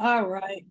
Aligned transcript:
All 0.00 0.28
right. 0.28 0.64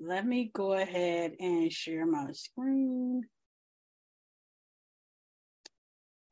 Let 0.00 0.24
me 0.24 0.50
go 0.54 0.72
ahead 0.72 1.32
and 1.38 1.70
share 1.70 2.06
my 2.06 2.32
screen. 2.32 3.24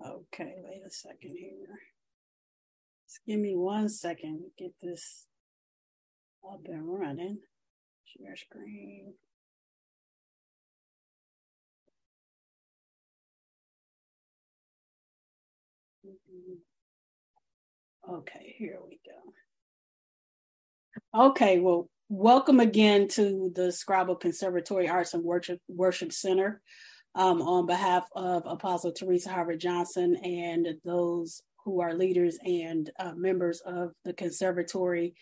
Okay, 0.03 0.55
wait 0.65 0.81
a 0.87 0.91
second 0.91 1.37
here. 1.39 1.79
Just 3.07 3.21
give 3.27 3.39
me 3.39 3.55
one 3.55 3.91
second 3.91 4.45
to 4.45 4.65
get 4.65 4.73
this 4.81 5.27
up 6.51 6.61
and 6.65 6.89
running. 6.89 7.39
Share 8.07 8.37
screen. 8.37 9.13
Mm-hmm. 16.07 16.55
Okay, 18.15 18.55
here 18.57 18.79
we 18.89 19.01
go. 19.05 19.36
Okay, 21.17 21.61
well, 21.61 21.89
welcome 22.11 22.61
again 22.61 23.09
to 23.09 23.51
the 23.55 23.69
Scribal 23.69 24.21
Conservatory 24.21 24.87
Arts 24.87 25.15
and 25.15 25.25
Worship, 25.25 25.59
Worship 25.67 26.13
Center. 26.13 26.61
Um, 27.15 27.41
on 27.41 27.65
behalf 27.65 28.07
of 28.15 28.43
Apostle 28.45 28.93
Teresa 28.93 29.31
Harvard 29.31 29.59
Johnson 29.59 30.17
and 30.17 30.69
those 30.85 31.41
who 31.65 31.81
are 31.81 31.95
leaders 31.95 32.39
and 32.45 32.91
uh, 32.99 33.15
members 33.15 33.63
of 33.65 33.93
the 34.05 34.13
conservatory, 34.13 35.15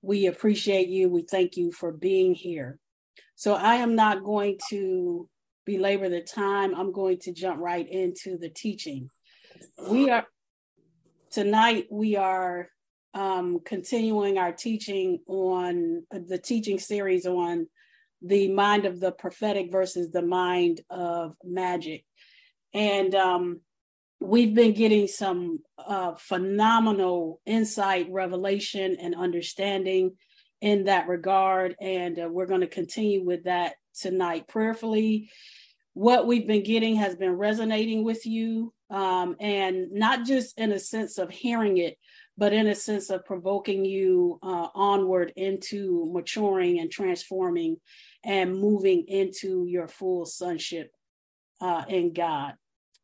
we 0.00 0.24
appreciate 0.24 0.88
you. 0.88 1.10
We 1.10 1.26
thank 1.30 1.58
you 1.58 1.70
for 1.70 1.92
being 1.92 2.34
here. 2.34 2.78
So 3.34 3.56
I 3.56 3.74
am 3.74 3.94
not 3.94 4.24
going 4.24 4.58
to 4.70 5.28
belabor 5.66 6.08
the 6.08 6.22
time. 6.22 6.74
I'm 6.74 6.92
going 6.92 7.18
to 7.20 7.32
jump 7.32 7.60
right 7.60 7.86
into 7.86 8.38
the 8.38 8.48
teaching. 8.48 9.10
We 9.86 10.08
are 10.08 10.24
tonight. 11.30 11.88
We 11.90 12.16
are 12.16 12.70
um, 13.16 13.60
continuing 13.64 14.36
our 14.36 14.52
teaching 14.52 15.20
on 15.26 16.04
uh, 16.14 16.18
the 16.28 16.36
teaching 16.36 16.78
series 16.78 17.24
on 17.26 17.66
the 18.20 18.48
mind 18.48 18.84
of 18.84 19.00
the 19.00 19.10
prophetic 19.10 19.72
versus 19.72 20.10
the 20.10 20.20
mind 20.20 20.82
of 20.90 21.34
magic. 21.42 22.04
And 22.74 23.14
um, 23.14 23.60
we've 24.20 24.54
been 24.54 24.74
getting 24.74 25.08
some 25.08 25.60
uh, 25.78 26.12
phenomenal 26.18 27.40
insight, 27.46 28.06
revelation, 28.10 28.98
and 29.00 29.14
understanding 29.14 30.16
in 30.60 30.84
that 30.84 31.08
regard. 31.08 31.74
And 31.80 32.18
uh, 32.18 32.28
we're 32.30 32.46
going 32.46 32.60
to 32.60 32.66
continue 32.66 33.24
with 33.24 33.44
that 33.44 33.76
tonight 33.98 34.46
prayerfully. 34.46 35.30
What 35.94 36.26
we've 36.26 36.46
been 36.46 36.64
getting 36.64 36.96
has 36.96 37.16
been 37.16 37.32
resonating 37.32 38.04
with 38.04 38.26
you, 38.26 38.74
um, 38.90 39.36
and 39.40 39.90
not 39.92 40.26
just 40.26 40.58
in 40.58 40.70
a 40.72 40.78
sense 40.78 41.16
of 41.16 41.30
hearing 41.30 41.78
it, 41.78 41.96
but 42.38 42.52
in 42.52 42.66
a 42.66 42.74
sense 42.74 43.10
of 43.10 43.24
provoking 43.24 43.84
you 43.84 44.38
uh, 44.42 44.68
onward 44.74 45.32
into 45.36 46.10
maturing 46.12 46.80
and 46.80 46.90
transforming 46.90 47.78
and 48.24 48.58
moving 48.58 49.04
into 49.08 49.64
your 49.66 49.88
full 49.88 50.26
sonship 50.26 50.90
uh, 51.60 51.84
in 51.88 52.12
God. 52.12 52.54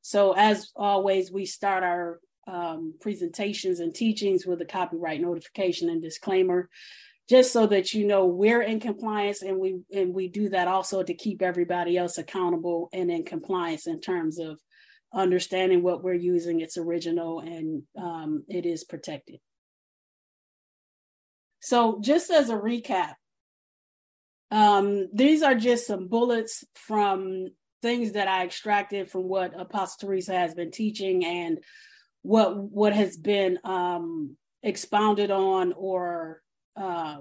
So, 0.02 0.32
as 0.32 0.70
always, 0.76 1.30
we 1.30 1.46
start 1.46 1.84
our 1.84 2.20
um, 2.46 2.94
presentations 3.00 3.80
and 3.80 3.94
teachings 3.94 4.44
with 4.44 4.60
a 4.60 4.66
copyright 4.66 5.20
notification 5.20 5.88
and 5.88 6.02
disclaimer, 6.02 6.68
just 7.28 7.52
so 7.52 7.66
that 7.68 7.94
you 7.94 8.06
know 8.06 8.26
we're 8.26 8.62
in 8.62 8.80
compliance, 8.80 9.42
and 9.42 9.58
we 9.58 9.80
and 9.94 10.12
we 10.12 10.28
do 10.28 10.48
that 10.50 10.68
also 10.68 11.02
to 11.02 11.14
keep 11.14 11.40
everybody 11.40 11.96
else 11.96 12.18
accountable 12.18 12.90
and 12.92 13.10
in 13.10 13.24
compliance 13.24 13.86
in 13.86 14.00
terms 14.00 14.40
of 14.40 14.58
understanding 15.14 15.82
what 15.82 16.02
we're 16.02 16.14
using, 16.14 16.60
it's 16.60 16.76
original 16.76 17.40
and 17.40 17.82
um, 17.98 18.44
it 18.48 18.66
is 18.66 18.84
protected. 18.84 19.40
So, 21.60 22.00
just 22.00 22.30
as 22.30 22.50
a 22.50 22.56
recap, 22.56 23.14
um, 24.50 25.08
these 25.12 25.42
are 25.42 25.54
just 25.54 25.86
some 25.86 26.08
bullets 26.08 26.64
from 26.74 27.48
things 27.82 28.12
that 28.12 28.28
I 28.28 28.44
extracted 28.44 29.10
from 29.10 29.28
what 29.28 29.58
Apostle 29.58 30.08
Teresa 30.08 30.32
has 30.32 30.54
been 30.54 30.70
teaching 30.70 31.24
and 31.24 31.58
what 32.22 32.56
what 32.56 32.92
has 32.92 33.16
been 33.16 33.58
um, 33.64 34.36
expounded 34.62 35.30
on 35.30 35.72
or 35.72 36.42
uh, 36.76 37.18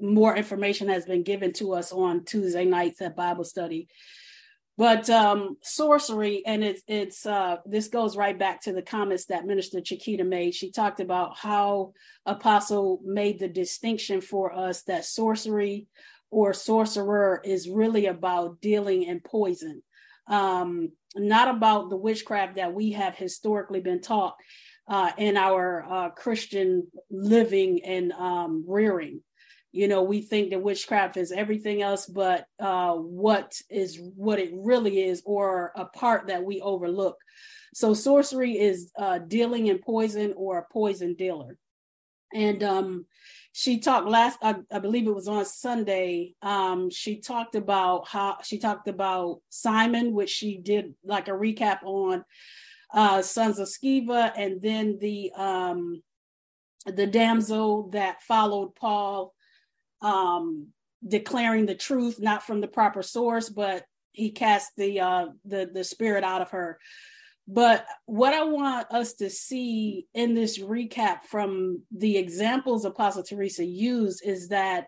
more 0.00 0.36
information 0.36 0.88
has 0.88 1.06
been 1.06 1.22
given 1.22 1.52
to 1.54 1.74
us 1.74 1.92
on 1.92 2.24
Tuesday 2.24 2.64
nights 2.64 3.00
at 3.00 3.16
Bible 3.16 3.44
study 3.44 3.88
but 4.82 5.08
um, 5.10 5.58
sorcery, 5.62 6.42
and 6.44 6.64
it's 6.64 6.82
it's 6.88 7.24
uh, 7.24 7.58
this 7.64 7.86
goes 7.86 8.16
right 8.16 8.36
back 8.36 8.62
to 8.62 8.72
the 8.72 8.82
comments 8.82 9.26
that 9.26 9.46
Minister 9.46 9.80
Chiquita 9.80 10.24
made. 10.24 10.56
She 10.56 10.72
talked 10.72 10.98
about 10.98 11.38
how 11.38 11.92
Apostle 12.26 13.00
made 13.04 13.38
the 13.38 13.46
distinction 13.46 14.20
for 14.20 14.52
us 14.52 14.82
that 14.88 15.04
sorcery 15.04 15.86
or 16.32 16.52
sorcerer 16.52 17.40
is 17.44 17.68
really 17.68 18.06
about 18.06 18.60
dealing 18.60 19.04
in 19.04 19.20
poison, 19.20 19.84
um, 20.26 20.90
not 21.14 21.54
about 21.54 21.88
the 21.88 21.96
witchcraft 21.96 22.56
that 22.56 22.74
we 22.74 22.90
have 22.90 23.14
historically 23.14 23.80
been 23.80 24.00
taught 24.00 24.34
uh, 24.88 25.12
in 25.16 25.36
our 25.36 25.86
uh, 25.88 26.10
Christian 26.10 26.88
living 27.08 27.84
and 27.84 28.10
um, 28.10 28.64
rearing 28.66 29.20
you 29.72 29.88
know 29.88 30.02
we 30.02 30.20
think 30.20 30.50
that 30.50 30.62
witchcraft 30.62 31.16
is 31.16 31.32
everything 31.32 31.82
else 31.82 32.06
but 32.06 32.46
uh, 32.60 32.92
what 32.92 33.58
is 33.70 33.98
what 34.14 34.38
it 34.38 34.50
really 34.54 35.02
is 35.02 35.22
or 35.24 35.72
a 35.76 35.86
part 35.86 36.28
that 36.28 36.44
we 36.44 36.60
overlook. 36.60 37.16
So 37.74 37.94
sorcery 37.94 38.58
is 38.58 38.92
uh, 38.98 39.18
dealing 39.18 39.68
in 39.68 39.78
poison 39.78 40.34
or 40.36 40.58
a 40.58 40.72
poison 40.72 41.14
dealer. 41.14 41.56
And 42.34 42.62
um, 42.62 43.06
she 43.52 43.78
talked 43.78 44.08
last 44.08 44.38
I, 44.42 44.56
I, 44.70 44.78
believe 44.78 45.06
it 45.06 45.14
was 45.14 45.28
on 45.28 45.44
sunday 45.44 46.34
um, 46.40 46.88
she 46.90 47.20
talked 47.20 47.54
about 47.54 48.08
how 48.08 48.38
she 48.42 48.58
talked 48.58 48.88
about 48.88 49.40
simon 49.50 50.14
which 50.14 50.30
she 50.30 50.56
did 50.56 50.94
like 51.04 51.28
a 51.28 51.32
recap 51.32 51.82
on 51.84 52.24
uh, 52.94 53.20
sons 53.20 53.58
of 53.58 53.68
sceva 53.68 54.32
and 54.36 54.60
then 54.62 54.98
the 55.00 55.32
um, 55.36 56.02
the 56.86 57.06
damsel 57.06 57.90
that 57.90 58.22
followed 58.22 58.74
paul 58.74 59.34
um, 60.02 60.68
declaring 61.06 61.66
the 61.66 61.74
truth, 61.74 62.20
not 62.20 62.42
from 62.42 62.60
the 62.60 62.68
proper 62.68 63.02
source, 63.02 63.48
but 63.48 63.84
he 64.12 64.30
cast 64.30 64.72
the 64.76 65.00
uh, 65.00 65.26
the 65.44 65.70
the 65.72 65.84
spirit 65.84 66.24
out 66.24 66.42
of 66.42 66.50
her. 66.50 66.78
But 67.48 67.86
what 68.06 68.34
I 68.34 68.44
want 68.44 68.86
us 68.92 69.14
to 69.14 69.28
see 69.28 70.06
in 70.14 70.34
this 70.34 70.58
recap 70.58 71.24
from 71.24 71.82
the 71.90 72.16
examples 72.16 72.84
Apostle 72.84 73.24
Teresa 73.24 73.64
used 73.64 74.24
is 74.24 74.48
that 74.48 74.86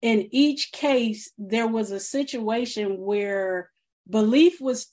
in 0.00 0.28
each 0.32 0.72
case 0.72 1.30
there 1.38 1.68
was 1.68 1.90
a 1.90 2.00
situation 2.00 2.98
where 2.98 3.70
belief 4.10 4.60
was 4.60 4.92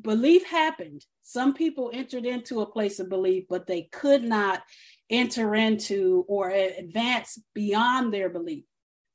belief 0.00 0.46
happened 0.46 1.04
some 1.22 1.52
people 1.52 1.90
entered 1.92 2.24
into 2.24 2.62
a 2.62 2.70
place 2.70 2.98
of 2.98 3.10
belief 3.10 3.44
but 3.50 3.66
they 3.66 3.82
could 3.92 4.22
not 4.22 4.62
enter 5.10 5.54
into 5.54 6.24
or 6.28 6.48
advance 6.48 7.38
beyond 7.54 8.12
their 8.12 8.30
belief 8.30 8.64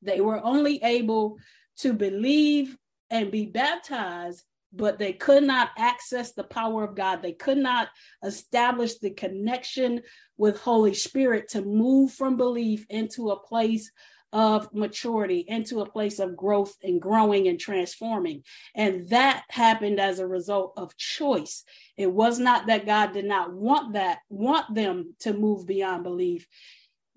they 0.03 0.21
were 0.21 0.43
only 0.43 0.81
able 0.83 1.37
to 1.77 1.93
believe 1.93 2.77
and 3.09 3.31
be 3.31 3.45
baptized, 3.45 4.43
but 4.71 4.97
they 4.97 5.13
could 5.13 5.43
not 5.43 5.69
access 5.77 6.31
the 6.31 6.43
power 6.43 6.83
of 6.83 6.95
God. 6.95 7.21
They 7.21 7.33
could 7.33 7.57
not 7.57 7.89
establish 8.23 8.97
the 8.97 9.11
connection 9.11 10.01
with 10.37 10.59
Holy 10.59 10.93
Spirit 10.93 11.49
to 11.49 11.61
move 11.61 12.11
from 12.11 12.37
belief 12.37 12.85
into 12.89 13.29
a 13.29 13.39
place 13.39 13.91
of 14.33 14.73
maturity, 14.73 15.45
into 15.47 15.81
a 15.81 15.89
place 15.89 16.17
of 16.17 16.35
growth 16.35 16.75
and 16.81 16.99
growing 16.99 17.47
and 17.47 17.59
transforming. 17.59 18.41
And 18.73 19.07
that 19.09 19.43
happened 19.49 19.99
as 19.99 20.17
a 20.17 20.27
result 20.27 20.73
of 20.75 20.97
choice. 20.97 21.63
It 21.97 22.11
was 22.11 22.39
not 22.39 22.65
that 22.65 22.87
God 22.87 23.13
did 23.13 23.25
not 23.25 23.53
want 23.53 23.93
that, 23.93 24.19
want 24.29 24.73
them 24.73 25.13
to 25.19 25.33
move 25.33 25.67
beyond 25.67 26.03
belief. 26.03 26.47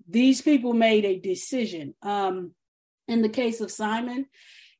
These 0.07 0.43
people 0.43 0.73
made 0.73 1.05
a 1.05 1.19
decision. 1.19 1.95
Um, 2.03 2.51
in 3.07 3.21
the 3.21 3.29
case 3.29 3.61
of 3.61 3.71
Simon, 3.71 4.25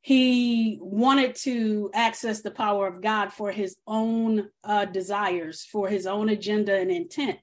he 0.01 0.77
wanted 0.81 1.35
to 1.35 1.91
access 1.94 2.41
the 2.41 2.51
power 2.51 2.88
of 2.88 3.01
God 3.01 3.33
for 3.33 3.51
his 3.51 3.75
own 3.85 4.47
uh, 4.63 4.85
desires, 4.85 5.65
for 5.69 5.89
his 5.89 6.07
own 6.07 6.29
agenda 6.29 6.75
and 6.77 6.91
intent. 6.91 7.39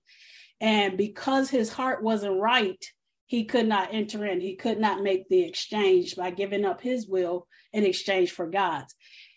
And 0.61 0.97
because 0.97 1.51
his 1.51 1.71
heart 1.71 2.03
wasn't 2.03 2.41
right, 2.41 2.83
he 3.27 3.45
could 3.45 3.67
not 3.67 3.93
enter 3.93 4.25
in. 4.25 4.41
He 4.41 4.57
could 4.57 4.79
not 4.79 5.03
make 5.03 5.29
the 5.29 5.43
exchange 5.43 6.17
by 6.17 6.31
giving 6.31 6.65
up 6.65 6.81
his 6.81 7.07
will 7.07 7.47
in 7.73 7.85
exchange 7.85 8.31
for 8.31 8.47
God's. 8.47 8.95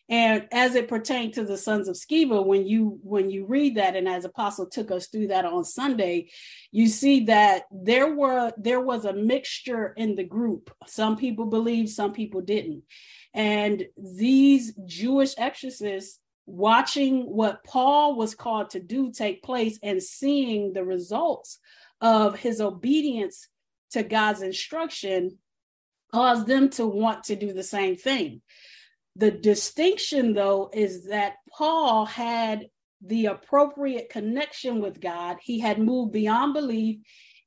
And 0.09 0.47
as 0.53 0.75
it 0.75 0.87
pertained 0.87 1.33
to 1.33 1.43
the 1.43 1.57
sons 1.57 1.89
of 1.89 1.95
Sceva, 1.95 2.45
when 2.45 2.65
you 2.65 2.99
when 3.03 3.29
you 3.29 3.45
read 3.45 3.75
that, 3.75 3.95
and 3.95 4.07
as 4.07 4.23
Apostle 4.23 4.67
took 4.67 4.89
us 4.89 5.07
through 5.07 5.27
that 5.27 5.43
on 5.43 5.65
Sunday, 5.65 6.29
you 6.71 6.87
see 6.87 7.25
that 7.25 7.63
there 7.71 8.13
were 8.13 8.53
there 8.57 8.79
was 8.79 9.03
a 9.03 9.13
mixture 9.13 9.93
in 9.97 10.15
the 10.15 10.23
group. 10.23 10.73
Some 10.85 11.17
people 11.17 11.45
believed, 11.47 11.89
some 11.89 12.13
people 12.13 12.41
didn't. 12.41 12.83
And 13.33 13.85
these 13.97 14.73
Jewish 14.85 15.33
exorcists 15.37 16.19
watching 16.45 17.23
what 17.23 17.63
Paul 17.65 18.15
was 18.15 18.33
called 18.33 18.69
to 18.71 18.79
do 18.79 19.11
take 19.11 19.43
place 19.43 19.77
and 19.83 20.01
seeing 20.01 20.71
the 20.71 20.85
results 20.85 21.59
of 21.99 22.39
his 22.39 22.61
obedience 22.61 23.49
to 23.91 24.03
God's 24.03 24.41
instruction 24.41 25.37
caused 26.13 26.47
them 26.47 26.69
to 26.69 26.87
want 26.87 27.25
to 27.25 27.35
do 27.35 27.51
the 27.51 27.63
same 27.63 27.97
thing. 27.97 28.41
The 29.17 29.31
distinction, 29.31 30.33
though, 30.33 30.69
is 30.71 31.07
that 31.07 31.37
Paul 31.49 32.05
had 32.05 32.69
the 33.01 33.27
appropriate 33.27 34.09
connection 34.09 34.79
with 34.79 35.01
God. 35.01 35.37
He 35.41 35.59
had 35.59 35.79
moved 35.79 36.13
beyond 36.13 36.53
belief 36.53 36.99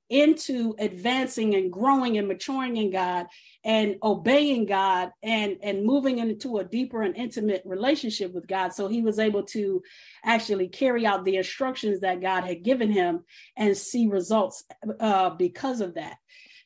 into 0.08 0.75
advancing 0.81 1.55
and 1.55 1.72
growing 1.72 2.19
and 2.19 2.26
maturing 2.26 2.76
in 2.76 2.90
God 2.90 3.26
and 3.64 3.94
obeying 4.02 4.67
God 4.67 5.12
and 5.22 5.58
and 5.62 5.84
moving 5.84 6.19
into 6.19 6.58
a 6.58 6.64
deeper 6.64 7.02
and 7.02 7.17
intimate 7.17 7.62
relationship 7.64 8.32
with 8.34 8.49
God 8.49 8.70
so 8.72 8.88
he 8.88 9.02
was 9.02 9.20
able 9.20 9.44
to 9.44 9.81
actually 10.25 10.67
carry 10.67 11.06
out 11.06 11.25
the 11.25 11.37
instructions 11.37 12.00
that 12.00 12.20
God 12.20 12.43
had 12.43 12.64
given 12.64 12.90
him 12.90 13.22
and 13.56 13.76
see 13.76 14.08
results 14.08 14.64
uh, 14.99 15.31
because 15.31 15.81
of 15.81 15.94
that 15.94 16.17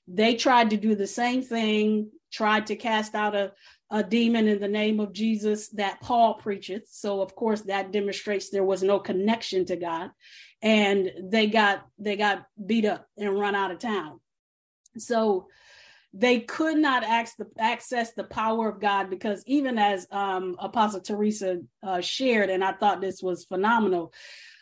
they 0.09 0.37
tried 0.37 0.71
to 0.71 0.79
do 0.79 0.95
the 0.95 1.07
same 1.07 1.43
thing 1.43 2.11
tried 2.33 2.67
to 2.67 2.77
cast 2.77 3.15
out 3.15 3.37
a 3.37 3.53
a 3.91 4.03
demon 4.03 4.49
in 4.49 4.61
the 4.61 4.69
name 4.69 5.01
of 5.01 5.13
Jesus 5.13 5.69
that 5.71 6.01
Paul 6.01 6.41
preacheth. 6.43 6.89
So 6.89 7.21
of 7.21 7.35
course 7.35 7.63
that 7.63 7.93
demonstrates 7.93 8.51
there 8.51 8.65
was 8.65 8.83
no 8.83 8.99
connection 8.99 9.65
to 9.67 9.77
God 9.77 10.11
and 10.63 11.11
they 11.23 11.47
got 11.47 11.87
they 11.99 12.17
got 12.17 12.47
beat 12.65 12.87
up 12.87 13.07
and 13.17 13.39
run 13.39 13.55
out 13.55 13.71
of 13.71 13.79
town. 13.79 14.21
So 14.97 15.49
they 16.17 16.41
could 16.41 16.79
not 16.79 17.03
the, 17.03 17.47
access 17.59 18.13
the 18.13 18.25
power 18.25 18.69
of 18.69 18.81
God 18.81 19.11
because 19.11 19.43
even 19.47 19.79
as 19.79 20.07
um, 20.13 20.55
Apostle 20.61 21.01
Teresa 21.01 21.61
uh, 21.83 22.01
shared, 22.01 22.51
and 22.51 22.63
I 22.63 22.73
thought 22.73 23.01
this 23.01 23.21
was 23.21 23.45
phenomenal, 23.45 24.13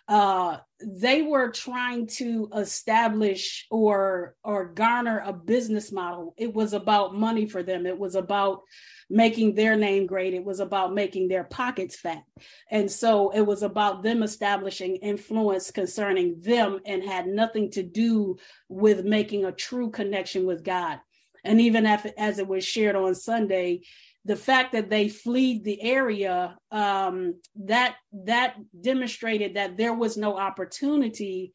uh, 0.08 0.58
they 0.80 1.22
were 1.22 1.50
trying 1.50 2.06
to 2.06 2.48
establish 2.56 3.66
or 3.70 4.34
or 4.42 4.72
garner 4.72 5.22
a 5.24 5.32
business 5.32 5.92
model. 5.92 6.34
It 6.36 6.52
was 6.52 6.72
about 6.72 7.14
money 7.14 7.46
for 7.46 7.62
them. 7.62 7.86
It 7.86 7.98
was 7.98 8.14
about 8.14 8.62
making 9.12 9.54
their 9.54 9.76
name 9.76 10.06
great. 10.06 10.32
It 10.32 10.44
was 10.44 10.58
about 10.58 10.94
making 10.94 11.28
their 11.28 11.44
pockets 11.44 11.96
fat. 11.96 12.24
And 12.70 12.90
so 12.90 13.30
it 13.30 13.42
was 13.42 13.62
about 13.62 14.02
them 14.02 14.22
establishing 14.22 14.96
influence 14.96 15.70
concerning 15.70 16.40
them 16.40 16.80
and 16.86 17.04
had 17.04 17.26
nothing 17.26 17.70
to 17.72 17.82
do 17.82 18.38
with 18.68 19.04
making 19.04 19.44
a 19.44 19.52
true 19.52 19.90
connection 19.90 20.46
with 20.46 20.64
God. 20.64 20.98
And 21.44 21.60
even 21.60 21.86
as 21.86 22.38
it 22.38 22.48
was 22.48 22.64
shared 22.64 22.96
on 22.96 23.14
Sunday, 23.14 23.82
the 24.24 24.36
fact 24.36 24.72
that 24.72 24.88
they 24.88 25.08
fled 25.08 25.64
the 25.64 25.82
area 25.82 26.56
um, 26.70 27.34
that 27.56 27.96
that 28.24 28.54
demonstrated 28.80 29.54
that 29.54 29.76
there 29.76 29.92
was 29.92 30.16
no 30.16 30.38
opportunity 30.38 31.52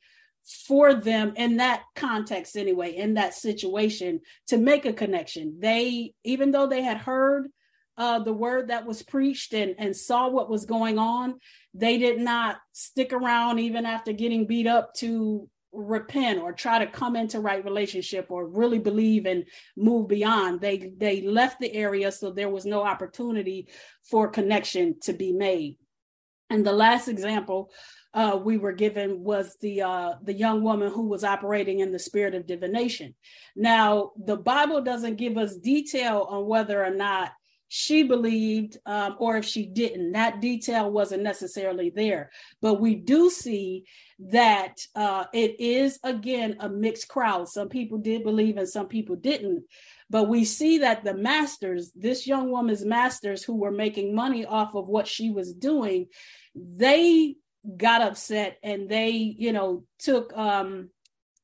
for 0.65 0.93
them 0.93 1.33
in 1.35 1.57
that 1.57 1.83
context 1.95 2.55
anyway 2.55 2.95
in 2.95 3.15
that 3.15 3.33
situation 3.33 4.21
to 4.47 4.57
make 4.57 4.85
a 4.85 4.93
connection. 4.93 5.57
They 5.59 6.13
even 6.23 6.51
though 6.51 6.67
they 6.67 6.81
had 6.81 6.97
heard 6.97 7.47
uh, 7.97 8.19
the 8.19 8.33
word 8.33 8.67
that 8.67 8.85
was 8.85 9.01
preached 9.01 9.53
and, 9.53 9.75
and 9.79 9.95
saw 9.95 10.29
what 10.29 10.49
was 10.49 10.65
going 10.65 10.99
on 10.99 11.39
they 11.73 11.97
did 11.97 12.19
not 12.19 12.57
stick 12.73 13.13
around 13.13 13.59
even 13.59 13.85
after 13.85 14.11
getting 14.11 14.47
beat 14.47 14.67
up 14.67 14.93
to 14.95 15.49
repent 15.71 16.39
or 16.39 16.51
try 16.51 16.79
to 16.79 16.87
come 16.87 17.15
into 17.15 17.39
right 17.39 17.63
relationship 17.63 18.27
or 18.29 18.47
really 18.47 18.79
believe 18.79 19.25
and 19.25 19.45
move 19.75 20.07
beyond. 20.07 20.59
They 20.59 20.93
they 20.97 21.21
left 21.21 21.59
the 21.59 21.73
area 21.73 22.11
so 22.11 22.31
there 22.31 22.49
was 22.49 22.65
no 22.65 22.83
opportunity 22.83 23.67
for 24.03 24.27
connection 24.27 24.99
to 25.01 25.13
be 25.13 25.33
made 25.33 25.77
and 26.49 26.65
the 26.65 26.73
last 26.73 27.07
example 27.07 27.71
uh, 28.13 28.39
we 28.41 28.57
were 28.57 28.71
given 28.71 29.23
was 29.23 29.57
the 29.61 29.81
uh, 29.81 30.13
the 30.23 30.33
young 30.33 30.63
woman 30.63 30.91
who 30.91 31.07
was 31.07 31.23
operating 31.23 31.81
in 31.81 31.91
the 31.91 31.99
spirit 31.99 32.33
of 32.33 32.47
divination. 32.47 33.13
Now, 33.55 34.11
the 34.17 34.37
Bible 34.37 34.81
doesn't 34.81 35.17
give 35.17 35.37
us 35.37 35.55
detail 35.55 36.25
on 36.29 36.47
whether 36.47 36.83
or 36.83 36.89
not 36.89 37.31
she 37.69 38.03
believed 38.03 38.77
um, 38.85 39.15
or 39.19 39.37
if 39.37 39.45
she 39.45 39.65
didn't. 39.65 40.13
That 40.13 40.39
detail 40.39 40.89
wasn't 40.89 41.23
necessarily 41.23 41.89
there. 41.89 42.31
But 42.61 42.79
we 42.79 42.95
do 42.95 43.29
see 43.29 43.85
that 44.19 44.75
uh, 44.95 45.25
it 45.33 45.59
is, 45.59 45.99
again, 46.03 46.55
a 46.59 46.69
mixed 46.69 47.09
crowd. 47.09 47.49
Some 47.49 47.69
people 47.69 47.97
did 47.97 48.23
believe 48.23 48.57
and 48.57 48.69
some 48.69 48.87
people 48.87 49.15
didn't. 49.15 49.63
But 50.09 50.29
we 50.29 50.45
see 50.45 50.79
that 50.79 51.03
the 51.03 51.13
masters, 51.13 51.91
this 51.95 52.25
young 52.27 52.49
woman's 52.49 52.85
masters 52.85 53.43
who 53.43 53.55
were 53.55 53.71
making 53.71 54.15
money 54.15 54.45
off 54.45 54.75
of 54.75 54.87
what 54.87 55.07
she 55.07 55.31
was 55.31 55.53
doing, 55.53 56.07
they 56.55 57.35
got 57.75 58.01
upset 58.01 58.57
and 58.63 58.87
they, 58.87 59.09
you 59.09 59.51
know, 59.51 59.83
took 59.99 60.35
um 60.37 60.89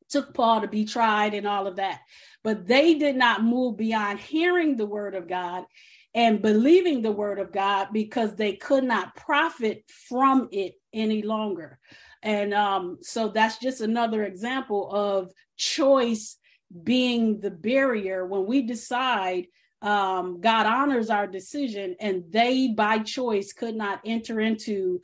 took 0.09 0.33
Paul 0.33 0.61
to 0.61 0.67
be 0.67 0.85
tried 0.85 1.33
and 1.33 1.47
all 1.47 1.67
of 1.67 1.77
that. 1.77 2.01
But 2.43 2.67
they 2.67 2.93
did 2.93 3.15
not 3.15 3.43
move 3.43 3.77
beyond 3.77 4.19
hearing 4.19 4.75
the 4.75 4.85
word 4.85 5.15
of 5.15 5.27
God 5.27 5.65
and 6.13 6.41
believing 6.41 7.01
the 7.01 7.11
word 7.11 7.39
of 7.39 7.51
God 7.51 7.87
because 7.91 8.35
they 8.35 8.53
could 8.53 8.83
not 8.83 9.15
profit 9.15 9.83
from 10.07 10.49
it 10.51 10.75
any 10.93 11.23
longer. 11.23 11.79
And 12.21 12.53
um, 12.53 12.99
so 13.01 13.29
that's 13.29 13.57
just 13.57 13.81
another 13.81 14.23
example 14.23 14.89
of 14.91 15.31
choice 15.57 16.37
being 16.83 17.39
the 17.39 17.51
barrier 17.51 18.25
when 18.25 18.45
we 18.45 18.63
decide 18.63 19.47
um, 19.81 20.39
God 20.39 20.65
honors 20.65 21.09
our 21.09 21.27
decision 21.27 21.95
and 21.99 22.23
they 22.29 22.69
by 22.69 22.99
choice 22.99 23.51
could 23.51 23.75
not 23.75 23.99
enter 24.05 24.39
into 24.39 25.01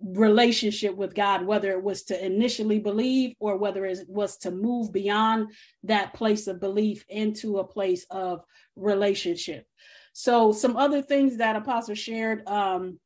relationship 0.00 0.96
with 0.96 1.14
God, 1.14 1.44
whether 1.44 1.70
it 1.72 1.82
was 1.82 2.04
to 2.04 2.24
initially 2.24 2.78
believe 2.78 3.34
or 3.38 3.56
whether 3.56 3.84
it 3.84 3.98
was 4.08 4.38
to 4.38 4.50
move 4.50 4.92
beyond 4.92 5.52
that 5.84 6.14
place 6.14 6.46
of 6.46 6.60
belief 6.60 7.04
into 7.08 7.58
a 7.58 7.66
place 7.66 8.06
of 8.10 8.42
relationship. 8.76 9.66
So, 10.12 10.52
some 10.52 10.76
other 10.76 11.02
things 11.02 11.36
that 11.36 11.56
Apostle 11.56 11.94
shared 11.94 12.46
um, 12.48 12.98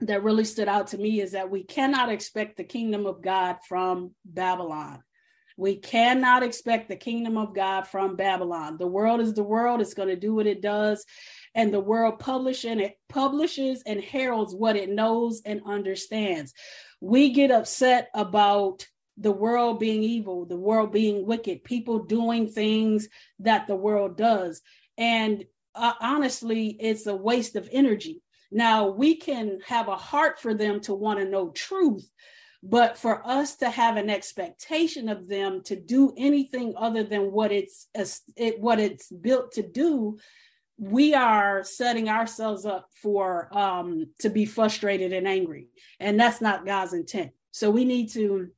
that 0.00 0.22
really 0.22 0.44
stood 0.44 0.68
out 0.68 0.88
to 0.88 0.98
me 0.98 1.20
is 1.20 1.32
that 1.32 1.50
we 1.50 1.64
cannot 1.64 2.10
expect 2.10 2.56
the 2.56 2.64
kingdom 2.64 3.06
of 3.06 3.22
God 3.22 3.56
from 3.66 4.12
Babylon. 4.24 5.02
We 5.56 5.76
cannot 5.76 6.42
expect 6.42 6.88
the 6.88 6.96
kingdom 6.96 7.36
of 7.36 7.54
God 7.54 7.86
from 7.86 8.16
Babylon. 8.16 8.76
The 8.78 8.86
world 8.86 9.20
is 9.20 9.34
the 9.34 9.42
world, 9.42 9.80
it's 9.80 9.94
going 9.94 10.08
to 10.08 10.16
do 10.16 10.34
what 10.34 10.46
it 10.46 10.60
does. 10.60 11.04
And 11.54 11.72
the 11.72 11.80
world 11.80 12.18
publishing 12.18 12.80
it 12.80 12.98
publishes 13.08 13.82
and 13.86 14.02
heralds 14.02 14.54
what 14.54 14.76
it 14.76 14.90
knows 14.90 15.42
and 15.44 15.60
understands. 15.64 16.52
We 17.00 17.30
get 17.30 17.52
upset 17.52 18.08
about 18.14 18.86
the 19.16 19.32
world 19.32 19.78
being 19.78 20.02
evil, 20.02 20.44
the 20.44 20.56
world 20.56 20.92
being 20.92 21.24
wicked, 21.24 21.62
people 21.62 22.00
doing 22.00 22.48
things 22.48 23.08
that 23.38 23.66
the 23.68 23.76
world 23.76 24.16
does. 24.16 24.60
And 24.98 25.44
uh, 25.74 25.92
honestly, 26.00 26.76
it's 26.80 27.06
a 27.06 27.14
waste 27.14 27.56
of 27.56 27.68
energy. 27.72 28.22
Now, 28.50 28.88
we 28.88 29.16
can 29.16 29.58
have 29.66 29.88
a 29.88 29.96
heart 29.96 30.40
for 30.40 30.54
them 30.54 30.80
to 30.82 30.94
want 30.94 31.18
to 31.18 31.24
know 31.24 31.50
truth, 31.50 32.08
but 32.66 32.96
for 32.96 33.24
us 33.28 33.56
to 33.56 33.68
have 33.68 33.98
an 33.98 34.08
expectation 34.08 35.10
of 35.10 35.28
them 35.28 35.62
to 35.64 35.76
do 35.76 36.14
anything 36.16 36.72
other 36.78 37.04
than 37.04 37.30
what 37.30 37.52
it's 37.52 37.88
it, 38.36 38.58
what 38.58 38.80
it's 38.80 39.10
built 39.10 39.52
to 39.52 39.62
do, 39.62 40.18
we 40.78 41.12
are 41.12 41.62
setting 41.62 42.08
ourselves 42.08 42.64
up 42.64 42.88
for 43.02 43.54
um, 43.56 44.06
to 44.20 44.30
be 44.30 44.46
frustrated 44.46 45.12
and 45.12 45.28
angry, 45.28 45.68
and 46.00 46.18
that's 46.18 46.40
not 46.40 46.64
God's 46.64 46.94
intent. 46.94 47.32
So 47.50 47.70
we 47.70 47.84
need 47.84 48.10
to 48.12 48.48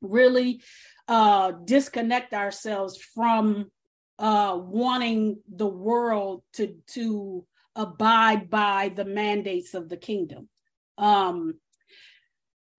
really 0.00 0.62
uh, 1.06 1.52
disconnect 1.66 2.32
ourselves 2.32 2.98
from 3.14 3.70
uh, 4.18 4.58
wanting 4.58 5.38
the 5.54 5.68
world 5.68 6.42
to 6.54 6.76
to 6.94 7.44
abide 7.76 8.48
by 8.48 8.90
the 8.96 9.04
mandates 9.04 9.74
of 9.74 9.90
the 9.90 9.98
kingdom. 9.98 10.48
Um, 10.96 11.56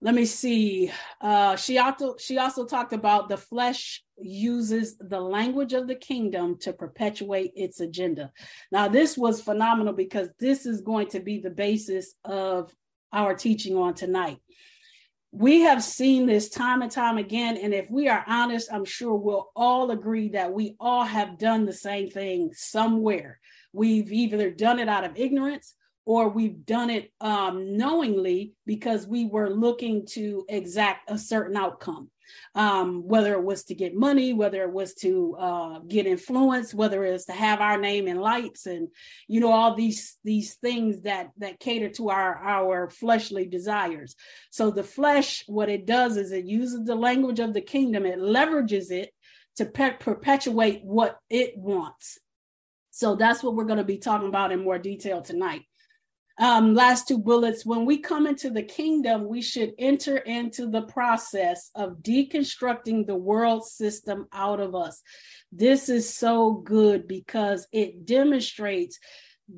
let 0.01 0.15
me 0.15 0.25
see. 0.25 0.91
Uh, 1.19 1.55
she 1.55 1.77
also 1.77 2.15
she 2.17 2.37
also 2.37 2.65
talked 2.65 2.93
about 2.93 3.29
the 3.29 3.37
flesh 3.37 4.03
uses 4.17 4.97
the 4.97 5.19
language 5.19 5.73
of 5.73 5.87
the 5.87 5.95
kingdom 5.95 6.57
to 6.59 6.73
perpetuate 6.73 7.51
its 7.55 7.79
agenda. 7.79 8.31
Now, 8.71 8.87
this 8.87 9.17
was 9.17 9.41
phenomenal 9.41 9.93
because 9.93 10.29
this 10.39 10.65
is 10.65 10.81
going 10.81 11.07
to 11.09 11.19
be 11.19 11.39
the 11.39 11.49
basis 11.51 12.15
of 12.25 12.73
our 13.13 13.35
teaching 13.35 13.77
on 13.77 13.93
tonight 13.93 14.39
we 15.31 15.61
have 15.61 15.81
seen 15.81 16.25
this 16.25 16.49
time 16.49 16.81
and 16.81 16.91
time 16.91 17.17
again. 17.17 17.57
And 17.57 17.73
if 17.73 17.89
we 17.89 18.09
are 18.09 18.23
honest, 18.27 18.71
I'm 18.71 18.85
sure 18.85 19.15
we'll 19.15 19.49
all 19.55 19.91
agree 19.91 20.29
that 20.29 20.51
we 20.51 20.75
all 20.79 21.03
have 21.03 21.37
done 21.37 21.65
the 21.65 21.73
same 21.73 22.09
thing 22.09 22.51
somewhere. 22.53 23.39
We've 23.71 24.11
either 24.11 24.51
done 24.51 24.79
it 24.79 24.89
out 24.89 25.05
of 25.05 25.17
ignorance 25.17 25.73
or 26.05 26.29
we've 26.29 26.65
done 26.65 26.89
it 26.89 27.11
um, 27.21 27.77
knowingly 27.77 28.53
because 28.65 29.07
we 29.07 29.25
were 29.25 29.49
looking 29.49 30.05
to 30.07 30.45
exact 30.49 31.09
a 31.09 31.17
certain 31.17 31.55
outcome 31.55 32.09
um, 32.55 33.07
whether 33.07 33.33
it 33.33 33.43
was 33.43 33.63
to 33.65 33.75
get 33.75 33.95
money, 33.95 34.33
whether 34.33 34.61
it 34.63 34.71
was 34.71 34.93
to 34.95 35.35
uh, 35.39 35.79
get 35.79 36.05
influence, 36.05 36.73
whether 36.73 37.03
it 37.05 37.11
was 37.11 37.25
to 37.25 37.33
have 37.33 37.61
our 37.61 37.77
name 37.77 38.07
in 38.07 38.17
lights, 38.17 38.65
and 38.65 38.89
you 39.27 39.39
know 39.39 39.51
all 39.51 39.75
these 39.75 40.17
these 40.23 40.55
things 40.55 41.01
that 41.01 41.31
that 41.37 41.59
cater 41.59 41.89
to 41.89 42.09
our 42.09 42.35
our 42.37 42.89
fleshly 42.89 43.45
desires. 43.45 44.15
So 44.51 44.71
the 44.71 44.83
flesh, 44.83 45.43
what 45.47 45.69
it 45.69 45.85
does 45.85 46.17
is 46.17 46.31
it 46.31 46.45
uses 46.45 46.85
the 46.85 46.95
language 46.95 47.39
of 47.39 47.53
the 47.53 47.61
kingdom, 47.61 48.05
it 48.05 48.19
leverages 48.19 48.91
it 48.91 49.11
to 49.57 49.65
pe- 49.65 49.97
perpetuate 49.97 50.81
what 50.83 51.17
it 51.29 51.57
wants. 51.57 52.17
So 52.91 53.15
that's 53.15 53.41
what 53.41 53.55
we're 53.55 53.65
going 53.65 53.77
to 53.77 53.83
be 53.83 53.97
talking 53.97 54.27
about 54.27 54.51
in 54.51 54.63
more 54.63 54.77
detail 54.77 55.21
tonight. 55.21 55.63
Um, 56.41 56.73
last 56.73 57.07
two 57.07 57.19
bullets. 57.19 57.67
When 57.67 57.85
we 57.85 57.99
come 57.99 58.25
into 58.25 58.49
the 58.49 58.63
kingdom, 58.63 59.27
we 59.27 59.43
should 59.43 59.73
enter 59.77 60.17
into 60.17 60.67
the 60.67 60.81
process 60.81 61.69
of 61.75 61.97
deconstructing 62.01 63.05
the 63.05 63.15
world 63.15 63.63
system 63.63 64.27
out 64.33 64.59
of 64.59 64.73
us. 64.73 65.03
This 65.51 65.87
is 65.87 66.11
so 66.11 66.53
good 66.53 67.07
because 67.07 67.67
it 67.71 68.07
demonstrates 68.07 68.97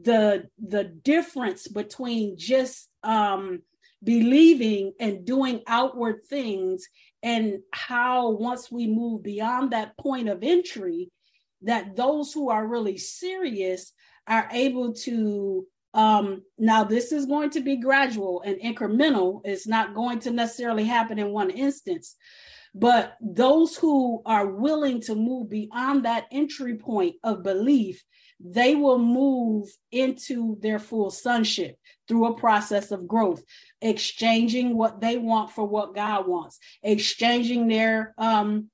the 0.01 0.49
the 0.61 0.83
difference 0.83 1.69
between 1.69 2.37
just 2.37 2.89
um, 3.01 3.61
believing 4.03 4.91
and 4.99 5.23
doing 5.23 5.61
outward 5.67 6.25
things 6.29 6.85
and 7.21 7.59
how 7.71 8.31
once 8.31 8.69
we 8.69 8.87
move 8.87 9.23
beyond 9.23 9.71
that 9.71 9.97
point 9.97 10.27
of 10.27 10.43
entry 10.43 11.09
that 11.61 11.95
those 11.95 12.33
who 12.33 12.49
are 12.49 12.67
really 12.67 12.97
serious 12.97 13.93
are 14.27 14.49
able 14.51 14.93
to 14.93 15.65
um, 15.93 16.43
now 16.57 16.83
this 16.83 17.11
is 17.11 17.25
going 17.25 17.51
to 17.51 17.61
be 17.61 17.77
gradual 17.77 18.41
and 18.41 18.57
incremental. 18.57 19.41
It's 19.43 19.67
not 19.67 19.93
going 19.93 20.19
to 20.21 20.31
necessarily 20.31 20.85
happen 20.85 21.19
in 21.19 21.29
one 21.29 21.49
instance. 21.49 22.15
But 22.75 23.15
those 23.21 23.77
who 23.77 24.23
are 24.25 24.47
willing 24.47 25.01
to 25.01 25.13
move 25.13 25.49
beyond 25.49 26.05
that 26.05 26.25
entry 26.31 26.75
point 26.77 27.15
of 27.23 27.43
belief 27.43 28.03
they 28.43 28.75
will 28.75 28.99
move 28.99 29.69
into 29.91 30.57
their 30.59 30.79
full 30.79 31.09
sonship 31.09 31.77
through 32.07 32.25
a 32.25 32.37
process 32.37 32.91
of 32.91 33.07
growth, 33.07 33.41
exchanging 33.81 34.75
what 34.75 34.99
they 34.99 35.17
want 35.17 35.51
for 35.51 35.65
what 35.65 35.95
God 35.95 36.27
wants, 36.27 36.59
exchanging 36.81 37.67
their 37.67 38.13
um, 38.17 38.69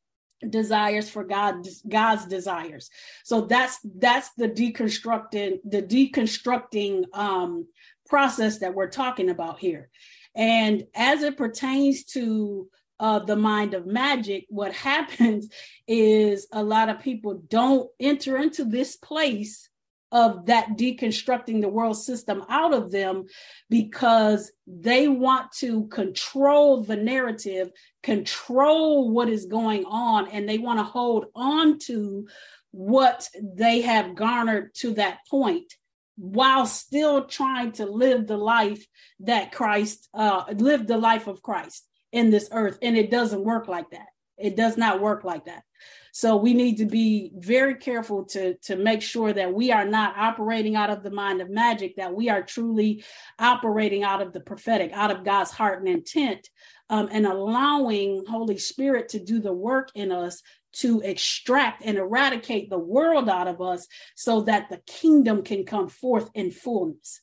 desires 0.48 1.10
for 1.10 1.24
God 1.24 1.68
God's 1.88 2.26
desires. 2.26 2.90
So 3.24 3.42
that's 3.42 3.80
that's 3.84 4.32
the 4.34 4.50
deconstructing 4.50 5.60
the 5.64 5.82
deconstructing 5.82 7.04
um, 7.14 7.68
process 8.08 8.60
that 8.60 8.74
we're 8.74 8.90
talking 8.90 9.30
about 9.30 9.60
here. 9.60 9.90
And 10.36 10.86
as 10.96 11.24
it 11.24 11.38
pertains 11.38 12.04
to 12.06 12.70
uh, 13.00 13.20
the 13.20 13.36
mind 13.36 13.74
of 13.74 13.86
magic, 13.86 14.46
what 14.50 14.74
happens 14.90 15.50
is 15.88 16.48
a 16.52 16.64
lot 16.64 16.90
of 16.90 17.00
people 17.00 17.42
don't 17.50 17.90
enter 18.00 18.38
into 18.38 18.66
this 18.66 18.96
place 18.96 19.69
of 20.12 20.48
that 20.48 20.70
deconstructing 20.78 21.62
the 21.62 21.70
world 21.70 21.98
system 21.98 22.44
out 22.50 22.74
of 22.74 22.92
them 22.92 23.26
because 23.70 24.52
they 24.66 25.08
want 25.08 25.52
to 25.52 25.88
control 25.88 26.84
the 26.84 26.96
narrative, 26.96 27.70
control 28.02 29.12
what 29.12 29.30
is 29.30 29.46
going 29.46 29.86
on, 29.86 30.28
and 30.30 30.48
they 30.48 30.58
want 30.58 30.80
to 30.80 30.84
hold 30.84 31.28
on 31.36 31.78
to 31.80 32.28
what 32.72 33.28
they 33.42 33.82
have 33.82 34.16
garnered 34.16 34.74
to 34.76 34.94
that 34.96 35.20
point 35.30 35.74
while 36.16 36.66
still 36.66 37.26
trying 37.26 37.72
to 37.72 37.86
live 37.86 38.28
the 38.28 38.38
life 38.38 38.86
that 39.22 39.52
Christ 39.52 40.10
uh 40.14 40.44
live 40.54 40.86
the 40.86 40.98
life 40.98 41.28
of 41.28 41.42
Christ 41.42 41.88
in 42.12 42.30
this 42.30 42.50
earth. 42.52 42.78
And 42.82 42.98
it 42.98 43.10
doesn't 43.10 43.44
work 43.44 43.68
like 43.68 43.90
that. 43.92 44.08
It 44.38 44.56
does 44.56 44.78
not 44.78 45.02
work 45.02 45.24
like 45.24 45.46
that 45.46 45.64
so 46.12 46.36
we 46.36 46.54
need 46.54 46.78
to 46.78 46.86
be 46.86 47.32
very 47.36 47.76
careful 47.76 48.24
to 48.24 48.56
to 48.56 48.76
make 48.76 49.02
sure 49.02 49.34
that 49.34 49.54
we 49.54 49.72
are 49.72 49.86
not 49.86 50.18
operating 50.18 50.76
out 50.76 50.90
of 50.90 51.04
the 51.04 51.12
mind 51.12 51.42
of 51.42 51.50
magic 51.50 51.96
that 51.96 52.14
we 52.14 52.30
are 52.30 52.44
truly 52.44 53.04
operating 53.38 54.04
out 54.04 54.22
of 54.22 54.34
the 54.34 54.40
prophetic 54.40 54.92
out 54.94 55.12
of 55.12 55.24
god's 55.24 55.52
heart 55.52 55.80
and 55.80 55.90
intent 55.90 56.50
um, 56.90 57.08
and 57.12 57.26
allowing 57.26 58.24
holy 58.28 58.58
spirit 58.58 59.10
to 59.10 59.20
do 59.20 59.40
the 59.40 59.54
work 59.54 59.90
in 59.96 60.12
us 60.12 60.42
to 60.72 61.02
extract 61.02 61.84
and 61.84 61.98
eradicate 61.98 62.70
the 62.70 62.78
world 62.78 63.28
out 63.28 63.48
of 63.48 63.60
us 63.62 63.88
so 64.16 64.42
that 64.42 64.70
the 64.70 64.82
kingdom 64.86 65.44
can 65.44 65.66
come 65.66 65.88
forth 65.88 66.30
in 66.34 66.52
fullness 66.52 67.22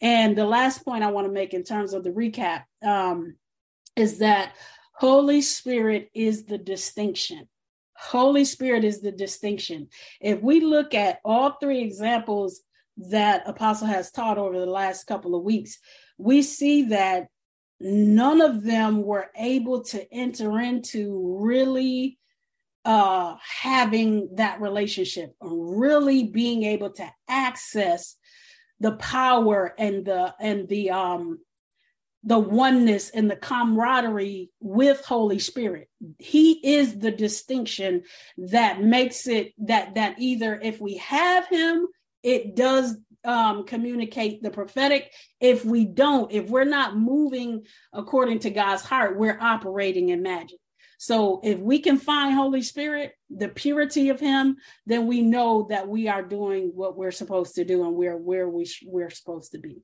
and 0.00 0.36
the 0.36 0.46
last 0.46 0.84
point 0.84 1.04
i 1.04 1.10
want 1.10 1.26
to 1.26 1.32
make 1.32 1.54
in 1.54 1.64
terms 1.64 1.92
of 1.92 2.04
the 2.04 2.10
recap 2.10 2.64
um, 2.84 3.36
is 3.96 4.18
that 4.18 4.54
Holy 4.94 5.42
Spirit 5.42 6.10
is 6.14 6.44
the 6.44 6.58
distinction. 6.58 7.48
Holy 7.96 8.44
Spirit 8.44 8.84
is 8.84 9.00
the 9.00 9.12
distinction. 9.12 9.88
If 10.20 10.40
we 10.42 10.60
look 10.60 10.94
at 10.94 11.20
all 11.24 11.56
three 11.60 11.80
examples 11.80 12.60
that 12.96 13.48
Apostle 13.48 13.88
has 13.88 14.10
taught 14.10 14.38
over 14.38 14.58
the 14.58 14.66
last 14.66 15.04
couple 15.04 15.34
of 15.34 15.42
weeks, 15.42 15.78
we 16.18 16.42
see 16.42 16.82
that 16.84 17.28
none 17.80 18.40
of 18.40 18.62
them 18.62 19.02
were 19.02 19.30
able 19.36 19.82
to 19.82 20.12
enter 20.12 20.60
into 20.60 21.38
really 21.40 22.18
uh 22.84 23.34
having 23.62 24.28
that 24.36 24.60
relationship 24.60 25.34
really 25.40 26.24
being 26.24 26.64
able 26.64 26.90
to 26.90 27.06
access 27.28 28.16
the 28.80 28.92
power 28.92 29.74
and 29.78 30.04
the 30.04 30.34
and 30.38 30.68
the 30.68 30.90
um 30.90 31.38
the 32.24 32.38
oneness 32.38 33.10
and 33.10 33.30
the 33.30 33.36
camaraderie 33.36 34.50
with 34.60 35.04
holy 35.04 35.38
spirit. 35.38 35.90
He 36.18 36.74
is 36.76 36.98
the 36.98 37.10
distinction 37.10 38.04
that 38.38 38.82
makes 38.82 39.26
it 39.26 39.52
that 39.58 39.94
that 39.96 40.16
either 40.18 40.58
if 40.60 40.80
we 40.80 40.96
have 40.96 41.46
him 41.46 41.86
it 42.22 42.56
does 42.56 42.96
um, 43.24 43.66
communicate 43.66 44.42
the 44.42 44.50
prophetic. 44.50 45.12
If 45.38 45.64
we 45.64 45.84
don't 45.84 46.32
if 46.32 46.48
we're 46.48 46.64
not 46.64 46.96
moving 46.96 47.66
according 47.92 48.40
to 48.40 48.50
god's 48.50 48.82
heart 48.82 49.18
we're 49.18 49.38
operating 49.40 50.08
in 50.08 50.22
magic. 50.22 50.58
So 50.96 51.40
if 51.44 51.58
we 51.58 51.80
can 51.80 51.98
find 51.98 52.34
holy 52.34 52.62
spirit 52.62 53.12
the 53.28 53.48
purity 53.48 54.08
of 54.08 54.18
him 54.18 54.56
then 54.86 55.06
we 55.06 55.20
know 55.20 55.66
that 55.68 55.88
we 55.88 56.08
are 56.08 56.22
doing 56.22 56.70
what 56.74 56.96
we're 56.96 57.10
supposed 57.10 57.56
to 57.56 57.64
do 57.64 57.84
and 57.84 57.94
we're 57.94 58.16
where 58.16 58.48
we 58.48 58.64
sh- 58.64 58.84
we're 58.86 59.10
supposed 59.10 59.52
to 59.52 59.58
be 59.58 59.82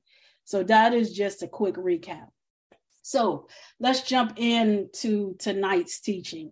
so 0.51 0.63
that 0.63 0.93
is 0.93 1.13
just 1.13 1.43
a 1.43 1.47
quick 1.47 1.75
recap. 1.75 2.27
So 3.03 3.47
let's 3.79 4.01
jump 4.01 4.33
into 4.35 5.37
tonight's 5.39 6.01
teaching. 6.01 6.51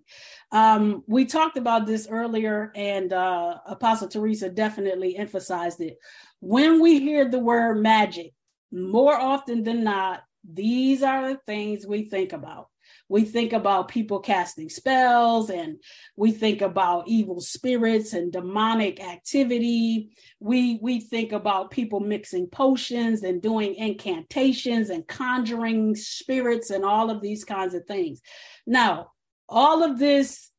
Um, 0.53 1.03
we 1.05 1.25
talked 1.25 1.57
about 1.57 1.85
this 1.85 2.07
earlier, 2.09 2.71
and 2.75 3.11
uh, 3.11 3.57
Apostle 3.65 4.07
Teresa 4.07 4.49
definitely 4.49 5.17
emphasized 5.17 5.81
it. 5.81 5.97
When 6.39 6.81
we 6.81 7.01
hear 7.01 7.29
the 7.29 7.39
word 7.39 7.81
magic, 7.83 8.31
more 8.71 9.19
often 9.19 9.63
than 9.63 9.83
not, 9.83 10.23
these 10.49 11.03
are 11.03 11.33
the 11.33 11.39
things 11.45 11.85
we 11.85 12.05
think 12.05 12.31
about 12.31 12.69
we 13.09 13.25
think 13.25 13.53
about 13.53 13.87
people 13.87 14.19
casting 14.19 14.69
spells 14.69 15.49
and 15.49 15.81
we 16.15 16.31
think 16.31 16.61
about 16.61 17.07
evil 17.07 17.41
spirits 17.41 18.13
and 18.13 18.31
demonic 18.31 19.03
activity. 19.03 20.11
We 20.39 20.77
we 20.79 21.01
think 21.01 21.31
about 21.31 21.71
people 21.71 21.99
mixing 21.99 22.47
potions 22.47 23.23
and 23.23 23.41
doing 23.41 23.73
incantations 23.75 24.91
and 24.91 25.07
conjuring 25.07 25.95
spirits 25.95 26.69
and 26.69 26.85
all 26.85 27.09
of 27.09 27.19
these 27.19 27.43
kinds 27.43 27.73
of 27.73 27.85
things. 27.85 28.21
Now 28.67 29.11
all 29.49 29.83
of 29.83 29.97
this 29.97 30.51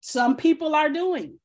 some 0.00 0.36
people 0.36 0.76
are 0.76 0.90
doing. 0.90 1.40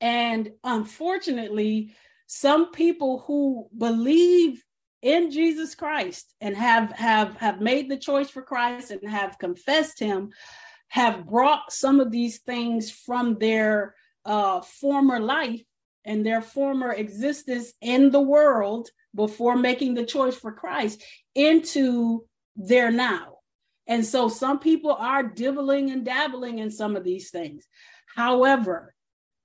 And 0.00 0.50
unfortunately 0.64 1.94
some 2.26 2.72
people 2.72 3.20
who 3.26 3.68
believe 3.76 4.64
in 5.02 5.30
Jesus 5.30 5.74
Christ 5.74 6.34
and 6.40 6.56
have 6.56 6.92
have 6.92 7.36
have 7.36 7.60
made 7.60 7.88
the 7.88 7.96
choice 7.96 8.30
for 8.30 8.42
Christ 8.42 8.90
and 8.90 9.08
have 9.08 9.38
confessed 9.38 9.98
him 9.98 10.30
have 10.88 11.26
brought 11.26 11.72
some 11.72 12.00
of 12.00 12.10
these 12.10 12.38
things 12.38 12.90
from 12.90 13.38
their 13.38 13.94
uh, 14.24 14.60
former 14.60 15.20
life 15.20 15.62
and 16.04 16.24
their 16.24 16.40
former 16.40 16.92
existence 16.92 17.72
in 17.80 18.10
the 18.10 18.20
world 18.20 18.88
before 19.14 19.56
making 19.56 19.94
the 19.94 20.06
choice 20.06 20.34
for 20.34 20.52
Christ 20.52 21.02
into 21.34 22.24
their 22.56 22.90
now. 22.90 23.36
And 23.86 24.04
so 24.04 24.28
some 24.28 24.58
people 24.58 24.92
are 24.92 25.22
dibbling 25.22 25.90
and 25.90 26.04
dabbling 26.04 26.58
in 26.58 26.70
some 26.70 26.96
of 26.96 27.04
these 27.04 27.30
things. 27.30 27.66
However, 28.14 28.94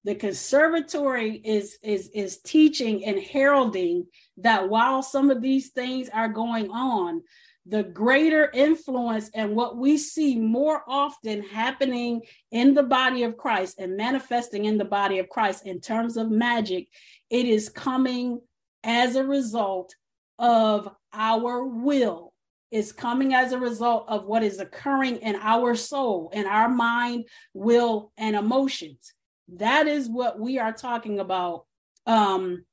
the 0.03 0.15
conservatory 0.15 1.35
is 1.43 1.77
is 1.81 2.09
is 2.13 2.39
teaching 2.39 3.05
and 3.05 3.19
heralding 3.19 4.05
that 4.37 4.69
while 4.69 5.01
some 5.01 5.29
of 5.29 5.41
these 5.41 5.69
things 5.69 6.09
are 6.09 6.27
going 6.27 6.69
on 6.69 7.21
the 7.65 7.83
greater 7.83 8.51
influence 8.53 9.29
and 9.33 9.55
what 9.55 9.77
we 9.77 9.97
see 9.97 10.37
more 10.37 10.83
often 10.85 11.41
happening 11.43 12.21
in 12.51 12.73
the 12.73 12.83
body 12.83 13.23
of 13.23 13.37
Christ 13.37 13.79
and 13.79 13.95
manifesting 13.95 14.65
in 14.65 14.77
the 14.77 14.83
body 14.83 15.19
of 15.19 15.29
Christ 15.29 15.65
in 15.65 15.79
terms 15.79 16.17
of 16.17 16.29
magic 16.29 16.89
it 17.29 17.45
is 17.45 17.69
coming 17.69 18.41
as 18.83 19.15
a 19.15 19.23
result 19.23 19.95
of 20.39 20.89
our 21.13 21.65
will. 21.65 22.31
Is 22.69 22.91
coming 22.91 23.35
as 23.35 23.51
a 23.51 23.59
result 23.59 24.05
of 24.07 24.25
what 24.25 24.41
is 24.41 24.59
occurring 24.59 25.17
in 25.17 25.35
our 25.35 25.75
soul 25.75 26.31
in 26.33 26.47
our 26.47 26.67
mind 26.67 27.25
will 27.53 28.11
and 28.17 28.35
emotions 28.35 29.13
that 29.57 29.87
is 29.87 30.09
what 30.09 30.39
we 30.39 30.59
are 30.59 30.73
talking 30.73 31.19
about. 31.19 31.65
Um 32.05 32.65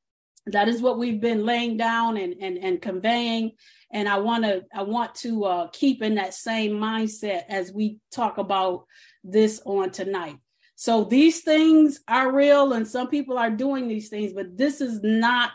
that 0.46 0.68
is 0.68 0.80
what 0.80 0.98
we've 0.98 1.20
been 1.20 1.44
laying 1.44 1.76
down 1.76 2.16
and 2.16 2.34
and, 2.40 2.58
and 2.58 2.82
conveying. 2.82 3.52
And 3.92 4.08
i 4.08 4.18
want 4.18 4.44
to 4.44 4.64
i 4.74 4.82
want 4.82 5.14
to 5.16 5.44
uh, 5.44 5.68
keep 5.72 6.02
in 6.02 6.14
that 6.16 6.34
same 6.34 6.72
mindset 6.72 7.42
as 7.48 7.72
we 7.72 7.98
talk 8.12 8.38
about 8.38 8.84
this 9.24 9.60
on 9.64 9.90
tonight. 9.90 10.36
So 10.76 11.04
these 11.04 11.42
things 11.42 12.00
are 12.08 12.32
real, 12.32 12.72
and 12.72 12.88
some 12.88 13.08
people 13.08 13.36
are 13.36 13.50
doing 13.50 13.86
these 13.86 14.08
things, 14.08 14.32
but 14.32 14.56
this 14.56 14.80
is 14.80 15.00
not 15.02 15.52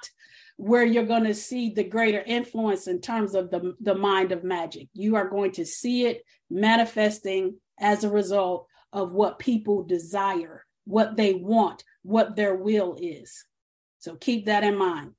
where 0.57 0.85
you're 0.85 1.03
going 1.03 1.23
to 1.23 1.33
see 1.33 1.71
the 1.71 1.83
greater 1.83 2.21
influence 2.21 2.87
in 2.87 3.01
terms 3.01 3.35
of 3.35 3.49
the, 3.49 3.73
the 3.81 3.95
mind 3.95 4.31
of 4.31 4.43
magic. 4.43 4.87
You 4.93 5.15
are 5.15 5.27
going 5.27 5.51
to 5.53 5.65
see 5.65 6.05
it 6.05 6.23
manifesting 6.49 7.55
as 7.79 8.03
a 8.03 8.09
result 8.09 8.67
of 8.93 9.11
what 9.11 9.39
people 9.39 9.83
desire, 9.83 10.64
what 10.85 11.17
they 11.17 11.33
want, 11.33 11.83
what 12.03 12.35
their 12.35 12.55
will 12.55 12.95
is. 12.99 13.45
So 13.99 14.15
keep 14.15 14.45
that 14.45 14.63
in 14.63 14.77
mind. 14.77 15.11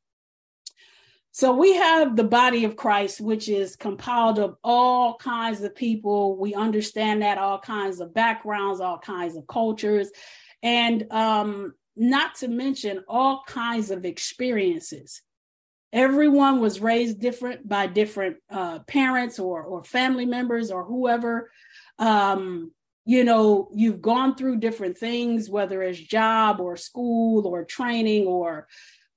So 1.33 1.53
we 1.53 1.75
have 1.75 2.17
the 2.17 2.25
body 2.25 2.65
of 2.65 2.77
Christ, 2.77 3.21
which 3.21 3.51
is 3.51 3.77
compiled 3.77 4.39
of 4.39 4.57
all 4.65 5.17
kinds 5.17 5.61
of 5.61 5.75
people. 5.75 6.39
We 6.39 6.55
understand 6.55 7.21
that 7.21 7.37
all 7.37 7.59
kinds 7.59 8.01
of 8.01 8.15
backgrounds, 8.15 8.81
all 8.81 8.99
kinds 8.99 9.37
of 9.37 9.47
cultures, 9.47 10.11
and 10.63 11.05
um, 11.13 11.75
not 11.95 12.37
to 12.37 12.49
mention 12.49 13.05
all 13.07 13.43
kinds 13.47 13.91
of 13.91 14.07
experiences. 14.07 15.21
Everyone 15.93 16.59
was 16.61 16.81
raised 16.81 17.21
different 17.21 17.69
by 17.69 17.87
different 17.87 18.39
uh, 18.49 18.79
parents 18.81 19.39
or 19.39 19.63
or 19.63 19.85
family 19.85 20.25
members 20.25 20.71
or 20.71 20.85
whoever. 20.85 21.51
Um, 21.99 22.73
you 23.09 23.23
know, 23.23 23.71
you've 23.73 24.03
gone 24.03 24.35
through 24.35 24.57
different 24.57 24.99
things, 24.99 25.49
whether 25.49 25.81
it's 25.81 25.99
job 25.99 26.61
or 26.61 26.77
school 26.77 27.47
or 27.47 27.65
training 27.65 28.27
or 28.27 28.67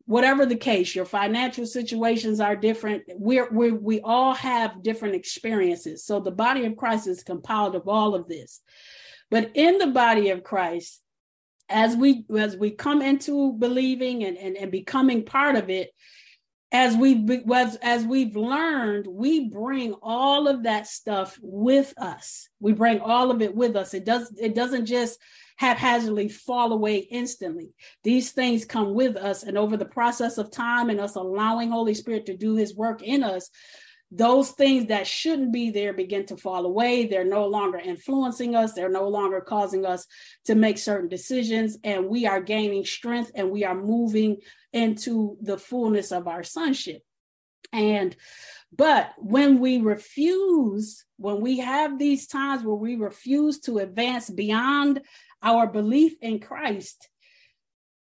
whatever 0.05 0.45
the 0.45 0.55
case, 0.55 0.93
your 0.93 1.05
financial 1.05 1.65
situations 1.65 2.39
are 2.39 2.55
different. 2.55 3.03
We're, 3.15 3.49
we 3.51 3.71
we 3.71 3.99
all 4.01 4.35
have 4.35 4.83
different 4.83 5.15
experiences. 5.15 6.05
So 6.05 6.19
the 6.19 6.31
body 6.31 6.65
of 6.65 6.77
Christ 6.77 7.07
is 7.07 7.23
compiled 7.23 7.75
of 7.75 7.87
all 7.87 8.13
of 8.13 8.27
this. 8.27 8.61
But 9.31 9.51
in 9.55 9.79
the 9.79 9.87
body 9.87 10.29
of 10.29 10.43
Christ, 10.43 11.01
as 11.67 11.95
we 11.95 12.25
as 12.37 12.55
we 12.55 12.71
come 12.71 13.01
into 13.01 13.53
believing 13.53 14.23
and, 14.23 14.37
and, 14.37 14.55
and 14.55 14.71
becoming 14.71 15.25
part 15.25 15.55
of 15.55 15.71
it, 15.71 15.91
as 16.71 16.95
we've 16.95 17.27
as, 17.51 17.77
as 17.77 18.05
we've 18.05 18.35
learned, 18.35 19.07
we 19.07 19.49
bring 19.49 19.93
all 20.03 20.47
of 20.47 20.63
that 20.63 20.85
stuff 20.85 21.37
with 21.41 21.93
us. 21.97 22.47
We 22.59 22.73
bring 22.73 22.99
all 22.99 23.31
of 23.31 23.41
it 23.41 23.55
with 23.55 23.75
us. 23.75 23.93
It 23.93 24.05
does 24.05 24.31
it 24.39 24.53
doesn't 24.53 24.85
just 24.85 25.19
haphazardly 25.57 26.29
fall 26.29 26.71
away 26.71 26.97
instantly. 26.97 27.73
These 28.03 28.31
things 28.31 28.65
come 28.65 28.93
with 28.93 29.17
us. 29.17 29.43
And 29.43 29.57
over 29.57 29.77
the 29.77 29.85
process 29.85 30.37
of 30.37 30.51
time 30.51 30.89
and 30.89 31.01
us 31.01 31.15
allowing 31.15 31.71
Holy 31.71 31.93
Spirit 31.93 32.27
to 32.27 32.37
do 32.37 32.55
his 32.55 32.75
work 32.75 33.01
in 33.01 33.23
us, 33.23 33.49
those 34.11 34.51
things 34.51 34.87
that 34.87 35.05
shouldn't 35.05 35.51
be 35.51 35.69
there 35.69 35.93
begin 35.93 36.25
to 36.27 36.37
fall 36.37 36.65
away. 36.65 37.07
They're 37.07 37.25
no 37.25 37.45
longer 37.47 37.77
influencing 37.77 38.55
us. 38.55 38.73
They're 38.73 38.89
no 38.89 39.07
longer 39.07 39.41
causing 39.41 39.85
us 39.85 40.05
to 40.45 40.55
make 40.55 40.77
certain 40.77 41.09
decisions. 41.09 41.77
And 41.83 42.07
we 42.07 42.25
are 42.25 42.41
gaining 42.41 42.85
strength 42.85 43.31
and 43.35 43.51
we 43.51 43.65
are 43.65 43.75
moving 43.75 44.37
into 44.73 45.37
the 45.41 45.57
fullness 45.57 46.11
of 46.11 46.27
our 46.27 46.43
sonship. 46.43 47.01
And 47.71 48.15
but 48.71 49.13
when 49.17 49.59
we 49.59 49.79
refuse, 49.79 51.05
when 51.17 51.41
we 51.41 51.59
have 51.59 51.97
these 51.97 52.27
times 52.27 52.63
where 52.63 52.75
we 52.75 52.95
refuse 52.95 53.59
to 53.61 53.79
advance 53.79 54.29
beyond 54.29 55.01
our 55.41 55.65
belief 55.65 56.13
in 56.21 56.39
Christ, 56.39 57.09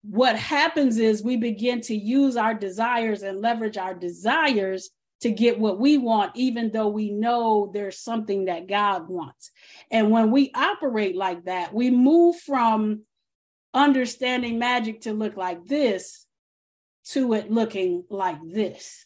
what 0.03 0.37
happens 0.37 0.99
is 0.99 1.23
we 1.23 1.37
begin 1.37 1.81
to 1.83 1.97
use 1.97 2.37
our 2.37 2.55
desires 2.55 3.23
and 3.23 3.41
leverage 3.41 3.77
our 3.77 3.95
desires 3.95 4.91
to 5.21 5.31
get 5.31 5.59
what 5.59 5.79
we 5.79 5.99
want, 5.99 6.33
even 6.35 6.71
though 6.73 6.89
we 6.89 7.11
know 7.11 7.71
there's 7.73 7.99
something 7.99 8.47
that 8.47 8.69
God 8.69 9.09
wants. 9.09 9.53
And 9.91 10.11
when 10.11 10.33
we 10.33 10.51
operate 10.55 11.17
like 11.17 11.45
that, 11.45 11.73
we 11.73 11.91
move 11.91 12.37
from 12.37 13.03
understanding 13.73 14.59
magic 14.59 15.03
to 15.03 15.13
look 15.13 15.37
like 15.37 15.65
this 15.65 16.27
to 17.11 17.35
it 17.35 17.51
looking 17.51 18.05
like 18.09 18.39
this. 18.45 19.05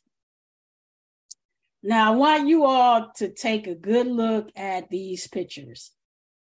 Now, 1.83 2.13
I 2.13 2.17
want 2.17 2.49
you 2.49 2.65
all 2.65 3.13
to 3.17 3.29
take 3.29 3.67
a 3.67 3.75
good 3.75 4.07
look 4.07 4.51
at 4.57 4.91
these 4.91 5.29
pictures. 5.29 5.93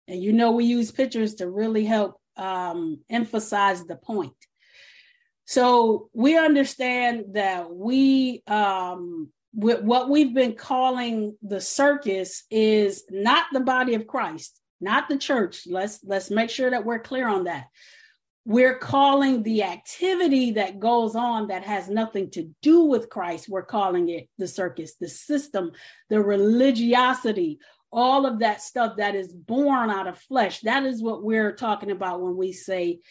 And 0.08 0.22
you 0.22 0.34
know, 0.34 0.52
we 0.52 0.66
use 0.66 0.92
pictures 0.92 1.36
to 1.36 1.50
really 1.50 1.86
help 1.86 2.20
um, 2.38 3.00
emphasize 3.10 3.84
the 3.86 3.96
point. 3.96 4.34
So 5.46 6.10
we 6.14 6.38
understand 6.38 7.34
that 7.34 7.74
we, 7.74 8.44
um, 8.48 9.30
what 9.54 10.10
we've 10.10 10.34
been 10.34 10.54
calling 10.54 11.36
the 11.42 11.60
circus 11.60 12.44
is 12.50 13.04
not 13.10 13.48
the 13.52 13.60
body 13.60 13.96
of 13.96 14.08
Christ, 14.08 14.60
not 14.80 15.10
the 15.10 15.18
church. 15.18 15.64
Let's 15.68 16.00
let's 16.04 16.32
make 16.32 16.50
sure 16.50 16.70
that 16.70 16.86
we're 16.86 17.00
clear 17.00 17.28
on 17.28 17.44
that. 17.46 17.66
We're 18.44 18.78
calling 18.78 19.44
the 19.44 19.64
activity 19.64 20.52
that 20.54 20.80
goes 20.80 21.16
on 21.16 21.50
that 21.50 21.64
has 21.64 21.90
nothing 21.90 22.32
to 22.32 22.50
do 22.62 22.86
with 22.86 23.10
Christ, 23.10 23.48
we're 23.48 23.62
calling 23.64 24.10
it 24.10 24.30
the 24.38 24.48
circus, 24.48 24.96
the 24.96 25.08
system, 25.08 25.72
the 26.10 26.22
religiosity, 26.22 27.60
all 27.92 28.26
of 28.26 28.40
that 28.40 28.62
stuff 28.62 28.98
that 28.98 29.16
is 29.16 29.32
born 29.32 29.90
out 29.90 30.08
of 30.08 30.18
flesh. 30.18 30.62
That 30.62 30.86
is 30.86 31.04
what 31.04 31.24
we're 31.24 31.56
talking 31.56 31.92
about 31.92 32.22
when 32.22 32.36
we 32.36 32.52
say 32.52 33.02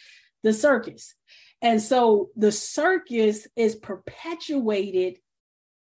the 0.43 0.53
circus. 0.53 1.15
And 1.61 1.81
so 1.81 2.29
the 2.35 2.51
circus 2.51 3.47
is 3.55 3.75
perpetuated 3.75 5.19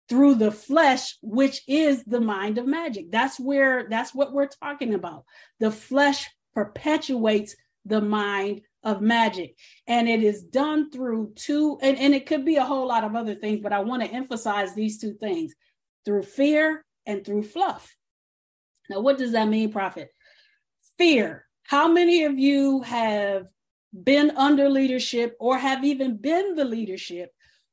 through 0.08 0.36
the 0.36 0.52
flesh, 0.52 1.16
which 1.22 1.62
is 1.66 2.04
the 2.04 2.20
mind 2.20 2.58
of 2.58 2.66
magic. 2.66 3.10
That's 3.10 3.40
where, 3.40 3.88
that's 3.88 4.14
what 4.14 4.32
we're 4.32 4.48
talking 4.48 4.94
about. 4.94 5.24
The 5.60 5.70
flesh 5.70 6.28
perpetuates 6.54 7.56
the 7.84 8.00
mind 8.00 8.62
of 8.84 9.00
magic. 9.00 9.56
And 9.86 10.08
it 10.08 10.22
is 10.22 10.42
done 10.42 10.90
through 10.90 11.32
two, 11.34 11.78
and, 11.82 11.98
and 11.98 12.14
it 12.14 12.26
could 12.26 12.44
be 12.44 12.56
a 12.56 12.64
whole 12.64 12.86
lot 12.86 13.04
of 13.04 13.16
other 13.16 13.34
things, 13.34 13.60
but 13.62 13.72
I 13.72 13.80
want 13.80 14.02
to 14.02 14.10
emphasize 14.10 14.74
these 14.74 15.00
two 15.00 15.14
things 15.14 15.54
through 16.04 16.22
fear 16.22 16.84
and 17.06 17.24
through 17.24 17.42
fluff. 17.42 17.96
Now, 18.90 19.00
what 19.00 19.18
does 19.18 19.32
that 19.32 19.48
mean, 19.48 19.72
Prophet? 19.72 20.10
Fear. 20.98 21.46
How 21.64 21.88
many 21.88 22.24
of 22.24 22.38
you 22.38 22.82
have 22.82 23.46
been 24.02 24.32
under 24.36 24.68
leadership 24.68 25.34
or 25.40 25.56
have 25.56 25.84
even 25.84 26.16
been 26.18 26.54
the 26.54 26.64
leadership 26.64 27.30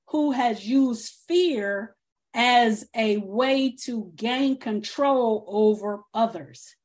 who 0.08 0.32
has 0.32 0.66
used 0.66 1.12
fear 1.28 1.96
as 2.34 2.88
a 2.96 3.18
way 3.18 3.76
to 3.84 4.12
gain 4.16 4.58
control 4.58 5.46
over 5.48 6.02
others? 6.14 6.76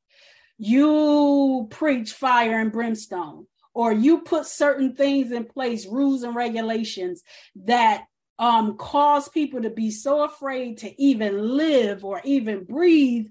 You 0.57 1.67
preach 1.69 2.11
fire 2.13 2.59
and 2.59 2.71
brimstone, 2.71 3.45
or 3.77 3.93
you 3.93 4.21
put 4.21 4.47
certain 4.47 4.95
things 4.95 5.31
in 5.31 5.45
place, 5.45 5.85
rules 5.85 6.23
and 6.23 6.35
regulations 6.35 7.21
that 7.55 8.05
um, 8.39 8.75
cause 8.75 9.29
people 9.29 9.61
to 9.61 9.69
be 9.69 9.91
so 9.91 10.23
afraid 10.23 10.79
to 10.79 10.99
even 10.99 11.55
live 11.55 12.03
or 12.03 12.19
even 12.23 12.63
breathe 12.63 13.27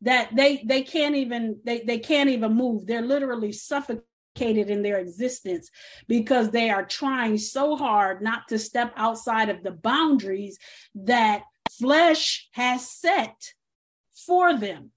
that 0.00 0.34
they 0.34 0.62
they 0.64 0.80
can't 0.84 1.16
even 1.16 1.60
they, 1.66 1.80
they 1.80 1.98
can't 1.98 2.30
even 2.30 2.54
move. 2.54 2.86
They're 2.86 3.02
literally 3.02 3.52
suffocated 3.52 4.70
in 4.70 4.80
their 4.80 4.96
existence 4.96 5.68
because 6.08 6.50
they 6.50 6.70
are 6.70 6.86
trying 6.86 7.36
so 7.36 7.76
hard 7.76 8.22
not 8.22 8.48
to 8.48 8.58
step 8.58 8.94
outside 8.96 9.50
of 9.50 9.62
the 9.62 9.72
boundaries 9.72 10.58
that 10.94 11.42
flesh 11.72 12.48
has 12.52 12.90
set 12.90 13.36
for 14.14 14.56
them 14.56 14.92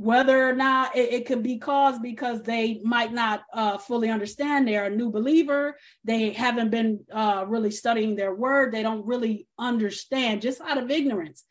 whether 0.00 0.48
or 0.48 0.54
not 0.54 0.96
it, 0.96 1.12
it, 1.12 1.26
could 1.26 1.42
be 1.42 1.58
caused 1.58 2.00
because 2.00 2.42
they 2.42 2.80
might 2.82 3.12
not 3.12 3.42
uh, 3.52 3.76
fully 3.76 4.08
understand. 4.08 4.66
They're 4.66 4.86
a 4.86 4.96
new 4.96 5.10
believer. 5.10 5.76
They 6.04 6.30
haven't 6.30 6.70
been 6.70 7.00
uh, 7.12 7.44
really 7.46 7.70
studying 7.70 8.16
their 8.16 8.34
word. 8.34 8.72
They 8.72 8.82
don't 8.82 9.04
really 9.04 9.46
understand 9.58 10.40
just 10.40 10.62
out 10.62 10.78
of 10.78 10.90
ignorance. 10.90 11.44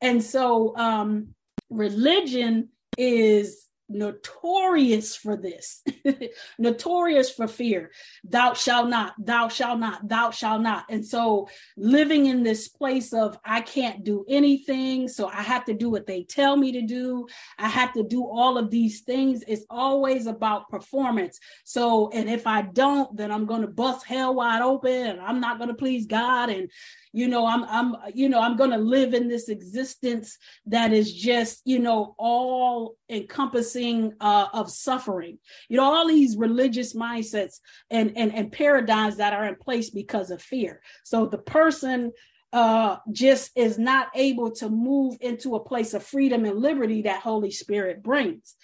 And 0.00 0.22
so 0.22 0.76
um, 0.76 1.34
religion 1.68 2.68
is 2.96 3.65
notorious 3.88 5.14
for 5.14 5.36
this, 5.36 5.82
notorious 6.58 7.30
for 7.30 7.46
fear. 7.46 7.90
Thou 8.24 8.54
shalt 8.54 8.88
not, 8.88 9.14
thou 9.18 9.48
shalt 9.48 9.78
not, 9.78 10.08
thou 10.08 10.30
shalt 10.30 10.62
not. 10.62 10.86
And 10.88 11.04
so 11.04 11.48
living 11.76 12.26
in 12.26 12.42
this 12.42 12.68
place 12.68 13.12
of 13.12 13.38
I 13.44 13.60
can't 13.60 14.04
do 14.04 14.24
anything, 14.28 15.08
so 15.08 15.28
I 15.28 15.42
have 15.42 15.64
to 15.66 15.74
do 15.74 15.90
what 15.90 16.06
they 16.06 16.24
tell 16.24 16.56
me 16.56 16.72
to 16.72 16.82
do. 16.82 17.26
I 17.58 17.68
have 17.68 17.92
to 17.94 18.02
do 18.02 18.24
all 18.24 18.58
of 18.58 18.70
these 18.70 19.00
things. 19.00 19.44
It's 19.46 19.66
always 19.70 20.26
about 20.26 20.68
performance. 20.68 21.38
So, 21.64 22.10
and 22.10 22.28
if 22.28 22.46
I 22.46 22.62
don't, 22.62 23.16
then 23.16 23.30
I'm 23.30 23.46
going 23.46 23.62
to 23.62 23.68
bust 23.68 24.06
hell 24.06 24.34
wide 24.34 24.62
open 24.62 25.06
and 25.06 25.20
I'm 25.20 25.40
not 25.40 25.58
going 25.58 25.68
to 25.68 25.74
please 25.74 26.06
God. 26.06 26.50
And 26.50 26.70
you 27.16 27.28
know 27.28 27.46
i'm 27.46 27.64
i'm 27.64 27.96
you 28.14 28.28
know 28.28 28.40
i'm 28.40 28.56
going 28.56 28.70
to 28.70 28.76
live 28.76 29.14
in 29.14 29.26
this 29.26 29.48
existence 29.48 30.36
that 30.66 30.92
is 30.92 31.12
just 31.12 31.62
you 31.64 31.78
know 31.78 32.14
all 32.18 32.96
encompassing 33.08 34.12
uh, 34.20 34.46
of 34.52 34.70
suffering. 34.70 35.38
You 35.68 35.76
know 35.76 35.84
all 35.84 36.08
these 36.08 36.36
religious 36.36 36.94
mindsets 36.94 37.60
and, 37.90 38.16
and 38.16 38.34
and 38.34 38.52
paradigms 38.52 39.16
that 39.16 39.32
are 39.32 39.46
in 39.46 39.56
place 39.56 39.90
because 39.90 40.30
of 40.30 40.42
fear. 40.42 40.80
So 41.04 41.26
the 41.26 41.38
person 41.38 42.12
uh, 42.52 42.96
just 43.12 43.50
is 43.56 43.78
not 43.78 44.08
able 44.14 44.50
to 44.52 44.68
move 44.68 45.16
into 45.20 45.54
a 45.54 45.64
place 45.64 45.94
of 45.94 46.02
freedom 46.02 46.44
and 46.44 46.58
liberty 46.58 47.02
that 47.02 47.22
holy 47.22 47.50
spirit 47.50 48.02
brings. 48.02 48.54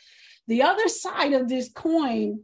The 0.49 0.63
other 0.63 0.89
side 0.89 1.33
of 1.33 1.49
this 1.49 1.71
coin 1.73 2.41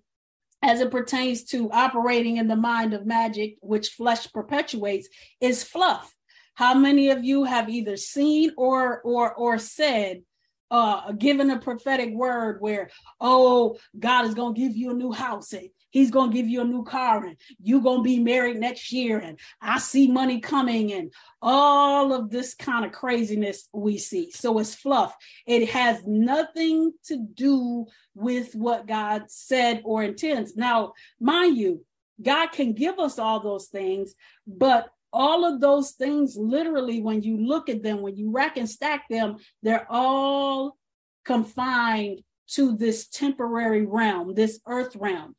as 0.63 0.81
it 0.81 0.91
pertains 0.91 1.45
to 1.45 1.71
operating 1.71 2.37
in 2.37 2.49
the 2.49 2.57
mind 2.57 2.95
of 2.95 3.07
magic, 3.07 3.57
which 3.61 3.91
flesh 3.91 4.31
perpetuates, 4.33 5.09
is 5.41 5.63
fluff. 5.63 6.15
How 6.55 6.75
many 6.75 7.11
of 7.11 7.25
you 7.25 7.45
have 7.45 7.69
either 7.69 7.97
seen 7.97 8.53
or 8.57 9.01
or 9.03 9.33
or 9.35 9.59
said, 9.59 10.23
uh, 10.71 11.13
given 11.13 11.51
a 11.51 11.59
prophetic 11.59 12.13
word 12.13 12.61
where, 12.61 12.91
oh, 13.21 13.79
God 13.99 14.27
is 14.27 14.35
gonna 14.35 14.55
give 14.55 14.77
you 14.77 14.91
a 14.91 14.95
new 14.95 15.13
house 15.13 15.53
and 15.53 15.69
He's 15.91 16.11
gonna 16.11 16.33
give 16.33 16.49
you 16.49 16.61
a 16.61 16.65
new 16.65 16.85
car 16.85 17.25
and 17.25 17.37
you're 17.63 17.81
gonna 17.81 18.03
be 18.03 18.19
married 18.19 18.59
next 18.59 18.93
year, 18.93 19.19
and 19.19 19.39
I 19.61 19.79
see 19.79 20.11
money 20.11 20.41
coming, 20.41 20.93
and 20.93 21.13
all 21.41 22.13
of 22.13 22.31
this 22.31 22.55
kind 22.55 22.85
of 22.85 22.93
craziness 22.93 23.69
we 23.73 23.99
see. 23.99 24.31
So 24.31 24.59
it's 24.59 24.75
fluff. 24.75 25.15
It 25.47 25.71
has 25.71 26.03
nothing 26.07 26.93
to 27.07 27.17
do 27.17 27.87
with 28.15 28.55
what 28.55 28.87
God 28.87 29.25
said 29.29 29.83
or 29.85 30.03
intends. 30.03 30.57
Now, 30.57 30.93
mind 31.21 31.57
you, 31.57 31.85
God 32.21 32.49
can 32.49 32.73
give 32.73 32.99
us 32.99 33.19
all 33.19 33.41
those 33.41 33.67
things, 33.67 34.15
but 34.47 34.91
all 35.13 35.45
of 35.45 35.61
those 35.61 35.93
things, 35.93 36.37
literally, 36.37 37.01
when 37.01 37.23
you 37.23 37.39
look 37.39 37.69
at 37.69 37.83
them, 37.83 38.03
when 38.03 38.17
you 38.17 38.31
rack 38.31 38.57
and 38.57 38.69
stack 38.69 39.09
them, 39.09 39.37
they're 39.63 39.87
all 39.89 40.77
confined 41.25 42.23
to 42.49 42.77
this 42.77 43.09
temporary 43.09 43.87
realm, 43.87 44.35
this 44.35 44.61
earth 44.67 44.97
realm. 44.97 45.35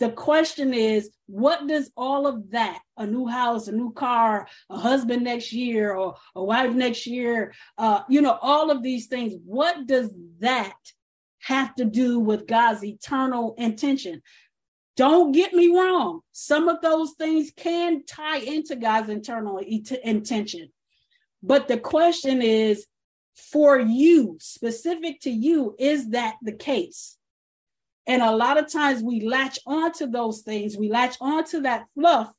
The 0.00 0.10
question 0.10 0.72
is, 0.72 1.10
what 1.26 1.68
does 1.68 1.90
all 1.94 2.26
of 2.26 2.50
that, 2.52 2.80
a 2.96 3.06
new 3.06 3.26
house, 3.26 3.68
a 3.68 3.72
new 3.72 3.92
car, 3.92 4.48
a 4.70 4.78
husband 4.78 5.24
next 5.24 5.52
year, 5.52 5.94
or 5.94 6.16
a 6.34 6.42
wife 6.42 6.72
next 6.74 7.06
year, 7.06 7.52
uh, 7.76 8.00
you 8.08 8.22
know, 8.22 8.38
all 8.40 8.70
of 8.70 8.82
these 8.82 9.08
things, 9.08 9.34
what 9.44 9.86
does 9.86 10.10
that 10.38 10.74
have 11.40 11.74
to 11.74 11.84
do 11.84 12.18
with 12.18 12.46
God's 12.46 12.82
eternal 12.82 13.54
intention? 13.58 14.22
Don't 14.96 15.32
get 15.32 15.52
me 15.52 15.68
wrong. 15.68 16.20
Some 16.32 16.68
of 16.68 16.80
those 16.80 17.12
things 17.12 17.52
can 17.54 18.02
tie 18.06 18.38
into 18.38 18.76
God's 18.76 19.10
internal 19.10 19.60
et- 19.60 20.00
intention. 20.02 20.70
But 21.42 21.68
the 21.68 21.78
question 21.78 22.40
is 22.40 22.86
for 23.34 23.78
you, 23.78 24.38
specific 24.40 25.20
to 25.20 25.30
you, 25.30 25.76
is 25.78 26.08
that 26.10 26.36
the 26.42 26.52
case? 26.52 27.18
And 28.06 28.22
a 28.22 28.34
lot 28.34 28.58
of 28.58 28.72
times 28.72 29.02
we 29.02 29.20
latch 29.20 29.58
onto 29.66 30.06
those 30.06 30.40
things, 30.40 30.76
we 30.76 30.88
latch 30.88 31.16
onto 31.20 31.60
that 31.62 31.84
fluff, 31.94 32.32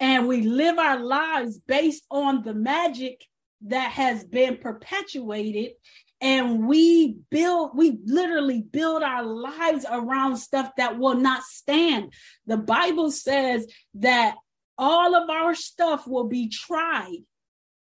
and 0.00 0.28
we 0.28 0.42
live 0.42 0.78
our 0.78 1.00
lives 1.00 1.58
based 1.58 2.04
on 2.10 2.42
the 2.42 2.54
magic 2.54 3.24
that 3.62 3.90
has 3.92 4.24
been 4.24 4.56
perpetuated. 4.56 5.72
And 6.20 6.66
we 6.66 7.16
build 7.30 7.76
we 7.76 7.98
literally 8.04 8.60
build 8.60 9.02
our 9.02 9.22
lives 9.22 9.86
around 9.88 10.36
stuff 10.36 10.70
that 10.76 10.98
will 10.98 11.14
not 11.14 11.44
stand. 11.44 12.12
The 12.46 12.56
bible 12.56 13.10
says 13.12 13.66
that 13.94 14.34
all 14.76 15.14
of 15.14 15.30
our 15.30 15.54
stuff 15.54 16.06
will 16.06 16.26
be 16.28 16.48
tried 16.48 17.18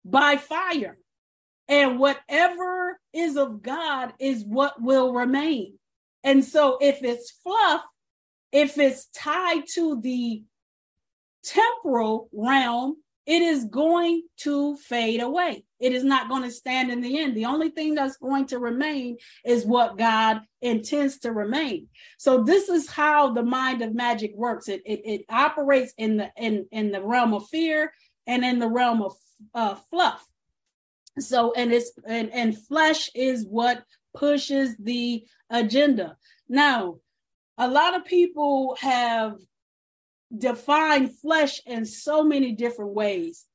by 0.05 0.37
fire. 0.37 0.99
And 1.69 1.99
whatever 1.99 2.99
is 3.13 3.37
of 3.37 3.63
god 3.63 4.13
is 4.19 4.45
what 4.45 4.81
will 4.81 5.13
remain 5.13 5.79
and 6.25 6.45
so 6.45 6.79
if 6.81 7.03
it's 7.03 7.31
fluff 7.31 7.83
if 8.53 8.79
it's 8.79 9.07
tied 9.15 9.63
to 9.75 10.01
the 10.01 10.43
temporal 11.45 12.29
realm 12.33 12.97
it 13.27 13.41
is 13.41 13.65
going 13.65 14.23
to 14.39 14.77
fade 14.77 15.23
away. 15.23 15.65
It 15.81 15.93
is 15.93 16.05
not 16.05 16.29
going 16.29 16.43
to 16.43 16.51
stand 16.51 16.91
in 16.91 17.01
the 17.01 17.19
end. 17.19 17.35
The 17.35 17.47
only 17.47 17.71
thing 17.71 17.95
that's 17.95 18.19
going 18.19 18.47
to 18.49 18.59
remain 18.59 19.17
is 19.45 19.65
what 19.65 19.97
God 19.97 20.43
intends 20.61 21.19
to 21.21 21.33
remain. 21.33 21.89
So 22.19 22.43
this 22.43 22.69
is 22.69 22.89
how 22.89 23.33
the 23.33 23.43
mind 23.43 23.81
of 23.81 23.95
magic 23.95 24.33
works. 24.35 24.69
It 24.69 24.83
it, 24.85 25.01
it 25.05 25.25
operates 25.31 25.95
in 25.97 26.19
the 26.19 26.31
in 26.37 26.67
in 26.71 26.93
the 26.93 27.03
realm 27.03 27.33
of 27.33 27.49
fear 27.49 27.93
and 28.27 28.45
in 28.45 28.59
the 28.59 28.69
realm 28.69 29.03
of 29.03 29.15
uh, 29.55 29.77
fluff. 29.91 30.27
So 31.19 31.55
and 31.55 31.73
it's 31.73 31.93
and 32.07 32.31
and 32.33 32.59
flesh 32.67 33.09
is 33.15 33.47
what 33.49 33.83
pushes 34.15 34.77
the 34.79 35.25
agenda. 35.51 36.17
Now, 36.49 36.97
a 37.59 37.69
lot 37.69 37.95
of 37.95 38.05
people 38.05 38.77
have 38.81 39.37
defined 40.37 41.17
flesh 41.19 41.61
in 41.67 41.85
so 41.85 42.25
many 42.25 42.53
different 42.53 42.93
ways 42.93 43.47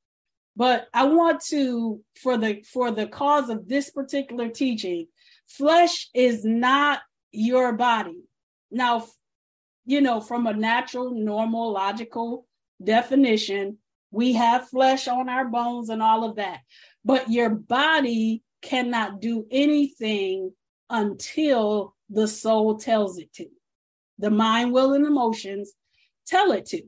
but 0.56 0.88
i 0.94 1.06
want 1.06 1.42
to 1.42 2.02
for 2.16 2.38
the 2.38 2.62
for 2.72 2.92
the 2.92 3.08
cause 3.08 3.50
of 3.50 3.68
this 3.68 3.90
particular 3.90 4.50
teaching 4.50 5.08
flesh 5.48 6.10
is 6.14 6.46
not 6.46 7.00
your 7.32 7.74
body 7.74 8.18
now 8.72 9.06
you 9.86 10.02
know 10.02 10.22
from 10.22 10.48
a 10.48 10.54
natural 10.54 11.12
normal 11.12 11.74
logical 11.74 12.46
definition 12.84 13.78
we 14.12 14.34
have 14.34 14.70
flesh 14.70 15.08
on 15.08 15.30
our 15.30 15.46
bones 15.46 15.90
and 15.90 16.02
all 16.02 16.24
of 16.24 16.36
that 16.36 16.60
but 17.04 17.30
your 17.30 17.50
body 17.50 18.44
cannot 18.62 19.22
do 19.22 19.46
anything 19.52 20.54
until 20.90 21.96
the 22.10 22.28
soul 22.28 22.78
tells 22.78 23.18
it 23.20 23.32
to 23.34 23.46
the 24.20 24.30
mind 24.30 24.72
will 24.72 24.94
and 24.94 25.06
emotions 25.06 25.72
tell 26.28 26.52
it 26.52 26.66
to. 26.68 26.84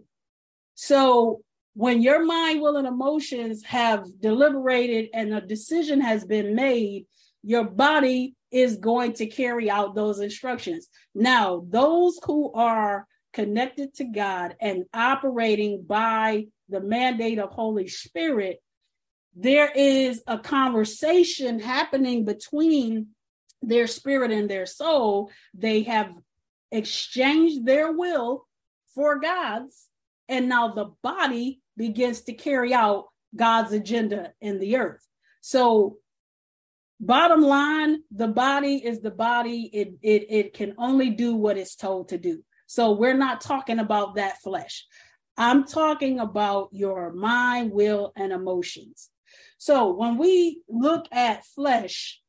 So 0.75 1.41
when 1.73 2.01
your 2.01 2.23
mind, 2.23 2.61
will, 2.61 2.77
and 2.77 2.87
emotions 2.87 3.63
have 3.63 4.05
deliberated 4.19 5.09
and 5.13 5.33
a 5.33 5.41
decision 5.41 6.01
has 6.01 6.25
been 6.25 6.53
made, 6.53 7.05
your 7.43 7.63
body 7.63 8.35
is 8.51 8.77
going 8.77 9.13
to 9.13 9.25
carry 9.25 9.69
out 9.69 9.95
those 9.95 10.19
instructions. 10.19 10.89
Now, 11.15 11.63
those 11.69 12.19
who 12.25 12.51
are 12.53 13.07
connected 13.31 13.93
to 13.95 14.03
God 14.03 14.55
and 14.59 14.83
operating 14.93 15.83
by 15.87 16.47
the 16.67 16.81
mandate 16.81 17.39
of 17.39 17.51
Holy 17.51 17.87
Spirit, 17.87 18.61
there 19.35 19.71
is 19.71 20.21
a 20.27 20.37
conversation 20.37 21.59
happening 21.59 22.25
between 22.25 23.07
their 23.61 23.87
spirit 23.87 24.31
and 24.31 24.49
their 24.49 24.65
soul. 24.65 25.31
They 25.53 25.83
have 25.83 26.11
exchanged 26.71 27.65
their 27.65 27.91
will 27.91 28.47
for 28.93 29.19
God's, 29.19 29.87
and 30.27 30.49
now 30.49 30.73
the 30.73 30.91
body 31.01 31.61
begins 31.77 32.21
to 32.21 32.33
carry 32.33 32.73
out 32.73 33.05
God's 33.35 33.71
agenda 33.71 34.33
in 34.41 34.59
the 34.59 34.77
earth. 34.77 35.05
So, 35.39 35.97
bottom 36.99 37.41
line, 37.41 38.03
the 38.11 38.27
body 38.27 38.85
is 38.85 38.99
the 38.99 39.11
body. 39.11 39.69
It 39.73 39.93
it 40.01 40.25
it 40.29 40.53
can 40.53 40.75
only 40.77 41.09
do 41.09 41.35
what 41.35 41.57
it's 41.57 41.75
told 41.75 42.09
to 42.09 42.17
do. 42.17 42.43
So 42.67 42.91
we're 42.93 43.17
not 43.17 43.41
talking 43.41 43.79
about 43.79 44.15
that 44.15 44.41
flesh. 44.41 44.85
I'm 45.37 45.65
talking 45.65 46.19
about 46.19 46.69
your 46.71 47.11
mind, 47.11 47.71
will, 47.71 48.13
and 48.15 48.31
emotions. 48.31 49.09
So 49.61 49.93
when 49.93 50.17
we 50.17 50.63
look 50.67 51.05
at 51.11 51.45
flesh, 51.45 52.19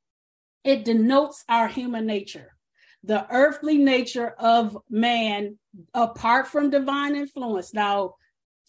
it 0.65 0.85
denotes 0.85 1.43
our 1.49 1.67
human 1.67 2.05
nature 2.05 2.53
the 3.05 3.27
earthly 3.31 3.79
nature 3.79 4.35
of 4.39 4.77
man 4.89 5.59
apart 5.95 6.47
from 6.47 6.69
divine 6.69 7.17
influence. 7.17 7.75
Now, 7.75 8.17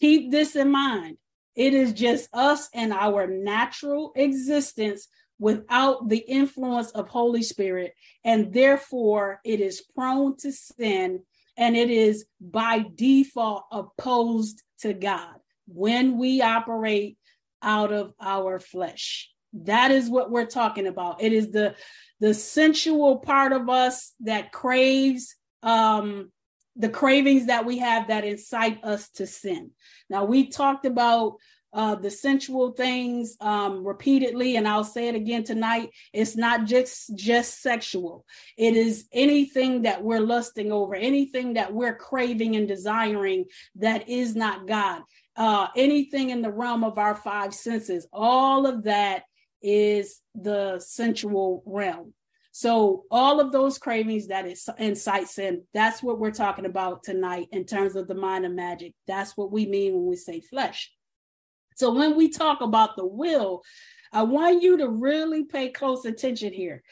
keep 0.00 0.30
this 0.30 0.56
in 0.56 0.70
mind. 0.70 1.18
It 1.54 1.74
is 1.74 1.92
just 1.92 2.28
us 2.32 2.70
and 2.74 2.92
our 2.94 3.26
natural 3.26 4.12
existence 4.16 5.08
without 5.38 6.08
the 6.08 6.18
influence 6.18 6.90
of 6.92 7.08
Holy 7.08 7.42
Spirit. 7.42 7.94
And 8.24 8.50
therefore, 8.50 9.40
it 9.44 9.60
is 9.60 9.84
prone 9.94 10.36
to 10.38 10.52
sin 10.52 11.20
and 11.56 11.76
it 11.76 11.90
is 11.90 12.24
by 12.40 12.86
default 12.94 13.66
opposed 13.70 14.62
to 14.80 14.94
God 14.94 15.36
when 15.66 16.18
we 16.18 16.42
operate 16.42 17.18
out 17.64 17.92
of 17.92 18.12
our 18.20 18.60
flesh. 18.60 19.30
That 19.54 19.90
is 19.90 20.10
what 20.10 20.30
we're 20.30 20.46
talking 20.46 20.86
about. 20.86 21.22
It 21.22 21.32
is 21.32 21.50
the 21.50 21.74
the 22.20 22.34
sensual 22.34 23.18
part 23.18 23.52
of 23.52 23.68
us 23.68 24.12
that 24.20 24.52
craves 24.52 25.34
um 25.62 26.30
the 26.76 26.88
cravings 26.88 27.46
that 27.46 27.64
we 27.64 27.78
have 27.78 28.08
that 28.08 28.24
incite 28.24 28.82
us 28.84 29.08
to 29.10 29.26
sin. 29.26 29.70
Now 30.10 30.24
we 30.24 30.48
talked 30.48 30.86
about 30.86 31.36
uh, 31.74 31.96
the 31.96 32.10
sensual 32.10 32.70
things 32.70 33.36
um, 33.40 33.84
repeatedly, 33.84 34.54
and 34.54 34.66
I'll 34.66 34.84
say 34.84 35.08
it 35.08 35.16
again 35.16 35.42
tonight. 35.42 35.90
It's 36.12 36.36
not 36.36 36.66
just 36.66 37.16
just 37.16 37.60
sexual. 37.60 38.24
It 38.56 38.76
is 38.76 39.06
anything 39.12 39.82
that 39.82 40.02
we're 40.02 40.20
lusting 40.20 40.70
over, 40.70 40.94
anything 40.94 41.54
that 41.54 41.74
we're 41.74 41.96
craving 41.96 42.54
and 42.54 42.68
desiring 42.68 43.46
that 43.76 44.08
is 44.08 44.36
not 44.36 44.68
God. 44.68 45.02
Uh, 45.36 45.68
anything 45.76 46.30
in 46.30 46.42
the 46.42 46.52
realm 46.52 46.84
of 46.84 46.98
our 46.98 47.16
five 47.16 47.52
senses, 47.52 48.06
all 48.12 48.66
of 48.66 48.84
that 48.84 49.24
is 49.62 50.20
the 50.34 50.78
sensual 50.78 51.62
realm. 51.66 52.12
So 52.52 53.02
all 53.10 53.40
of 53.40 53.50
those 53.50 53.78
cravings 53.78 54.28
that 54.28 54.46
is 54.46 54.68
incite 54.78 55.26
sin, 55.26 55.62
that's 55.74 56.04
what 56.04 56.20
we're 56.20 56.30
talking 56.30 56.66
about 56.66 57.02
tonight 57.02 57.48
in 57.50 57.64
terms 57.64 57.96
of 57.96 58.06
the 58.06 58.14
mind 58.14 58.46
of 58.46 58.52
magic. 58.52 58.94
That's 59.08 59.36
what 59.36 59.50
we 59.50 59.66
mean 59.66 59.94
when 59.94 60.06
we 60.06 60.14
say 60.14 60.40
flesh. 60.40 60.92
So 61.74 61.92
when 61.92 62.14
we 62.14 62.28
talk 62.28 62.60
about 62.60 62.96
the 62.96 63.04
will, 63.04 63.62
I 64.12 64.22
want 64.22 64.62
you 64.62 64.76
to 64.76 64.88
really 64.88 65.44
pay 65.44 65.70
close 65.70 66.04
attention 66.04 66.52
here. 66.52 66.84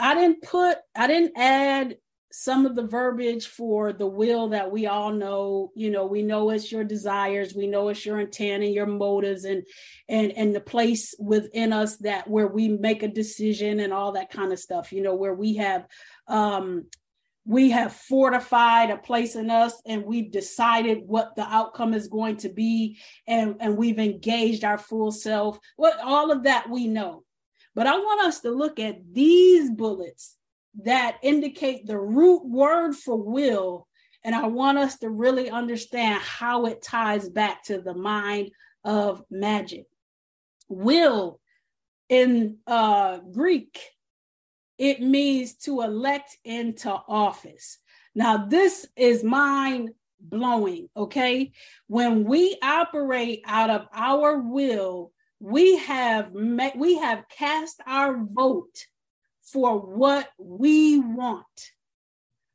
I 0.00 0.16
didn't 0.16 0.42
put, 0.42 0.78
I 0.96 1.06
didn't 1.06 1.38
add 1.38 1.96
some 2.32 2.66
of 2.66 2.74
the 2.74 2.86
verbiage 2.86 3.46
for 3.46 3.92
the 3.92 4.06
will 4.06 4.48
that 4.48 4.70
we 4.70 4.86
all 4.86 5.12
know 5.12 5.70
you 5.74 5.90
know 5.90 6.04
we 6.04 6.22
know 6.22 6.50
it's 6.50 6.72
your 6.72 6.84
desires 6.84 7.54
we 7.54 7.66
know 7.66 7.88
it's 7.88 8.04
your 8.04 8.20
intent 8.20 8.64
and 8.64 8.74
your 8.74 8.86
motives 8.86 9.44
and 9.44 9.62
and 10.08 10.32
and 10.32 10.54
the 10.54 10.60
place 10.60 11.14
within 11.18 11.72
us 11.72 11.96
that 11.98 12.28
where 12.28 12.48
we 12.48 12.68
make 12.68 13.02
a 13.02 13.08
decision 13.08 13.80
and 13.80 13.92
all 13.92 14.12
that 14.12 14.30
kind 14.30 14.52
of 14.52 14.58
stuff 14.58 14.92
you 14.92 15.02
know 15.02 15.14
where 15.14 15.34
we 15.34 15.54
have 15.54 15.86
um 16.26 16.84
we 17.46 17.70
have 17.70 17.92
fortified 17.92 18.90
a 18.90 18.96
place 18.96 19.36
in 19.36 19.50
us 19.50 19.80
and 19.86 20.04
we've 20.04 20.32
decided 20.32 20.98
what 21.06 21.36
the 21.36 21.44
outcome 21.44 21.94
is 21.94 22.08
going 22.08 22.36
to 22.36 22.48
be 22.48 22.98
and 23.28 23.56
and 23.60 23.76
we've 23.76 24.00
engaged 24.00 24.64
our 24.64 24.76
full 24.76 25.12
self. 25.12 25.58
What 25.76 25.98
all 26.02 26.32
of 26.32 26.42
that 26.42 26.68
we 26.68 26.88
know. 26.88 27.22
But 27.74 27.86
i 27.86 27.96
want 27.96 28.26
us 28.26 28.40
to 28.40 28.50
look 28.50 28.80
at 28.80 28.96
these 29.12 29.70
bullets 29.70 30.36
that 30.82 31.18
indicate 31.22 31.86
the 31.86 31.98
root 31.98 32.44
word 32.44 32.94
for 32.94 33.16
will. 33.16 33.86
And 34.24 34.34
I 34.34 34.46
want 34.46 34.78
us 34.78 34.98
to 34.98 35.10
really 35.10 35.50
understand 35.50 36.20
how 36.22 36.66
it 36.66 36.82
ties 36.82 37.28
back 37.28 37.64
to 37.64 37.80
the 37.80 37.94
mind 37.94 38.50
of 38.84 39.22
magic. 39.30 39.86
Will 40.68 41.40
in 42.08 42.58
uh, 42.66 43.18
Greek, 43.18 43.78
it 44.78 45.00
means 45.00 45.54
to 45.54 45.82
elect 45.82 46.36
into 46.44 46.90
office. 46.90 47.78
Now, 48.14 48.46
this 48.46 48.86
is 48.96 49.24
mind 49.24 49.90
blowing, 50.20 50.88
okay? 50.96 51.52
When 51.86 52.24
we 52.24 52.58
operate 52.62 53.42
out 53.46 53.70
of 53.70 53.86
our 53.92 54.38
will, 54.38 55.12
we 55.40 55.76
have 55.78 56.34
met, 56.34 56.76
we 56.76 56.96
have 56.98 57.28
cast 57.28 57.80
our 57.86 58.18
vote 58.24 58.86
for 59.46 59.78
what 59.78 60.28
we 60.38 60.98
want. 60.98 61.44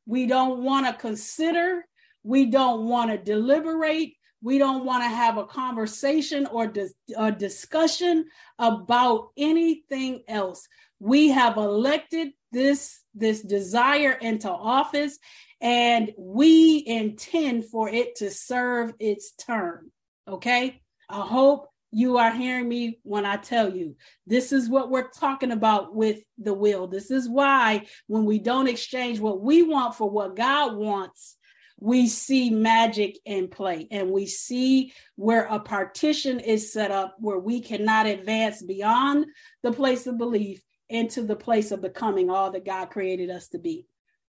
We 0.06 0.26
don't 0.26 0.62
want 0.62 0.86
to 0.86 0.92
consider, 0.92 1.84
we 2.22 2.46
don't 2.46 2.86
want 2.86 3.10
to 3.10 3.18
deliberate, 3.18 4.14
we 4.42 4.58
don't 4.58 4.84
want 4.84 5.04
to 5.04 5.08
have 5.08 5.38
a 5.38 5.46
conversation 5.46 6.46
or 6.46 6.66
dis- 6.66 6.94
a 7.16 7.30
discussion 7.30 8.26
about 8.58 9.28
anything 9.36 10.22
else. 10.28 10.66
We 10.98 11.28
have 11.28 11.56
elected 11.56 12.32
this 12.50 13.00
this 13.14 13.40
desire 13.40 14.12
into 14.12 14.50
office 14.50 15.18
and 15.60 16.12
we 16.18 16.82
intend 16.86 17.66
for 17.66 17.88
it 17.88 18.16
to 18.16 18.30
serve 18.30 18.92
its 18.98 19.32
term. 19.32 19.92
Okay? 20.26 20.82
I 21.08 21.20
hope 21.20 21.71
you 21.92 22.16
are 22.16 22.32
hearing 22.32 22.68
me 22.68 22.98
when 23.02 23.26
I 23.26 23.36
tell 23.36 23.74
you 23.74 23.94
this 24.26 24.50
is 24.50 24.68
what 24.68 24.90
we're 24.90 25.10
talking 25.10 25.52
about 25.52 25.94
with 25.94 26.20
the 26.38 26.54
will. 26.54 26.86
This 26.86 27.10
is 27.10 27.28
why 27.28 27.86
when 28.06 28.24
we 28.24 28.38
don't 28.38 28.68
exchange 28.68 29.20
what 29.20 29.42
we 29.42 29.62
want 29.62 29.94
for 29.94 30.08
what 30.08 30.34
God 30.34 30.74
wants, 30.76 31.36
we 31.78 32.06
see 32.06 32.48
magic 32.48 33.18
in 33.26 33.48
play 33.48 33.88
and 33.90 34.10
we 34.10 34.24
see 34.24 34.94
where 35.16 35.44
a 35.44 35.60
partition 35.60 36.40
is 36.40 36.72
set 36.72 36.90
up 36.90 37.16
where 37.18 37.38
we 37.38 37.60
cannot 37.60 38.06
advance 38.06 38.62
beyond 38.62 39.26
the 39.62 39.72
place 39.72 40.06
of 40.06 40.16
belief 40.16 40.62
into 40.88 41.22
the 41.22 41.36
place 41.36 41.72
of 41.72 41.82
becoming 41.82 42.30
all 42.30 42.52
that 42.52 42.64
God 42.64 42.86
created 42.86 43.30
us 43.30 43.48
to 43.48 43.58
be. 43.58 43.86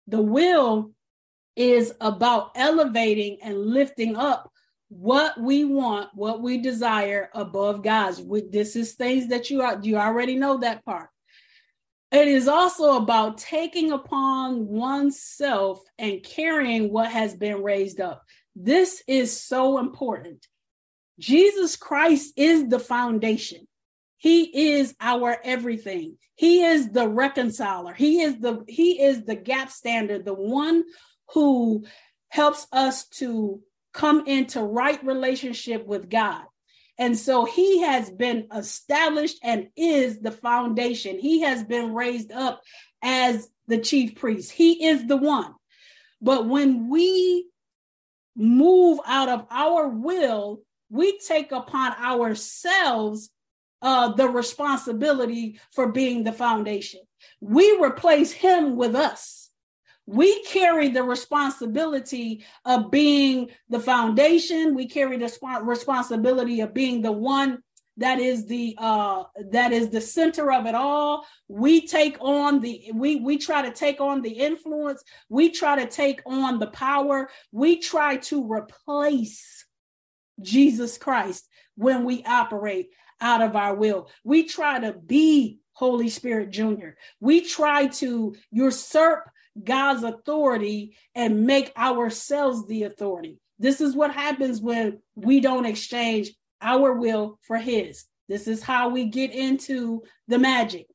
The 0.08 0.21
will 0.21 0.91
is 1.56 1.93
about 2.02 2.52
elevating 2.56 3.38
and 3.43 3.58
lifting 3.58 4.15
up 4.15 4.52
what 4.91 5.39
we 5.39 5.63
want, 5.63 6.10
what 6.15 6.41
we 6.41 6.58
desire 6.58 7.30
above 7.34 7.82
God's. 7.82 8.21
This 8.51 8.75
is 8.75 8.91
things 8.91 9.30
that 9.30 9.49
you 9.49 9.62
are 9.62 9.80
you 9.82 9.95
already 9.95 10.36
know 10.36 10.58
that 10.58 10.84
part. 10.84 11.10
It 12.12 12.27
is 12.27 12.49
also 12.49 12.97
about 12.97 13.38
taking 13.38 13.93
upon 13.93 14.67
oneself 14.67 15.82
and 15.97 16.21
carrying 16.21 16.91
what 16.91 17.10
has 17.10 17.34
been 17.34 17.63
raised 17.63 18.01
up. 18.01 18.21
This 18.54 19.01
is 19.08 19.39
so 19.39 19.77
important. 19.77 20.45
Jesus 21.19 21.77
Christ 21.77 22.34
is 22.36 22.67
the 22.67 22.80
foundation. 22.80 23.65
He 24.17 24.73
is 24.73 24.93
our 24.99 25.38
everything. 25.41 26.17
He 26.36 26.65
is 26.65 26.89
the 26.89 27.08
reconciler. 27.08 27.93
He 27.93 28.21
is 28.21 28.39
the 28.39 28.65
he 28.67 29.01
is 29.01 29.23
the 29.23 29.36
gap 29.36 29.71
standard, 29.71 30.25
the 30.25 30.34
one 30.34 30.84
who 31.30 31.86
helps 32.27 32.67
us 32.73 33.08
to 33.08 33.62
come 33.93 34.25
into 34.27 34.62
right 34.62 35.04
relationship 35.06 35.86
with 35.86 36.10
God. 36.10 36.43
And 36.97 37.17
so 37.17 37.45
he 37.45 37.82
has 37.82 38.12
been 38.12 38.47
established 38.56 39.39
and 39.43 39.69
is 39.75 40.19
the 40.19 40.32
foundation. 40.32 41.17
He 41.17 41.41
has 41.41 41.63
been 41.63 41.93
raised 41.93 42.32
up 42.32 42.62
as 43.01 43.49
the 43.67 43.80
chief 43.80 44.15
priest. 44.15 44.51
He 44.51 44.86
is 44.86 45.08
the 45.08 45.17
one. 45.17 45.54
But 46.21 46.47
when 46.47 46.89
we 46.89 47.47
move 48.36 48.99
out 49.06 49.30
of 49.30 49.47
our 49.49 49.88
will, 49.88 50.62
we 50.89 51.17
take 51.19 51.51
upon 51.51 51.93
ourselves 51.93 53.32
uh, 53.82 54.13
the 54.13 54.30
responsibility 54.30 55.60
for 55.71 55.91
being 55.91 56.23
the 56.23 56.34
foundation. 56.34 56.99
We 57.39 57.80
replace 57.82 58.32
him 58.32 58.75
with 58.75 58.95
us 58.95 59.40
we 60.05 60.43
carry 60.43 60.89
the 60.89 61.03
responsibility 61.03 62.43
of 62.65 62.91
being 62.91 63.49
the 63.69 63.79
foundation. 63.79 64.75
We 64.75 64.87
carry 64.87 65.17
the 65.17 65.31
responsibility 65.63 66.61
of 66.61 66.73
being 66.73 67.01
the 67.01 67.11
one 67.11 67.59
that 67.97 68.19
is 68.19 68.45
the 68.45 68.75
uh 68.77 69.23
that 69.51 69.71
is 69.71 69.89
the 69.89 70.01
center 70.01 70.51
of 70.51 70.65
it 70.65 70.75
all. 70.75 71.25
We 71.47 71.85
take 71.85 72.17
on 72.19 72.61
the 72.61 72.91
we 72.93 73.17
we 73.17 73.37
try 73.37 73.61
to 73.61 73.71
take 73.71 74.01
on 74.01 74.21
the 74.21 74.31
influence. 74.31 75.03
We 75.29 75.51
try 75.51 75.75
to 75.83 75.89
take 75.89 76.21
on 76.25 76.59
the 76.59 76.67
power. 76.67 77.29
We 77.51 77.79
try 77.79 78.17
to 78.17 78.51
replace 78.51 79.65
jesus 80.41 80.97
christ 80.97 81.47
when 81.75 82.03
we 82.03 82.23
operate 82.23 82.89
out 83.19 83.41
of 83.41 83.55
our 83.55 83.75
will. 83.75 84.09
We 84.23 84.43
try 84.43 84.79
to 84.79 84.93
be 84.93 85.59
holy 85.73 86.09
spirit 86.09 86.49
junior. 86.49 86.97
We 87.19 87.41
try 87.41 87.87
to 87.87 88.35
usurp 88.51 89.29
God's 89.61 90.03
authority 90.03 90.95
and 91.15 91.45
make 91.45 91.71
ourselves 91.77 92.67
the 92.67 92.83
authority. 92.83 93.39
This 93.59 93.81
is 93.81 93.95
what 93.95 94.13
happens 94.13 94.61
when 94.61 94.99
we 95.15 95.39
don't 95.39 95.65
exchange 95.65 96.31
our 96.61 96.93
will 96.93 97.39
for 97.41 97.57
His. 97.57 98.05
This 98.27 98.47
is 98.47 98.63
how 98.63 98.89
we 98.89 99.05
get 99.05 99.31
into 99.31 100.03
the 100.27 100.39
magic. 100.39 100.87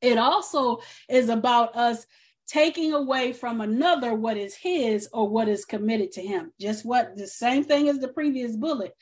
It 0.00 0.18
also 0.18 0.80
is 1.08 1.28
about 1.28 1.76
us 1.76 2.06
taking 2.46 2.92
away 2.92 3.32
from 3.32 3.60
another 3.60 4.14
what 4.14 4.36
is 4.36 4.54
his 4.54 5.08
or 5.12 5.28
what 5.28 5.48
is 5.48 5.64
committed 5.64 6.12
to 6.12 6.22
him. 6.22 6.52
Just 6.60 6.84
what 6.84 7.16
the 7.16 7.26
same 7.26 7.64
thing 7.64 7.88
as 7.88 7.98
the 7.98 8.08
previous 8.08 8.56
bullet. 8.56 8.92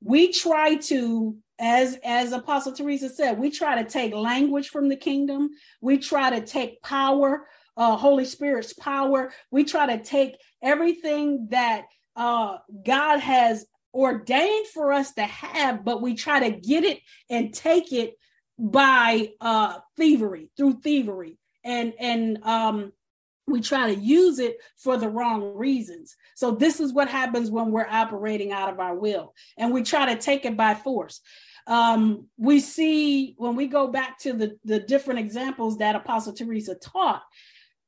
We 0.00 0.32
try 0.32 0.76
to 0.76 1.36
as 1.58 1.98
as 2.04 2.32
apostle 2.32 2.72
teresa 2.72 3.08
said 3.08 3.38
we 3.38 3.50
try 3.50 3.82
to 3.82 3.88
take 3.88 4.14
language 4.14 4.68
from 4.68 4.90
the 4.90 4.96
kingdom 4.96 5.48
we 5.80 5.96
try 5.96 6.28
to 6.28 6.44
take 6.44 6.82
power 6.82 7.46
uh, 7.76 7.96
Holy 7.96 8.24
Spirit's 8.24 8.72
power. 8.72 9.32
We 9.50 9.64
try 9.64 9.96
to 9.96 10.02
take 10.02 10.36
everything 10.62 11.48
that 11.50 11.84
uh, 12.14 12.58
God 12.84 13.20
has 13.20 13.66
ordained 13.92 14.66
for 14.68 14.92
us 14.92 15.12
to 15.14 15.22
have, 15.22 15.84
but 15.84 16.02
we 16.02 16.14
try 16.14 16.48
to 16.48 16.56
get 16.58 16.84
it 16.84 17.00
and 17.30 17.52
take 17.52 17.92
it 17.92 18.14
by 18.58 19.30
uh, 19.40 19.78
thievery, 19.96 20.50
through 20.56 20.80
thievery. 20.82 21.38
And, 21.64 21.94
and, 21.98 22.42
um, 22.44 22.92
we 23.48 23.60
try 23.60 23.94
to 23.94 24.00
use 24.00 24.38
it 24.38 24.58
for 24.76 24.96
the 24.96 25.08
wrong 25.08 25.54
reasons. 25.54 26.16
So 26.34 26.52
this 26.52 26.80
is 26.80 26.92
what 26.92 27.08
happens 27.08 27.50
when 27.50 27.70
we're 27.70 27.86
operating 27.88 28.52
out 28.52 28.72
of 28.72 28.80
our 28.80 28.94
will 28.94 29.34
and 29.56 29.72
we 29.72 29.82
try 29.82 30.12
to 30.12 30.20
take 30.20 30.44
it 30.44 30.56
by 30.56 30.74
force. 30.74 31.20
Um, 31.66 32.26
we 32.36 32.60
see 32.60 33.34
when 33.38 33.56
we 33.56 33.66
go 33.66 33.88
back 33.88 34.18
to 34.20 34.32
the, 34.32 34.58
the 34.64 34.78
different 34.78 35.20
examples 35.20 35.78
that 35.78 35.96
Apostle 35.96 36.32
Teresa 36.32 36.74
taught, 36.76 37.22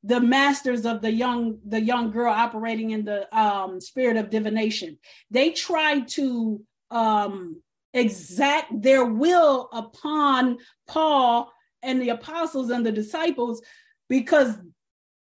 the 0.05 0.21
masters 0.21 0.87
of 0.87 1.03
the 1.03 1.13
young 1.13 1.59
the 1.67 1.81
young 1.81 2.11
girl 2.11 2.33
operating 2.33 2.91
in 2.91 3.05
the 3.05 3.37
um, 3.37 3.81
spirit 3.81 4.17
of 4.17 4.31
divination. 4.31 4.99
They 5.31 5.51
tried 5.51 6.09
to 6.09 6.63
um, 6.91 7.63
exact 7.95 8.83
their 8.83 9.05
will 9.05 9.69
upon 9.73 10.59
paul 10.87 11.51
and 11.83 12.01
the 12.01 12.11
apostles 12.11 12.71
and 12.71 12.85
the 12.85 12.93
disciples 12.93 13.63
because 14.09 14.57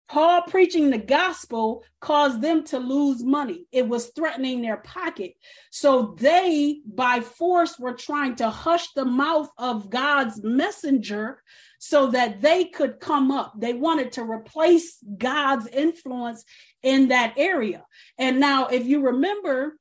Paul 0.08 0.42
preaching 0.42 0.90
the 0.90 0.98
gospel 0.98 1.84
caused 2.00 2.40
them 2.40 2.64
to 2.64 2.78
lose 2.78 3.22
money. 3.22 3.66
It 3.72 3.86
was 3.86 4.10
threatening 4.16 4.62
their 4.62 4.78
pocket. 4.78 5.34
So 5.70 6.16
they, 6.18 6.80
by 6.86 7.20
force, 7.20 7.78
were 7.78 7.92
trying 7.92 8.36
to 8.36 8.48
hush 8.48 8.92
the 8.92 9.04
mouth 9.04 9.50
of 9.58 9.90
God's 9.90 10.42
messenger 10.42 11.42
so 11.78 12.08
that 12.08 12.40
they 12.40 12.64
could 12.64 13.00
come 13.00 13.30
up. 13.30 13.52
They 13.58 13.74
wanted 13.74 14.12
to 14.12 14.22
replace 14.22 14.98
God's 15.16 15.66
influence 15.68 16.44
in 16.82 17.08
that 17.08 17.34
area. 17.36 17.84
And 18.18 18.40
now, 18.40 18.68
if 18.68 18.86
you 18.86 19.02
remember, 19.02 19.76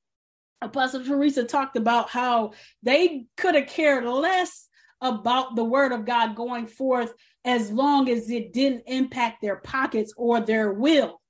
Apostle 0.61 1.05
Teresa 1.05 1.43
talked 1.43 1.77
about 1.77 2.09
how 2.09 2.51
they 2.83 3.25
could 3.37 3.55
have 3.55 3.67
cared 3.67 4.05
less 4.05 4.67
about 5.01 5.55
the 5.55 5.63
word 5.63 5.91
of 5.91 6.05
God 6.05 6.35
going 6.35 6.67
forth 6.67 7.13
as 7.47 7.71
long 7.71 8.10
as 8.10 8.29
it 8.29 8.51
didn't 8.51 8.83
impact 8.88 9.41
their 9.41 9.55
pockets 9.55 10.13
or 10.17 10.41
their 10.41 10.73
will. 10.73 11.21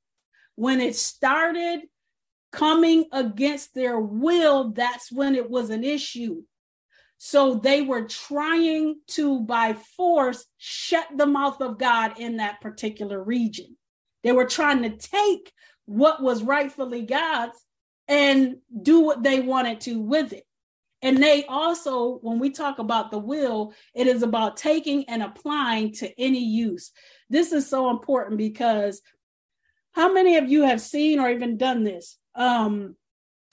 When 0.56 0.82
it 0.82 0.95
started 0.95 1.82
coming 2.51 3.06
against 3.12 3.75
their 3.75 3.99
will, 3.99 4.71
that's 4.71 5.12
when 5.12 5.36
it 5.36 5.47
was 5.47 5.69
an 5.69 5.84
issue. 5.84 6.41
So 7.19 7.56
they 7.56 7.84
were 7.84 8.08
trying 8.08 8.95
to, 9.10 9.41
by 9.41 9.73
force, 9.95 10.43
shut 10.58 11.08
the 11.15 11.27
mouth 11.27 11.62
of 11.62 11.77
God 11.77 12.19
in 12.19 12.38
that 12.38 12.62
particular 12.62 13.23
region. 13.23 13.77
They 14.23 14.32
were 14.32 14.45
trying 14.45 14.82
to 14.82 14.97
take 14.97 15.53
what 15.86 16.23
was 16.23 16.41
rightfully 16.41 17.03
God's 17.03 17.58
and 18.08 18.58
do 18.82 19.01
what 19.01 19.21
they 19.21 19.39
wanted 19.39 19.82
to 19.82 19.99
with 19.99 20.34
it. 20.34 20.46
And 21.01 21.21
they 21.21 21.45
also, 21.45 22.17
when 22.21 22.39
we 22.39 22.49
talk 22.49 22.79
about 22.79 23.12
the 23.12 23.19
will, 23.19 23.73
it 23.93 24.07
is 24.07 24.23
about 24.23 24.57
taking 24.57 25.07
and 25.07 25.21
applying 25.21 25.93
to 25.93 26.19
any 26.19 26.43
use. 26.43 26.91
This 27.29 27.51
is 27.51 27.69
so 27.69 27.91
important 27.91 28.38
because 28.38 29.01
how 29.91 30.12
many 30.12 30.38
of 30.38 30.49
you 30.49 30.63
have 30.63 30.81
seen 30.81 31.19
or 31.19 31.29
even 31.29 31.57
done 31.57 31.83
this? 31.83 32.17
Um, 32.36 32.95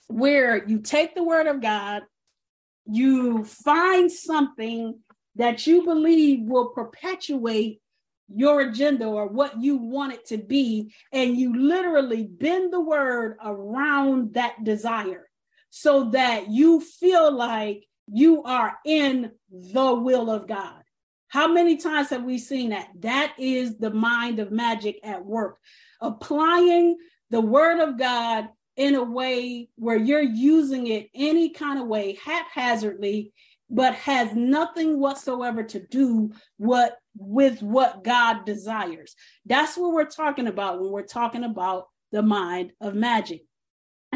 where 0.07 0.67
you 0.67 0.79
take 0.79 1.15
the 1.15 1.23
word 1.23 1.47
of 1.47 1.61
God, 1.61 2.03
you 2.85 3.43
find 3.43 4.11
something 4.11 4.99
that 5.35 5.67
you 5.67 5.83
believe 5.83 6.47
will 6.47 6.69
perpetuate 6.69 7.81
your 8.27 8.61
agenda 8.61 9.05
or 9.05 9.27
what 9.27 9.61
you 9.61 9.77
want 9.77 10.13
it 10.13 10.25
to 10.27 10.37
be, 10.37 10.91
and 11.11 11.37
you 11.37 11.55
literally 11.55 12.23
bend 12.23 12.73
the 12.73 12.79
word 12.79 13.37
around 13.43 14.33
that 14.33 14.63
desire 14.63 15.27
so 15.77 16.05
that 16.11 16.49
you 16.49 16.79
feel 16.79 17.29
like 17.29 17.85
you 18.07 18.43
are 18.43 18.77
in 18.85 19.29
the 19.51 19.93
will 19.93 20.29
of 20.29 20.47
God. 20.47 20.81
How 21.27 21.49
many 21.49 21.75
times 21.75 22.11
have 22.11 22.23
we 22.23 22.37
seen 22.37 22.69
that? 22.69 22.87
That 23.01 23.33
is 23.37 23.77
the 23.77 23.91
mind 23.91 24.39
of 24.39 24.53
magic 24.53 25.01
at 25.03 25.25
work. 25.25 25.57
Applying 25.99 26.95
the 27.29 27.41
word 27.41 27.81
of 27.81 27.97
God 27.97 28.47
in 28.77 28.95
a 28.95 29.03
way 29.03 29.67
where 29.75 29.97
you're 29.97 30.21
using 30.21 30.87
it 30.87 31.09
any 31.13 31.49
kind 31.49 31.77
of 31.77 31.87
way 31.87 32.17
haphazardly 32.23 33.33
but 33.69 33.95
has 33.95 34.33
nothing 34.33 34.97
whatsoever 34.97 35.61
to 35.63 35.85
do 35.87 36.31
what 36.55 36.97
with 37.17 37.61
what 37.61 38.01
God 38.01 38.45
desires. 38.45 39.13
That's 39.45 39.75
what 39.75 39.91
we're 39.91 40.05
talking 40.05 40.47
about 40.47 40.79
when 40.79 40.89
we're 40.89 41.03
talking 41.03 41.43
about 41.43 41.87
the 42.13 42.21
mind 42.21 42.71
of 42.79 42.95
magic. 42.95 43.41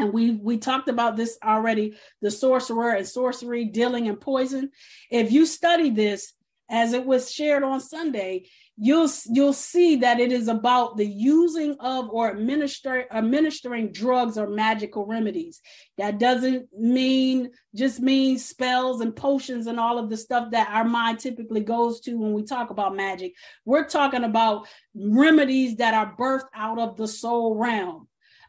And 0.00 0.12
we 0.12 0.32
we 0.32 0.58
talked 0.58 0.88
about 0.88 1.16
this 1.16 1.38
already, 1.42 1.96
the 2.22 2.30
sorcerer 2.30 2.92
and 2.92 3.06
sorcery, 3.06 3.66
dealing 3.66 4.08
and 4.08 4.20
poison. 4.20 4.70
If 5.10 5.32
you 5.32 5.46
study 5.46 5.90
this 5.90 6.32
as 6.70 6.92
it 6.92 7.04
was 7.04 7.30
shared 7.30 7.64
on 7.64 7.80
Sunday, 7.80 8.46
you'll 8.82 9.10
you'll 9.26 9.52
see 9.52 9.96
that 9.96 10.20
it 10.20 10.32
is 10.32 10.48
about 10.48 10.96
the 10.96 11.06
using 11.06 11.76
of 11.80 12.08
or 12.10 12.30
administer, 12.30 13.04
administering 13.10 13.92
drugs 13.92 14.38
or 14.38 14.48
magical 14.48 15.04
remedies. 15.04 15.60
That 15.98 16.18
doesn't 16.18 16.68
mean 16.72 17.50
just 17.74 18.00
mean 18.00 18.38
spells 18.38 19.02
and 19.02 19.14
potions 19.14 19.66
and 19.66 19.78
all 19.78 19.98
of 19.98 20.08
the 20.08 20.16
stuff 20.16 20.52
that 20.52 20.70
our 20.70 20.84
mind 20.84 21.18
typically 21.18 21.60
goes 21.60 22.00
to 22.02 22.14
when 22.14 22.32
we 22.32 22.42
talk 22.42 22.70
about 22.70 22.96
magic. 22.96 23.34
We're 23.66 23.86
talking 23.86 24.24
about 24.24 24.66
remedies 24.94 25.76
that 25.76 25.92
are 25.92 26.16
birthed 26.16 26.48
out 26.54 26.78
of 26.78 26.96
the 26.96 27.06
soul 27.06 27.56
realm 27.56 28.08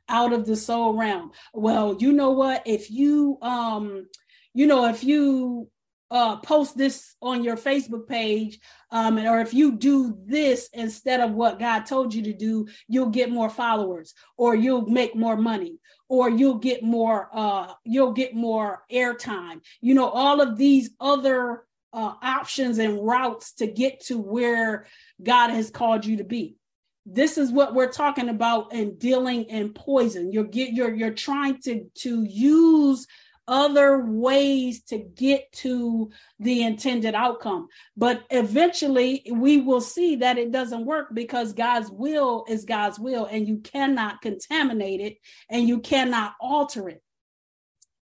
out 0.10 0.34
of 0.34 0.46
the 0.46 0.56
soul 0.56 0.94
realm 0.94 1.32
well 1.54 1.96
you 2.00 2.12
know 2.12 2.32
what 2.32 2.62
if 2.66 2.90
you 2.92 3.38
um 3.42 4.06
you 4.54 4.68
know 4.68 4.88
if 4.88 5.04
you 5.04 5.70
uh, 6.12 6.36
post 6.38 6.78
this 6.78 7.16
on 7.22 7.42
your 7.42 7.56
Facebook 7.56 8.06
page, 8.06 8.60
um, 8.92 9.18
or 9.18 9.40
if 9.40 9.54
you 9.54 9.72
do 9.72 10.18
this 10.26 10.70
instead 10.74 11.22
of 11.22 11.32
what 11.32 11.58
God 11.58 11.86
told 11.86 12.14
you 12.14 12.24
to 12.24 12.34
do, 12.34 12.68
you'll 12.90 13.10
get 13.10 13.32
more 13.32 13.50
followers, 13.50 14.14
or 14.38 14.54
you'll 14.54 14.86
make 14.88 15.16
more 15.16 15.38
money, 15.38 15.80
or 16.10 16.30
you'll 16.30 16.58
get 16.58 16.84
more, 16.84 17.30
uh, 17.32 17.74
you'll 17.86 18.12
get 18.12 18.36
more 18.36 18.84
airtime. 18.92 19.62
You 19.80 19.94
know, 19.94 20.10
all 20.10 20.42
of 20.42 20.58
these 20.58 20.90
other 21.00 21.64
uh, 21.94 22.14
options 22.22 22.78
and 22.78 23.00
routes 23.02 23.54
to 23.54 23.68
get 23.68 24.02
to 24.08 24.18
where 24.18 24.88
God 25.24 25.52
has 25.52 25.70
called 25.70 26.06
you 26.06 26.18
to 26.18 26.26
be. 26.26 26.58
This 27.06 27.38
is 27.38 27.52
what 27.52 27.74
we're 27.74 27.92
talking 27.92 28.30
about 28.30 28.74
in 28.74 28.98
dealing 28.98 29.44
in 29.46 29.74
poison. 29.74 30.32
You're 30.32 30.44
get 30.44 30.74
you're 30.74 30.94
you're 30.94 31.14
trying 31.14 31.60
to 31.62 31.86
to 31.96 32.24
use 32.24 33.08
other 33.48 34.06
ways 34.06 34.84
to 34.84 34.98
get 34.98 35.52
to 35.52 36.10
the 36.40 36.64
intended 36.64 37.16
outcome. 37.16 37.68
But 37.98 38.24
eventually, 38.30 39.24
we 39.32 39.60
will 39.60 39.82
see 39.82 40.18
that 40.18 40.38
it 40.38 40.52
doesn't 40.52 40.86
work 40.86 41.08
because 41.14 41.54
God's 41.54 41.90
will 41.92 42.46
is 42.48 42.66
God's 42.66 43.00
will, 43.00 43.26
and 43.26 43.48
you 43.48 43.58
cannot 43.58 44.22
contaminate 44.22 45.02
it 45.02 45.18
and 45.50 45.68
you 45.68 45.80
cannot 45.80 46.36
alter 46.40 46.88
it. 46.88 47.04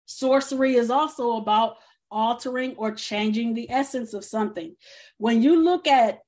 Sorcery 0.06 0.76
is 0.76 0.90
also 0.90 1.34
about 1.34 1.76
altering 2.10 2.76
or 2.78 2.92
changing 2.92 3.54
the 3.54 3.70
essence 3.70 4.14
of 4.14 4.24
something. 4.24 4.76
When 5.18 5.42
you 5.42 5.64
look 5.64 5.88
at 5.88 6.20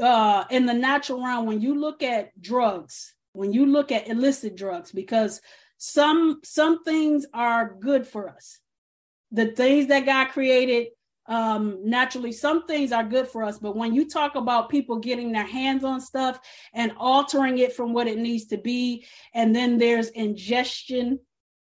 uh, 0.00 0.44
in 0.50 0.66
the 0.66 0.74
natural 0.74 1.24
realm, 1.24 1.46
when 1.46 1.60
you 1.60 1.78
look 1.78 2.02
at 2.02 2.38
drugs, 2.40 3.14
when 3.32 3.52
you 3.52 3.66
look 3.66 3.92
at 3.92 4.08
illicit 4.08 4.56
drugs, 4.56 4.92
because 4.92 5.40
some 5.78 6.40
some 6.44 6.84
things 6.84 7.26
are 7.34 7.76
good 7.80 8.06
for 8.06 8.28
us. 8.28 8.60
The 9.30 9.46
things 9.46 9.88
that 9.88 10.06
God 10.06 10.28
created 10.28 10.88
um 11.28 11.78
naturally 11.84 12.30
some 12.30 12.66
things 12.66 12.92
are 12.92 13.02
good 13.02 13.26
for 13.26 13.42
us 13.42 13.58
but 13.58 13.76
when 13.76 13.92
you 13.92 14.08
talk 14.08 14.36
about 14.36 14.70
people 14.70 14.98
getting 14.98 15.32
their 15.32 15.46
hands 15.46 15.82
on 15.82 16.00
stuff 16.00 16.38
and 16.72 16.92
altering 16.98 17.58
it 17.58 17.72
from 17.72 17.92
what 17.92 18.06
it 18.06 18.18
needs 18.18 18.46
to 18.46 18.56
be 18.56 19.04
and 19.34 19.54
then 19.54 19.76
there's 19.76 20.08
ingestion 20.10 21.18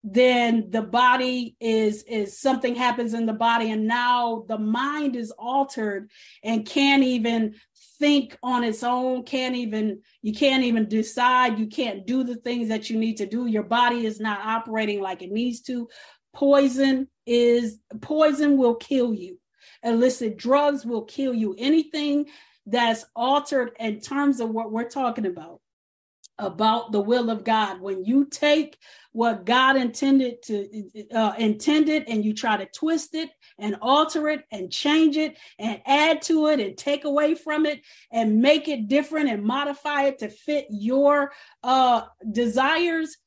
then 0.03 0.69
the 0.69 0.81
body 0.81 1.55
is 1.59 2.03
is 2.03 2.39
something 2.39 2.75
happens 2.75 3.13
in 3.13 3.25
the 3.25 3.33
body 3.33 3.71
and 3.71 3.87
now 3.87 4.43
the 4.47 4.57
mind 4.57 5.15
is 5.15 5.31
altered 5.31 6.09
and 6.43 6.65
can't 6.65 7.03
even 7.03 7.55
think 7.99 8.37
on 8.43 8.63
its 8.63 8.83
own 8.83 9.23
can't 9.23 9.55
even 9.55 10.01
you 10.21 10.33
can't 10.33 10.63
even 10.63 10.87
decide 10.87 11.59
you 11.59 11.67
can't 11.67 12.05
do 12.05 12.23
the 12.23 12.35
things 12.35 12.69
that 12.69 12.89
you 12.89 12.97
need 12.97 13.17
to 13.17 13.25
do. 13.25 13.47
Your 13.47 13.63
body 13.63 14.05
is 14.05 14.19
not 14.19 14.39
operating 14.45 15.01
like 15.01 15.21
it 15.21 15.31
needs 15.31 15.61
to. 15.61 15.87
Poison 16.33 17.07
is 17.25 17.79
poison 18.01 18.57
will 18.57 18.75
kill 18.75 19.13
you. 19.13 19.39
Illicit 19.83 20.37
drugs 20.37 20.85
will 20.85 21.03
kill 21.03 21.33
you. 21.33 21.55
Anything 21.57 22.25
that's 22.65 23.05
altered 23.15 23.71
in 23.79 23.99
terms 23.99 24.39
of 24.39 24.49
what 24.49 24.71
we're 24.71 24.89
talking 24.89 25.25
about 25.25 25.61
about 26.39 26.91
the 26.91 26.99
will 26.99 27.29
of 27.29 27.43
God. 27.43 27.81
When 27.81 28.05
you 28.05 28.25
take 28.25 28.77
what 29.11 29.45
God 29.45 29.75
intended 29.75 30.43
to 30.43 31.07
uh, 31.13 31.33
intended 31.37 32.03
and 32.07 32.23
you 32.23 32.33
try 32.33 32.57
to 32.57 32.67
twist 32.67 33.15
it 33.15 33.29
and 33.59 33.77
alter 33.81 34.29
it 34.29 34.45
and 34.51 34.71
change 34.71 35.17
it 35.17 35.37
and 35.59 35.81
add 35.85 36.21
to 36.23 36.47
it 36.47 36.59
and 36.59 36.77
take 36.77 37.05
away 37.05 37.35
from 37.35 37.65
it 37.65 37.81
and 38.11 38.41
make 38.41 38.67
it 38.67 38.87
different 38.87 39.29
and 39.29 39.43
modify 39.43 40.03
it 40.03 40.19
to 40.19 40.29
fit 40.29 40.67
your 40.69 41.31
uh, 41.63 42.03
desires, 42.31 43.17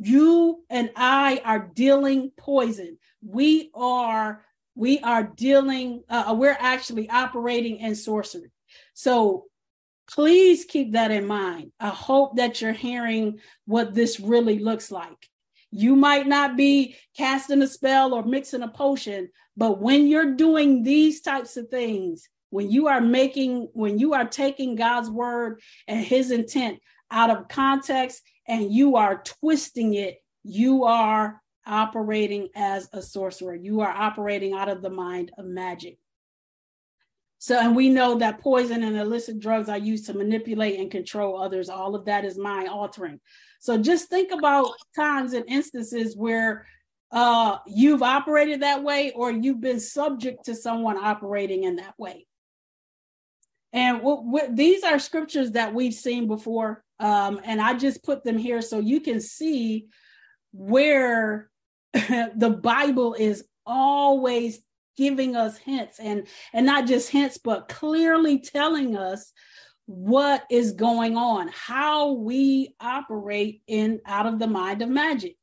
you 0.00 0.64
and 0.70 0.90
I 0.96 1.40
are 1.44 1.70
dealing 1.74 2.32
poison. 2.36 2.98
We 3.24 3.70
are 3.74 4.44
we 4.74 5.00
are 5.00 5.22
dealing 5.22 6.04
uh, 6.08 6.34
we're 6.36 6.56
actually 6.58 7.08
operating 7.08 7.78
in 7.78 7.94
sorcery. 7.94 8.52
So 8.94 9.46
please 10.10 10.64
keep 10.64 10.92
that 10.92 11.10
in 11.10 11.26
mind. 11.26 11.72
I 11.80 11.88
hope 11.88 12.36
that 12.36 12.60
you're 12.60 12.72
hearing 12.72 13.40
what 13.64 13.94
this 13.94 14.20
really 14.20 14.58
looks 14.58 14.90
like. 14.90 15.28
You 15.70 15.96
might 15.96 16.26
not 16.26 16.56
be 16.56 16.96
casting 17.16 17.62
a 17.62 17.66
spell 17.66 18.14
or 18.14 18.22
mixing 18.22 18.62
a 18.62 18.68
potion, 18.68 19.28
but 19.56 19.80
when 19.80 20.06
you're 20.06 20.34
doing 20.34 20.82
these 20.82 21.20
types 21.20 21.56
of 21.56 21.68
things, 21.68 22.28
when 22.50 22.70
you 22.70 22.88
are 22.88 23.00
making 23.00 23.68
when 23.72 23.98
you 23.98 24.14
are 24.14 24.26
taking 24.26 24.76
God's 24.76 25.10
word 25.10 25.60
and 25.88 26.04
his 26.04 26.30
intent 26.30 26.78
out 27.10 27.30
of 27.30 27.48
context 27.48 28.22
and 28.46 28.72
you 28.72 28.96
are 28.96 29.22
twisting 29.22 29.94
it, 29.94 30.18
you 30.44 30.84
are 30.84 31.40
operating 31.66 32.48
as 32.54 32.88
a 32.92 33.02
sorcerer. 33.02 33.54
You 33.54 33.80
are 33.80 33.90
operating 33.90 34.52
out 34.54 34.68
of 34.68 34.82
the 34.82 34.90
mind 34.90 35.32
of 35.36 35.44
magic. 35.44 35.98
So, 37.38 37.58
and 37.58 37.76
we 37.76 37.90
know 37.90 38.16
that 38.18 38.40
poison 38.40 38.82
and 38.82 38.96
illicit 38.96 39.38
drugs 39.38 39.68
are 39.68 39.78
used 39.78 40.06
to 40.06 40.14
manipulate 40.14 40.80
and 40.80 40.90
control 40.90 41.40
others. 41.40 41.68
All 41.68 41.94
of 41.94 42.06
that 42.06 42.24
is 42.24 42.38
mind 42.38 42.68
altering. 42.68 43.20
So, 43.60 43.76
just 43.78 44.08
think 44.08 44.32
about 44.32 44.70
times 44.94 45.32
and 45.32 45.44
instances 45.46 46.16
where 46.16 46.66
uh, 47.12 47.58
you've 47.66 48.02
operated 48.02 48.62
that 48.62 48.82
way 48.82 49.12
or 49.12 49.30
you've 49.30 49.60
been 49.60 49.80
subject 49.80 50.46
to 50.46 50.54
someone 50.54 50.96
operating 50.96 51.64
in 51.64 51.76
that 51.76 51.94
way. 51.98 52.26
And 53.72 53.98
w- 53.98 54.24
w- 54.24 54.54
these 54.54 54.82
are 54.82 54.98
scriptures 54.98 55.52
that 55.52 55.74
we've 55.74 55.94
seen 55.94 56.26
before. 56.26 56.82
Um, 56.98 57.40
and 57.44 57.60
I 57.60 57.74
just 57.74 58.02
put 58.02 58.24
them 58.24 58.38
here 58.38 58.62
so 58.62 58.78
you 58.78 59.00
can 59.00 59.20
see 59.20 59.86
where 60.52 61.50
the 61.92 62.58
Bible 62.62 63.14
is 63.14 63.44
always 63.66 64.60
giving 64.96 65.36
us 65.36 65.58
hints 65.58 65.98
and 65.98 66.26
and 66.52 66.66
not 66.66 66.86
just 66.86 67.10
hints 67.10 67.38
but 67.38 67.68
clearly 67.68 68.38
telling 68.38 68.96
us 68.96 69.32
what 69.86 70.44
is 70.50 70.72
going 70.72 71.16
on 71.16 71.48
how 71.52 72.12
we 72.12 72.74
operate 72.80 73.62
in 73.66 74.00
out 74.04 74.26
of 74.26 74.38
the 74.38 74.46
mind 74.46 74.82
of 74.82 74.88
magic. 74.88 75.36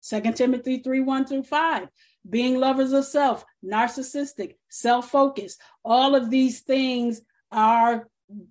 Second 0.00 0.36
timothy 0.36 0.78
3 0.78 1.00
1 1.00 1.26
through 1.26 1.42
5 1.42 1.88
being 2.28 2.58
lovers 2.58 2.92
of 2.92 3.04
self 3.04 3.44
narcissistic 3.64 4.56
self-focused 4.68 5.60
all 5.84 6.14
of 6.14 6.30
these 6.30 6.60
things 6.60 7.22
are 7.50 8.08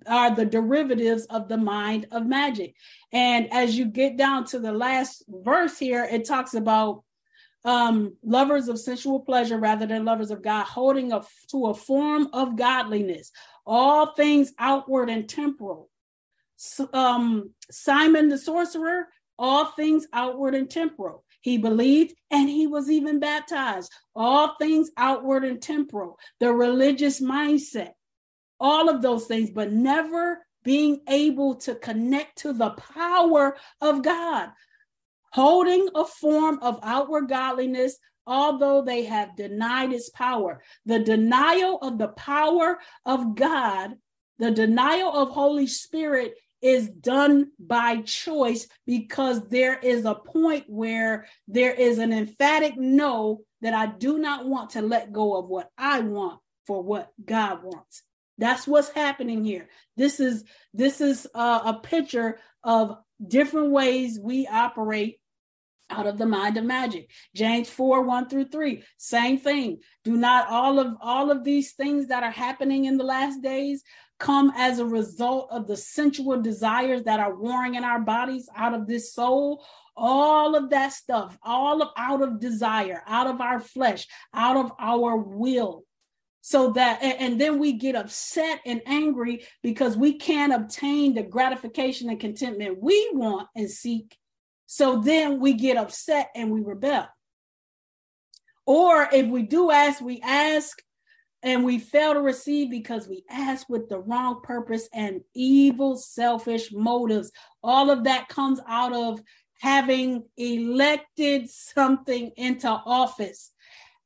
are 0.07 0.35
the 0.35 0.45
derivatives 0.45 1.25
of 1.27 1.47
the 1.47 1.57
mind 1.57 2.05
of 2.11 2.25
magic. 2.25 2.75
And 3.13 3.51
as 3.53 3.77
you 3.77 3.85
get 3.85 4.17
down 4.17 4.45
to 4.47 4.59
the 4.59 4.73
last 4.73 5.23
verse 5.27 5.77
here 5.77 6.03
it 6.03 6.27
talks 6.27 6.53
about 6.53 7.03
um, 7.65 8.15
lovers 8.23 8.67
of 8.67 8.79
sensual 8.79 9.19
pleasure 9.19 9.57
rather 9.57 9.85
than 9.85 10.05
lovers 10.05 10.31
of 10.31 10.41
God, 10.41 10.65
holding 10.65 11.11
a, 11.11 11.23
to 11.51 11.67
a 11.67 11.73
form 11.73 12.29
of 12.33 12.55
godliness, 12.55 13.31
all 13.65 14.13
things 14.13 14.53
outward 14.57 15.09
and 15.09 15.27
temporal. 15.27 15.89
So, 16.55 16.89
um, 16.93 17.51
Simon 17.71 18.29
the 18.29 18.37
sorcerer, 18.37 19.07
all 19.37 19.65
things 19.65 20.07
outward 20.13 20.55
and 20.55 20.69
temporal. 20.69 21.23
He 21.41 21.57
believed 21.57 22.13
and 22.31 22.49
he 22.49 22.67
was 22.67 22.89
even 22.89 23.19
baptized. 23.19 23.91
All 24.13 24.55
things 24.59 24.91
outward 24.97 25.45
and 25.45 25.61
temporal, 25.61 26.19
the 26.39 26.51
religious 26.51 27.21
mindset, 27.21 27.91
all 28.59 28.89
of 28.89 29.01
those 29.01 29.25
things, 29.25 29.49
but 29.49 29.71
never 29.71 30.45
being 30.63 31.01
able 31.07 31.55
to 31.55 31.75
connect 31.75 32.39
to 32.39 32.51
the 32.51 32.71
power 32.71 33.55
of 33.79 34.03
God 34.03 34.49
holding 35.31 35.89
a 35.95 36.05
form 36.05 36.59
of 36.61 36.79
outward 36.83 37.29
godliness, 37.29 37.97
although 38.25 38.81
they 38.81 39.03
have 39.05 39.35
denied 39.35 39.93
its 39.93 40.09
power. 40.09 40.61
The 40.85 40.99
denial 40.99 41.77
of 41.81 41.97
the 41.97 42.09
power 42.09 42.79
of 43.05 43.35
God, 43.35 43.95
the 44.37 44.51
denial 44.51 45.11
of 45.11 45.29
Holy 45.29 45.67
Spirit 45.67 46.35
is 46.61 46.89
done 46.89 47.51
by 47.59 48.01
choice 48.01 48.67
because 48.85 49.47
there 49.47 49.79
is 49.79 50.05
a 50.05 50.15
point 50.15 50.65
where 50.67 51.25
there 51.47 51.73
is 51.73 51.99
an 51.99 52.11
emphatic 52.11 52.77
no 52.77 53.41
that 53.61 53.73
I 53.73 53.87
do 53.87 54.17
not 54.19 54.45
want 54.45 54.71
to 54.71 54.81
let 54.81 55.11
go 55.11 55.37
of 55.37 55.47
what 55.47 55.69
I 55.77 56.01
want 56.01 56.39
for 56.65 56.83
what 56.83 57.11
God 57.23 57.63
wants. 57.63 58.03
That's 58.39 58.65
what's 58.65 58.89
happening 58.89 59.43
here. 59.43 59.67
This 59.97 60.19
is 60.19 60.45
this 60.73 61.01
is 61.01 61.27
a, 61.35 61.39
a 61.39 61.79
picture 61.83 62.39
of 62.63 62.97
different 63.25 63.71
ways 63.71 64.17
we 64.19 64.47
operate 64.47 65.19
out 65.89 66.07
of 66.07 66.17
the 66.17 66.25
mind 66.25 66.55
of 66.55 66.63
magic. 66.63 67.09
James 67.35 67.69
4 67.69 68.03
1 68.03 68.29
through 68.29 68.45
3 68.45 68.81
same 68.97 69.37
thing. 69.37 69.79
Do 70.05 70.15
not 70.15 70.49
all 70.49 70.79
of 70.79 70.95
all 71.01 71.31
of 71.31 71.43
these 71.43 71.73
things 71.73 72.07
that 72.07 72.23
are 72.23 72.31
happening 72.31 72.85
in 72.85 72.97
the 72.97 73.03
last 73.03 73.41
days 73.41 73.83
come 74.19 74.53
as 74.55 74.79
a 74.79 74.85
result 74.85 75.49
of 75.51 75.67
the 75.67 75.77
sensual 75.77 76.41
desires 76.41 77.03
that 77.03 77.19
are 77.19 77.35
warring 77.35 77.75
in 77.75 77.83
our 77.83 77.99
bodies 77.99 78.47
out 78.55 78.73
of 78.73 78.87
this 78.87 79.13
soul? 79.13 79.65
All 79.97 80.55
of 80.55 80.69
that 80.69 80.93
stuff 80.93 81.37
all 81.43 81.81
of 81.81 81.89
out 81.97 82.21
of 82.21 82.39
desire 82.39 83.03
out 83.05 83.27
of 83.27 83.41
our 83.41 83.59
flesh 83.59 84.07
out 84.33 84.55
of 84.55 84.71
our 84.79 85.17
will 85.17 85.83
so 86.49 86.71
that 86.71 86.97
and 87.03 87.39
then 87.39 87.59
we 87.59 87.73
get 87.73 87.95
upset 87.95 88.59
and 88.65 88.81
angry 88.87 89.45
because 89.61 89.95
we 89.95 90.17
can't 90.17 90.51
obtain 90.51 91.13
the 91.13 91.21
gratification 91.21 92.09
and 92.09 92.19
contentment 92.19 92.81
we 92.81 93.07
want 93.13 93.47
and 93.55 93.69
seek. 93.69 94.17
So 94.65 94.99
then 94.99 95.39
we 95.39 95.53
get 95.53 95.77
upset 95.77 96.31
and 96.35 96.49
we 96.49 96.61
rebel. 96.61 97.07
Or 98.65 99.07
if 99.13 99.27
we 99.27 99.43
do 99.43 99.69
ask 99.69 100.01
we 100.01 100.21
ask 100.21 100.81
and 101.43 101.63
we 101.63 101.77
fail 101.77 102.15
to 102.15 102.21
receive 102.21 102.71
because 102.71 103.07
we 103.07 103.23
ask 103.29 103.69
with 103.69 103.87
the 103.87 103.99
wrong 103.99 104.41
purpose 104.41 104.89
and 104.91 105.21
evil 105.35 105.97
selfish 105.97 106.71
motives. 106.71 107.31
All 107.61 107.91
of 107.91 108.05
that 108.05 108.27
comes 108.27 108.59
out 108.67 108.91
of 108.91 109.21
having 109.59 110.23
elected 110.35 111.47
something 111.47 112.31
into 112.37 112.67
office 112.67 113.51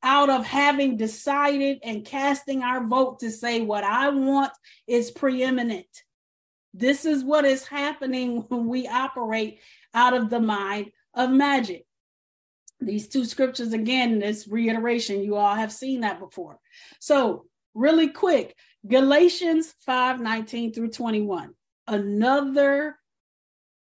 out 0.04 0.28
of 0.30 0.46
having 0.46 0.96
decided 0.96 1.78
and 1.82 2.04
casting 2.04 2.62
our 2.62 2.86
vote 2.86 3.18
to 3.20 3.30
say 3.30 3.62
what 3.62 3.82
I 3.82 4.10
want 4.10 4.52
is 4.86 5.10
preeminent. 5.10 5.86
This 6.74 7.04
is 7.04 7.24
what 7.24 7.44
is 7.44 7.66
happening 7.66 8.36
when 8.48 8.68
we 8.68 8.86
operate 8.86 9.60
out 9.94 10.14
of 10.14 10.30
the 10.30 10.40
mind 10.40 10.92
of 11.14 11.30
magic. 11.30 11.86
These 12.80 13.08
two 13.08 13.24
scriptures, 13.24 13.72
again, 13.72 14.18
this 14.18 14.46
reiteration, 14.46 15.22
you 15.22 15.36
all 15.36 15.54
have 15.54 15.72
seen 15.72 16.02
that 16.02 16.20
before. 16.20 16.58
So, 17.00 17.46
really 17.72 18.08
quick 18.08 18.54
Galatians 18.86 19.74
5 19.86 20.20
19 20.20 20.74
through 20.74 20.90
21, 20.90 21.54
another 21.86 22.98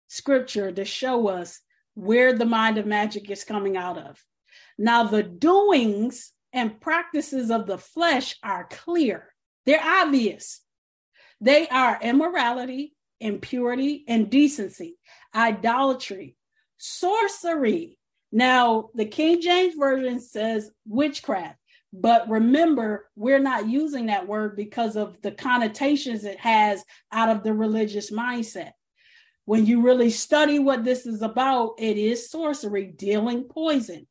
scripture 0.09 0.71
to 0.71 0.85
show 0.85 1.27
us 1.29 1.61
where 1.95 2.33
the 2.35 2.45
mind 2.45 2.79
of 2.79 2.87
magic 2.87 3.29
is 3.31 3.43
coming 3.43 3.77
out 3.77 3.99
of. 3.99 4.23
Now, 4.79 5.05
the 5.05 5.23
doings 5.23 6.33
and 6.53 6.81
practices 6.81 7.51
of 7.51 7.67
the 7.67 7.79
flesh 7.79 8.37
are 8.43 8.67
clear, 8.71 9.33
they're 9.65 9.83
obvious. 9.83 10.61
They 11.41 11.69
are 11.69 11.99
immorality, 12.01 12.95
impurity, 13.21 14.05
indecency, 14.07 14.97
idolatry, 15.35 16.37
sorcery. 16.79 17.99
Now, 18.33 18.91
the 18.95 19.05
King 19.05 19.41
James 19.41 19.75
Version 19.75 20.21
says 20.21 20.71
witchcraft, 20.87 21.59
but 21.93 22.29
remember, 22.29 23.09
we're 23.17 23.39
not 23.39 23.69
using 23.69 24.07
that 24.07 24.27
word 24.27 24.57
because 24.57 24.97
of 24.97 25.21
the 25.23 25.31
connotations 25.31 26.25
it 26.25 26.39
has 26.41 26.85
out 27.13 27.29
of 27.29 27.43
the 27.43 27.53
religious 27.53 28.11
mindset. 28.11 28.73
When 29.45 29.65
you 29.65 29.81
really 29.81 30.11
study 30.11 30.59
what 30.59 30.85
this 30.85 31.07
is 31.07 31.23
about, 31.23 31.75
it 31.79 31.97
is 31.97 32.31
sorcery, 32.31 32.87
dealing 32.87 33.45
poison 33.45 34.07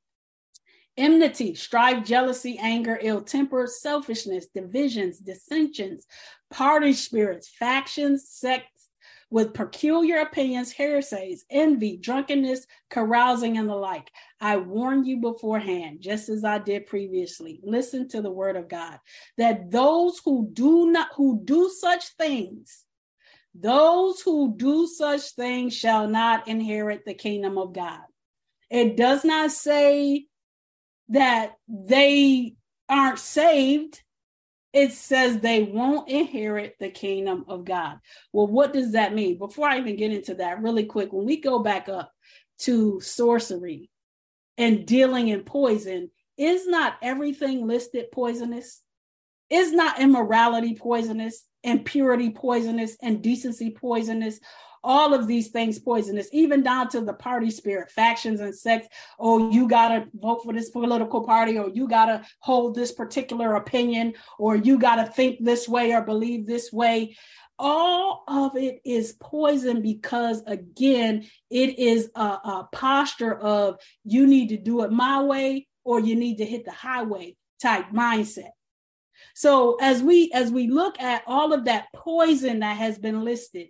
enmity, 0.97 1.55
strife, 1.55 2.03
jealousy, 2.05 2.57
anger, 2.59 2.97
ill 3.01 3.21
temper, 3.21 3.67
selfishness, 3.67 4.47
divisions, 4.47 5.19
dissensions, 5.19 6.05
party 6.49 6.93
spirits, 6.93 7.49
factions, 7.49 8.29
sects 8.29 8.89
with 9.29 9.53
peculiar 9.53 10.19
opinions, 10.19 10.71
heresies, 10.71 11.45
envy, 11.49 11.97
drunkenness, 11.97 12.65
carousing, 12.89 13.57
and 13.57 13.67
the 13.67 13.75
like. 13.75 14.09
I 14.39 14.57
warn 14.57 15.03
you 15.03 15.17
beforehand, 15.17 15.99
just 16.01 16.29
as 16.29 16.45
I 16.45 16.59
did 16.59 16.85
previously. 16.85 17.59
Listen 17.63 18.07
to 18.09 18.21
the 18.21 18.31
word 18.31 18.55
of 18.55 18.69
God 18.69 18.99
that 19.37 19.71
those 19.71 20.21
who 20.23 20.49
do 20.53 20.91
not 20.91 21.09
who 21.15 21.41
do 21.43 21.69
such 21.69 22.05
things, 22.17 22.85
those 23.53 24.21
who 24.21 24.53
do 24.55 24.87
such 24.87 25.21
things 25.31 25.75
shall 25.75 26.07
not 26.07 26.47
inherit 26.47 27.03
the 27.05 27.13
kingdom 27.13 27.57
of 27.57 27.73
God. 27.73 28.03
It 28.69 28.95
does 28.95 29.25
not 29.25 29.51
say 29.51 30.27
that 31.09 31.53
they 31.67 32.55
aren't 32.89 33.19
saved, 33.19 34.01
it 34.73 34.91
says 34.91 35.39
they 35.39 35.63
won't 35.63 36.09
inherit 36.09 36.75
the 36.79 36.89
kingdom 36.89 37.45
of 37.47 37.63
God. 37.63 37.99
Well, 38.33 38.47
what 38.47 38.73
does 38.73 38.91
that 38.91 39.13
mean? 39.13 39.37
Before 39.37 39.69
I 39.69 39.77
even 39.79 39.95
get 39.95 40.11
into 40.11 40.35
that, 40.35 40.61
really 40.61 40.85
quick, 40.85 41.13
when 41.13 41.25
we 41.25 41.37
go 41.39 41.59
back 41.59 41.87
up 41.87 42.11
to 42.59 42.99
sorcery 42.99 43.89
and 44.57 44.85
dealing 44.85 45.29
in 45.29 45.43
poison, 45.43 46.11
is 46.37 46.67
not 46.67 46.97
everything 47.01 47.65
listed 47.65 48.11
poisonous? 48.11 48.81
Is 49.49 49.71
not 49.71 50.01
immorality 50.01 50.75
poisonous, 50.75 51.43
impurity 51.63 52.31
poisonous, 52.31 52.97
indecency 53.01 53.71
poisonous? 53.71 54.39
All 54.85 55.13
of 55.13 55.27
these 55.27 55.49
things 55.49 55.79
poisonous, 55.79 56.29
even 56.31 56.63
down 56.63 56.87
to 56.89 57.01
the 57.01 57.13
party 57.13 57.49
spirit, 57.49 57.91
factions 57.91 58.39
and 58.39 58.55
sects. 58.55 58.87
Oh, 59.19 59.49
you 59.49 59.67
got 59.67 59.89
to 59.89 60.07
vote 60.13 60.43
for 60.43 60.53
this 60.53 60.69
political 60.69 61.25
party, 61.25 61.57
or 61.57 61.69
you 61.69 61.87
got 61.87 62.05
to 62.05 62.23
hold 62.39 62.75
this 62.75 62.91
particular 62.91 63.55
opinion, 63.55 64.13
or 64.39 64.55
you 64.55 64.77
got 64.77 64.95
to 64.97 65.11
think 65.11 65.43
this 65.43 65.67
way 65.67 65.93
or 65.93 66.01
believe 66.01 66.45
this 66.45 66.71
way. 66.71 67.17
All 67.57 68.23
of 68.27 68.55
it 68.57 68.81
is 68.85 69.17
poison 69.19 69.81
because, 69.81 70.43
again, 70.45 71.25
it 71.49 71.79
is 71.79 72.11
a, 72.15 72.19
a 72.21 72.69
posture 72.71 73.33
of 73.33 73.79
you 74.03 74.27
need 74.27 74.49
to 74.49 74.57
do 74.57 74.83
it 74.83 74.91
my 74.91 75.23
way 75.23 75.67
or 75.83 75.99
you 75.99 76.15
need 76.15 76.37
to 76.39 76.45
hit 76.45 76.65
the 76.65 76.71
highway 76.71 77.37
type 77.61 77.85
mindset. 77.93 78.51
So 79.33 79.77
as 79.81 80.03
we 80.03 80.31
as 80.33 80.51
we 80.51 80.67
look 80.67 80.99
at 80.99 81.23
all 81.25 81.53
of 81.53 81.65
that 81.65 81.87
poison 81.93 82.59
that 82.59 82.77
has 82.77 82.97
been 82.97 83.23
listed, 83.23 83.67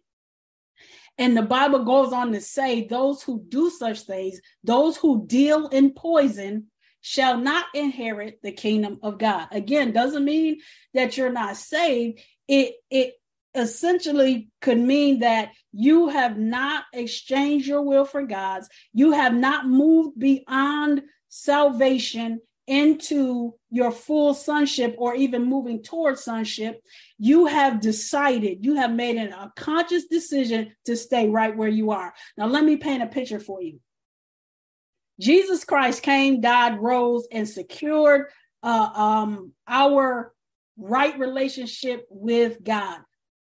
and 1.18 1.36
the 1.36 1.42
Bible 1.42 1.86
goes 1.86 2.12
on 2.12 2.32
to 2.34 2.42
say, 2.42 2.88
those 2.88 3.24
who 3.24 3.44
do 3.48 3.70
such 3.70 4.02
things, 4.02 4.42
those 4.64 4.98
who 4.98 5.26
deal 5.26 5.68
in 5.68 5.92
poison, 5.92 6.68
shall 7.02 7.38
not 7.38 7.66
inherit 7.76 8.40
the 8.42 8.52
kingdom 8.52 8.98
of 9.04 9.20
God. 9.20 9.48
Again, 9.52 9.92
doesn't 9.92 10.26
mean 10.26 10.60
that 10.96 11.18
you're 11.18 11.32
not 11.32 11.56
saved. 11.56 12.20
It 12.48 12.74
it 12.90 13.14
essentially 13.54 14.50
could 14.60 14.80
mean 14.80 15.20
that 15.20 15.52
you 15.72 16.10
have 16.10 16.38
not 16.38 16.86
exchanged 16.94 17.68
your 17.68 17.84
will 17.84 18.06
for 18.06 18.24
God's. 18.24 18.68
You 18.92 19.12
have 19.12 19.34
not 19.34 19.68
moved 19.68 20.20
beyond 20.20 21.04
salvation 21.30 22.42
into 22.68 23.54
your 23.70 23.92
full 23.92 24.34
sonship 24.34 24.96
or 24.98 25.16
even 25.16 25.46
moving 25.46 25.84
towards 25.84 26.24
sonship, 26.24 26.82
you 27.18 27.46
have 27.46 27.80
decided, 27.80 28.66
you 28.66 28.76
have 28.76 28.92
made 28.92 29.18
an, 29.18 29.32
a 29.34 29.52
conscious 29.56 30.06
decision 30.06 30.72
to 30.86 30.96
stay 30.96 31.30
right 31.30 31.56
where 31.56 31.70
you 31.70 31.92
are. 31.92 32.14
Now, 32.38 32.48
let 32.48 32.64
me 32.64 32.78
paint 32.78 33.04
a 33.04 33.08
picture 33.08 33.40
for 33.40 33.62
you. 33.62 33.80
Jesus 35.20 35.64
Christ 35.64 36.02
came, 36.02 36.42
died, 36.42 36.80
rose, 36.80 37.28
and 37.32 37.48
secured 37.48 38.28
uh, 38.64 38.90
um, 38.94 39.54
our 39.68 40.34
right 40.78 41.18
relationship 41.18 42.06
with 42.10 42.64
God. 42.64 43.00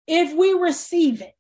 If 0.08 0.36
we 0.36 0.54
receive 0.54 1.22
it, 1.22 1.34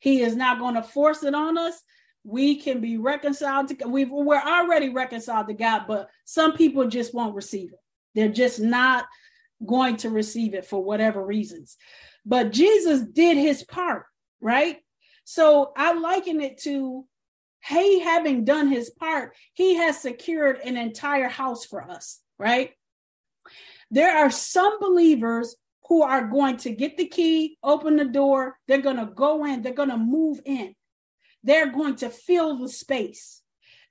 He 0.00 0.22
is 0.22 0.34
not 0.34 0.58
going 0.58 0.74
to 0.74 0.82
force 0.82 1.22
it 1.22 1.34
on 1.34 1.56
us. 1.56 1.80
We 2.24 2.56
can 2.56 2.80
be 2.80 2.98
reconciled 2.98 3.68
to 3.68 3.88
we 3.88 4.04
we're 4.04 4.40
already 4.40 4.90
reconciled 4.90 5.48
to 5.48 5.54
God, 5.54 5.84
but 5.88 6.08
some 6.24 6.52
people 6.52 6.86
just 6.86 7.14
won't 7.14 7.34
receive 7.34 7.72
it. 7.72 7.78
They're 8.14 8.28
just 8.28 8.60
not 8.60 9.06
going 9.64 9.96
to 9.98 10.10
receive 10.10 10.54
it 10.54 10.66
for 10.66 10.82
whatever 10.82 11.24
reasons. 11.24 11.76
But 12.26 12.52
Jesus 12.52 13.00
did 13.00 13.36
his 13.36 13.64
part, 13.64 14.04
right? 14.40 14.78
So 15.24 15.72
I 15.76 15.94
liken 15.94 16.40
it 16.40 16.58
to 16.62 17.06
he 17.66 18.00
having 18.00 18.44
done 18.44 18.68
his 18.68 18.90
part, 18.90 19.34
he 19.52 19.74
has 19.76 20.00
secured 20.00 20.58
an 20.64 20.76
entire 20.76 21.28
house 21.28 21.64
for 21.64 21.82
us, 21.82 22.20
right? 22.38 22.70
There 23.90 24.16
are 24.16 24.30
some 24.30 24.78
believers 24.80 25.56
who 25.88 26.02
are 26.02 26.26
going 26.26 26.56
to 26.58 26.70
get 26.70 26.96
the 26.96 27.06
key, 27.06 27.58
open 27.62 27.96
the 27.96 28.04
door, 28.04 28.56
they're 28.66 28.78
going 28.78 28.96
to 28.96 29.06
go 29.06 29.44
in, 29.44 29.62
they're 29.62 29.72
going 29.72 29.90
to 29.90 29.98
move 29.98 30.40
in. 30.44 30.74
They're 31.42 31.72
going 31.72 31.96
to 31.96 32.10
fill 32.10 32.58
the 32.58 32.68
space. 32.68 33.40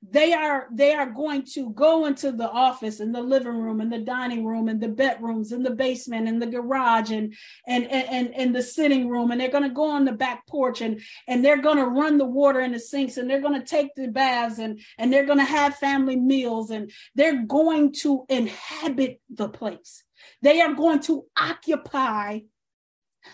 They 0.02 0.32
are 0.32 0.70
they 0.72 0.94
are 0.94 1.10
going 1.10 1.44
to 1.56 1.72
go 1.72 2.06
into 2.06 2.32
the 2.32 2.50
office 2.50 3.02
and 3.02 3.14
the 3.14 3.22
living 3.22 3.58
room 3.58 3.82
and 3.82 3.92
the 3.92 4.00
dining 4.00 4.46
room 4.46 4.70
and 4.70 4.80
the 4.80 4.88
bedrooms 4.88 5.52
and 5.52 5.66
the 5.66 5.72
basement 5.72 6.30
and 6.30 6.42
the 6.42 6.48
garage 6.48 7.12
and 7.12 7.36
and 7.68 7.86
and 7.92 8.34
and, 8.34 8.56
the 8.56 8.64
sitting 8.64 9.10
room. 9.10 9.32
And 9.32 9.42
they're 9.42 9.52
going 9.52 9.68
to 9.68 9.70
go 9.70 9.90
on 9.90 10.06
the 10.06 10.14
back 10.14 10.48
porch 10.48 10.80
and 10.80 11.02
and 11.28 11.44
they're 11.44 11.62
going 11.62 11.78
to 11.78 11.86
run 11.86 12.18
the 12.18 12.26
water 12.26 12.62
in 12.62 12.72
the 12.72 12.80
sinks 12.80 13.18
and 13.18 13.30
they're 13.30 13.42
going 13.42 13.60
to 13.60 13.68
take 13.68 13.94
the 13.96 14.08
baths 14.08 14.60
and 14.60 14.80
and 14.98 15.12
they're 15.12 15.26
going 15.26 15.40
to 15.40 15.44
have 15.44 15.76
family 15.76 16.16
meals 16.16 16.72
and 16.72 16.92
they're 17.16 17.44
going 17.44 17.92
to 17.92 18.26
inhabit 18.30 19.20
the 19.30 19.50
place. 19.50 20.06
They 20.42 20.62
are 20.62 20.74
going 20.74 21.02
to 21.02 21.26
occupy 21.38 22.40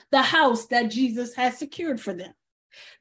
the 0.09 0.23
house 0.23 0.65
that 0.67 0.89
Jesus 0.89 1.35
has 1.35 1.59
secured 1.59 2.01
for 2.01 2.13
them. 2.13 2.33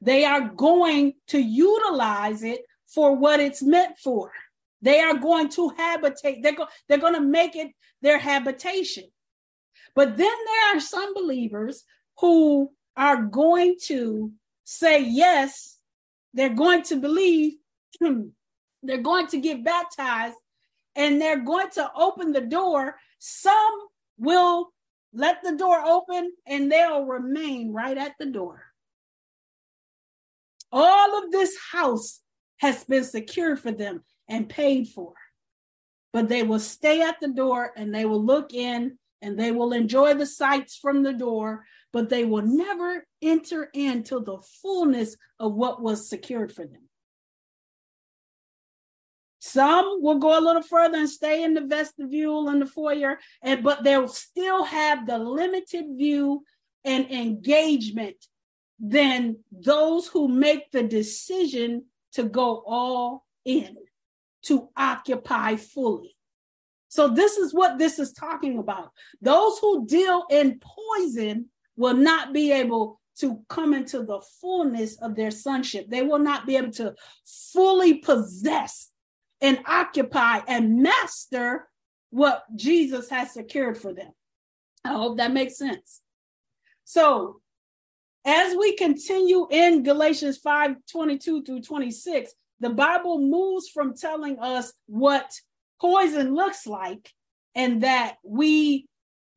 They 0.01 0.25
are 0.25 0.49
going 0.49 1.13
to 1.27 1.39
utilize 1.39 2.43
it 2.43 2.61
for 2.87 3.15
what 3.15 3.39
it's 3.39 3.61
meant 3.61 3.97
for. 3.97 4.31
They 4.81 4.99
are 4.99 5.17
going 5.17 5.49
to 5.49 5.69
habitate, 5.69 6.43
they're, 6.43 6.55
go, 6.55 6.67
they're 6.87 6.97
going 6.97 7.15
to 7.15 7.21
make 7.21 7.55
it 7.55 7.71
their 8.01 8.19
habitation. 8.19 9.05
But 9.95 10.17
then 10.17 10.33
there 10.45 10.75
are 10.75 10.79
some 10.79 11.13
believers 11.13 11.83
who 12.19 12.71
are 12.95 13.23
going 13.23 13.77
to 13.83 14.31
say 14.63 15.03
yes, 15.03 15.77
they're 16.33 16.53
going 16.53 16.83
to 16.83 16.97
believe, 16.97 17.53
hmm, 17.99 18.27
they're 18.83 18.97
going 19.01 19.27
to 19.27 19.39
get 19.39 19.63
baptized, 19.63 20.35
and 20.95 21.19
they're 21.19 21.43
going 21.43 21.69
to 21.71 21.89
open 21.95 22.31
the 22.31 22.41
door. 22.41 22.95
Some 23.19 23.79
will 24.17 24.71
let 25.13 25.41
the 25.43 25.55
door 25.55 25.81
open 25.81 26.31
and 26.45 26.71
they'll 26.71 27.05
remain 27.05 27.71
right 27.71 27.97
at 27.97 28.13
the 28.19 28.25
door. 28.25 28.63
All 30.71 31.23
of 31.23 31.31
this 31.31 31.55
house 31.71 32.21
has 32.57 32.83
been 32.83 33.03
secured 33.03 33.59
for 33.59 33.71
them 33.71 34.03
and 34.27 34.49
paid 34.49 34.89
for. 34.89 35.13
But 36.13 36.29
they 36.29 36.43
will 36.43 36.59
stay 36.59 37.01
at 37.01 37.19
the 37.19 37.27
door 37.27 37.71
and 37.75 37.93
they 37.93 38.05
will 38.05 38.23
look 38.23 38.53
in 38.53 38.97
and 39.21 39.37
they 39.37 39.51
will 39.51 39.73
enjoy 39.73 40.13
the 40.13 40.25
sights 40.25 40.77
from 40.77 41.03
the 41.03 41.13
door, 41.13 41.65
but 41.91 42.09
they 42.09 42.25
will 42.25 42.43
never 42.43 43.05
enter 43.21 43.69
into 43.73 44.19
the 44.19 44.37
fullness 44.61 45.15
of 45.39 45.53
what 45.53 45.81
was 45.81 46.09
secured 46.09 46.51
for 46.51 46.65
them. 46.65 46.87
Some 49.39 50.01
will 50.01 50.19
go 50.19 50.37
a 50.37 50.41
little 50.41 50.63
further 50.63 50.97
and 50.97 51.09
stay 51.09 51.43
in 51.43 51.53
the 51.53 51.61
vestibule 51.61 52.49
and 52.49 52.61
the 52.61 52.65
foyer, 52.65 53.19
and 53.43 53.63
but 53.63 53.83
they'll 53.83 54.07
still 54.07 54.63
have 54.63 55.05
the 55.05 55.17
limited 55.17 55.85
view 55.97 56.43
and 56.83 57.09
engagement 57.11 58.15
than 58.79 59.37
those 59.51 60.07
who 60.07 60.27
make 60.27 60.71
the 60.71 60.83
decision 60.83 61.85
to 62.13 62.23
go 62.23 62.63
all 62.65 63.25
in, 63.45 63.75
to 64.43 64.69
occupy 64.75 65.55
fully. 65.55 66.15
So, 66.89 67.09
this 67.09 67.37
is 67.37 67.53
what 67.53 67.77
this 67.77 67.99
is 67.99 68.13
talking 68.13 68.57
about. 68.57 68.91
Those 69.21 69.59
who 69.59 69.85
deal 69.85 70.23
in 70.29 70.59
poison 70.61 71.47
will 71.75 71.93
not 71.93 72.33
be 72.33 72.51
able 72.51 73.01
to 73.19 73.41
come 73.49 73.73
into 73.73 74.03
the 74.03 74.21
fullness 74.41 74.97
of 75.01 75.15
their 75.15 75.31
sonship. 75.31 75.89
They 75.89 76.01
will 76.01 76.19
not 76.19 76.45
be 76.45 76.57
able 76.57 76.71
to 76.73 76.95
fully 77.53 77.95
possess 77.95 78.91
and 79.41 79.59
occupy 79.65 80.39
and 80.47 80.81
master 80.81 81.67
what 82.11 82.43
Jesus 82.55 83.09
has 83.09 83.33
secured 83.33 83.77
for 83.77 83.93
them. 83.93 84.11
I 84.83 84.89
hope 84.93 85.17
that 85.17 85.33
makes 85.33 85.57
sense. 85.57 86.01
So, 86.83 87.41
as 88.25 88.55
we 88.55 88.75
continue 88.75 89.47
in 89.51 89.83
Galatians 89.83 90.37
5 90.37 90.75
22 90.91 91.43
through 91.43 91.61
26, 91.61 92.33
the 92.59 92.69
Bible 92.71 93.19
moves 93.19 93.69
from 93.69 93.95
telling 93.95 94.39
us 94.39 94.73
what 94.87 95.31
poison 95.79 96.33
looks 96.33 96.65
like 96.65 97.11
and 97.53 97.83
that 97.83 98.15
we 98.23 98.87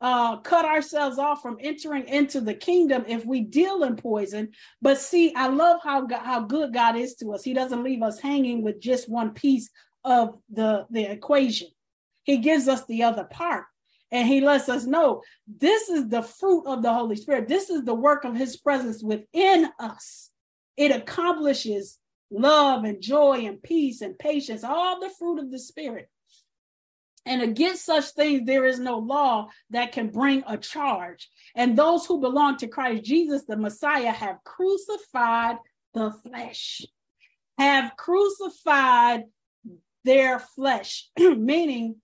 uh, 0.01 0.37
cut 0.39 0.65
ourselves 0.65 1.19
off 1.19 1.43
from 1.43 1.59
entering 1.61 2.07
into 2.09 2.41
the 2.41 2.55
kingdom 2.55 3.05
if 3.09 3.27
we 3.27 3.41
deal 3.41 3.83
in 3.83 3.97
poison. 3.97 4.51
But 4.81 4.99
see, 4.99 5.35
I 5.35 5.49
love 5.49 5.81
how 5.83 6.07
how 6.09 6.41
good 6.41 6.73
God 6.73 6.97
is 6.97 7.15
to 7.17 7.33
us. 7.33 7.43
He 7.43 7.53
doesn't 7.53 7.83
leave 7.83 8.03
us 8.03 8.21
hanging 8.21 8.63
with 8.63 8.81
just 8.81 9.09
one 9.09 9.31
piece 9.35 9.69
of 10.05 10.39
the 10.51 10.87
the 10.91 11.11
equation. 11.11 11.69
He 12.23 12.39
gives 12.39 12.69
us 12.69 12.85
the 12.87 13.03
other 13.03 13.25
part. 13.25 13.65
And 14.11 14.27
he 14.27 14.41
lets 14.41 14.69
us 14.69 14.85
know 14.85 15.23
this 15.47 15.89
is 15.89 16.09
the 16.09 16.23
fruit 16.23 16.65
of 16.67 16.83
the 16.83 16.93
Holy 16.93 17.17
Spirit. 17.17 17.49
This 17.49 17.69
is 17.69 17.85
the 17.85 17.95
work 17.95 18.25
of 18.25 18.35
his 18.35 18.57
presence 18.57 19.03
within 19.03 19.69
us. 19.79 20.31
It 20.77 20.93
accomplishes 20.93 21.99
love 22.31 22.85
and 22.85 23.03
joy 23.03 23.47
and 23.47 23.63
peace 23.63 24.01
and 24.01 24.19
patience, 24.19 24.65
all 24.65 25.01
the 25.01 25.11
fruit 25.19 25.39
of 25.39 25.51
the 25.51 25.59
Spirit. 25.59 26.09
And 27.27 27.43
against 27.43 27.85
such 27.85 28.07
things, 28.07 28.47
there 28.47 28.65
is 28.65 28.79
no 28.79 28.99
law 28.99 29.49
that 29.71 29.93
can 29.93 30.09
bring 30.09 30.43
a 30.47 30.57
charge. 30.57 31.29
And 31.55 31.77
those 31.77 32.07
who 32.07 32.21
belong 32.21 32.57
to 32.59 32.69
Christ 32.69 33.05
Jesus, 33.05 33.45
the 33.45 33.57
Messiah, 33.57 34.13
have 34.13 34.43
crucified 34.45 35.57
the 35.93 36.13
flesh, 36.25 36.87
have 37.59 37.95
crucified 37.97 39.25
their 40.05 40.39
flesh, 40.39 41.11
meaning 41.19 41.97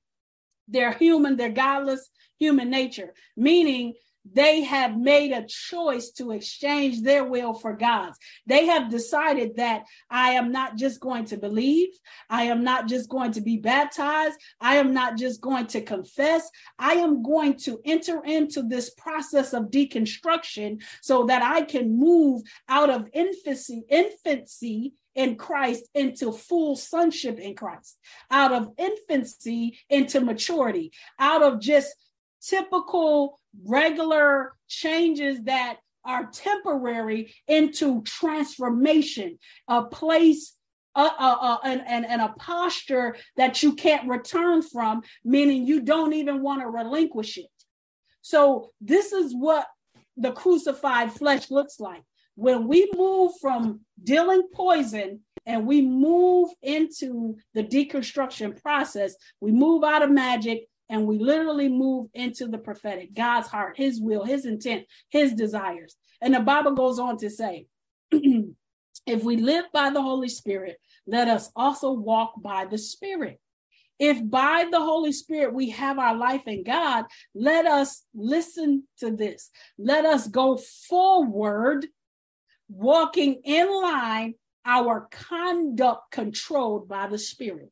they're 0.68 0.92
human, 0.92 1.36
they're 1.36 1.50
godless 1.50 2.08
human 2.38 2.70
nature, 2.70 3.14
meaning 3.36 3.94
they 4.32 4.62
have 4.62 4.96
made 4.96 5.32
a 5.32 5.46
choice 5.46 6.10
to 6.12 6.32
exchange 6.32 7.02
their 7.02 7.24
will 7.24 7.52
for 7.52 7.74
God's. 7.74 8.18
They 8.46 8.66
have 8.66 8.90
decided 8.90 9.56
that 9.56 9.84
I 10.08 10.30
am 10.30 10.50
not 10.50 10.76
just 10.76 11.00
going 11.00 11.26
to 11.26 11.36
believe, 11.36 11.90
I 12.30 12.44
am 12.44 12.64
not 12.64 12.88
just 12.88 13.10
going 13.10 13.32
to 13.32 13.42
be 13.42 13.58
baptized, 13.58 14.38
I 14.60 14.76
am 14.76 14.94
not 14.94 15.18
just 15.18 15.42
going 15.42 15.66
to 15.68 15.82
confess, 15.82 16.48
I 16.78 16.94
am 16.94 17.22
going 17.22 17.58
to 17.58 17.80
enter 17.84 18.24
into 18.24 18.62
this 18.62 18.90
process 18.90 19.52
of 19.52 19.64
deconstruction 19.64 20.82
so 21.02 21.26
that 21.26 21.42
I 21.42 21.62
can 21.62 21.98
move 21.98 22.42
out 22.68 22.88
of 22.88 23.08
infancy, 23.12 23.84
infancy 23.90 24.94
in 25.14 25.36
Christ 25.36 25.84
into 25.94 26.32
full 26.32 26.76
sonship 26.76 27.38
in 27.38 27.54
Christ, 27.54 27.98
out 28.30 28.52
of 28.52 28.72
infancy 28.78 29.78
into 29.88 30.20
maturity, 30.20 30.92
out 31.18 31.42
of 31.42 31.60
just 31.60 31.94
typical, 32.42 33.40
regular 33.64 34.52
changes 34.68 35.42
that 35.44 35.78
are 36.04 36.26
temporary 36.26 37.34
into 37.48 38.02
transformation, 38.02 39.38
a 39.68 39.84
place 39.84 40.54
uh, 40.96 41.10
uh, 41.18 41.36
uh, 41.40 41.58
and, 41.64 41.82
and, 41.86 42.06
and 42.06 42.20
a 42.20 42.34
posture 42.38 43.16
that 43.36 43.62
you 43.62 43.74
can't 43.74 44.08
return 44.08 44.62
from, 44.62 45.02
meaning 45.24 45.66
you 45.66 45.80
don't 45.80 46.12
even 46.12 46.42
want 46.42 46.60
to 46.60 46.68
relinquish 46.68 47.36
it. 47.38 47.46
So, 48.22 48.70
this 48.80 49.12
is 49.12 49.34
what 49.34 49.66
the 50.16 50.32
crucified 50.32 51.12
flesh 51.12 51.50
looks 51.50 51.80
like 51.80 52.04
when 52.36 52.66
we 52.66 52.90
move 52.96 53.32
from 53.40 53.80
dealing 54.02 54.42
poison 54.52 55.20
and 55.46 55.66
we 55.66 55.82
move 55.82 56.50
into 56.62 57.36
the 57.54 57.62
deconstruction 57.62 58.60
process, 58.60 59.14
we 59.40 59.52
move 59.52 59.84
out 59.84 60.02
of 60.02 60.10
magic 60.10 60.66
and 60.88 61.06
we 61.06 61.18
literally 61.18 61.68
move 61.68 62.08
into 62.14 62.46
the 62.46 62.58
prophetic, 62.58 63.14
God's 63.14 63.48
heart, 63.48 63.76
his 63.76 64.00
will, 64.00 64.24
his 64.24 64.46
intent, 64.46 64.84
his 65.10 65.32
desires. 65.32 65.96
And 66.20 66.34
the 66.34 66.40
Bible 66.40 66.72
goes 66.72 66.98
on 66.98 67.16
to 67.18 67.30
say, 67.30 67.66
if 68.10 69.22
we 69.22 69.36
live 69.36 69.66
by 69.72 69.90
the 69.90 70.02
Holy 70.02 70.28
Spirit, 70.28 70.76
let 71.06 71.28
us 71.28 71.50
also 71.56 71.92
walk 71.92 72.34
by 72.42 72.66
the 72.66 72.78
Spirit. 72.78 73.40
If 73.98 74.28
by 74.28 74.66
the 74.70 74.80
Holy 74.80 75.12
Spirit 75.12 75.54
we 75.54 75.70
have 75.70 75.98
our 75.98 76.16
life 76.16 76.42
in 76.46 76.64
God, 76.64 77.04
let 77.34 77.64
us 77.64 78.02
listen 78.14 78.84
to 78.98 79.10
this. 79.10 79.50
Let 79.78 80.04
us 80.04 80.26
go 80.26 80.58
forward, 80.88 81.86
walking 82.68 83.40
in 83.44 83.70
line, 83.70 84.34
our 84.64 85.08
conduct 85.10 86.10
controlled 86.10 86.88
by 86.88 87.06
the 87.06 87.18
Spirit. 87.18 87.70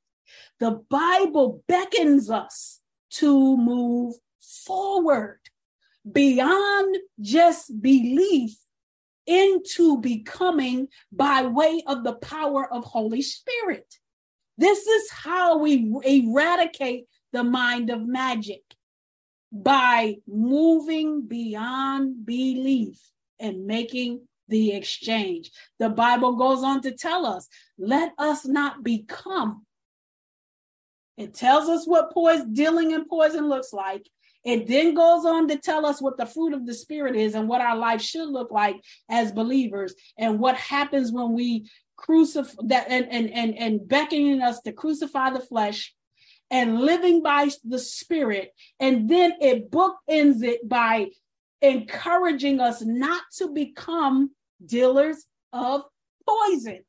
The 0.61 0.82
Bible 0.88 1.62
beckons 1.66 2.30
us 2.30 2.80
to 3.12 3.57
move 3.57 4.14
forward 4.40 5.40
beyond 6.11 6.97
just 7.20 7.80
belief 7.80 8.57
into 9.26 10.01
becoming 10.01 10.88
by 11.12 11.43
way 11.43 11.82
of 11.86 12.03
the 12.05 12.14
power 12.14 12.72
of 12.72 12.84
Holy 12.84 13.22
Spirit. 13.22 13.95
This 14.59 14.86
is 14.86 15.11
how 15.11 15.59
we 15.59 15.93
eradicate 16.05 17.07
the 17.32 17.45
mind 17.45 17.90
of 17.90 18.07
magic 18.07 18.62
by 19.53 20.16
moving 20.26 21.26
beyond 21.26 22.26
belief 22.26 23.01
and 23.38 23.66
making 23.66 24.26
the 24.53 24.72
exchange. 24.72 25.50
The 25.80 25.88
Bible 25.88 26.36
goes 26.36 26.62
on 26.62 26.82
to 26.82 26.92
tell 26.92 27.26
us, 27.26 27.48
let 27.78 28.12
us 28.18 28.46
not 28.46 28.84
become. 28.84 29.66
It 31.16 31.34
tells 31.34 31.68
us 31.68 31.86
what 31.86 32.12
poison, 32.12 32.53
dealing 32.53 32.92
in 32.92 33.07
poison 33.09 33.48
looks 33.48 33.72
like. 33.72 34.07
It 34.44 34.66
then 34.66 34.94
goes 34.94 35.24
on 35.24 35.48
to 35.48 35.57
tell 35.57 35.86
us 35.86 36.03
what 36.03 36.18
the 36.18 36.26
fruit 36.26 36.53
of 36.53 36.66
the 36.66 36.74
spirit 36.74 37.16
is 37.16 37.34
and 37.34 37.48
what 37.48 37.61
our 37.61 37.76
life 37.76 38.03
should 38.03 38.28
look 38.28 38.50
like 38.50 38.76
as 39.09 39.32
believers 39.32 39.94
and 40.18 40.38
what 40.38 40.57
happens 40.57 41.12
when 41.12 41.32
we 41.32 41.70
crucify 41.96 42.53
that 42.66 42.88
and, 42.88 43.09
and 43.11 43.30
and 43.30 43.57
and 43.57 43.88
beckoning 43.88 44.42
us 44.42 44.61
to 44.62 44.72
crucify 44.72 45.30
the 45.30 45.38
flesh 45.38 45.94
and 46.50 46.80
living 46.80 47.22
by 47.22 47.48
the 47.64 47.78
spirit 47.78 48.53
and 48.80 49.09
then 49.09 49.34
it 49.40 49.70
bookends 49.70 50.42
it 50.42 50.68
by 50.68 51.09
encouraging 51.61 52.59
us 52.59 52.82
not 52.82 53.22
to 53.38 53.48
become 53.48 54.30
dealers 54.66 55.24
of 55.52 55.82
poison 56.26 56.80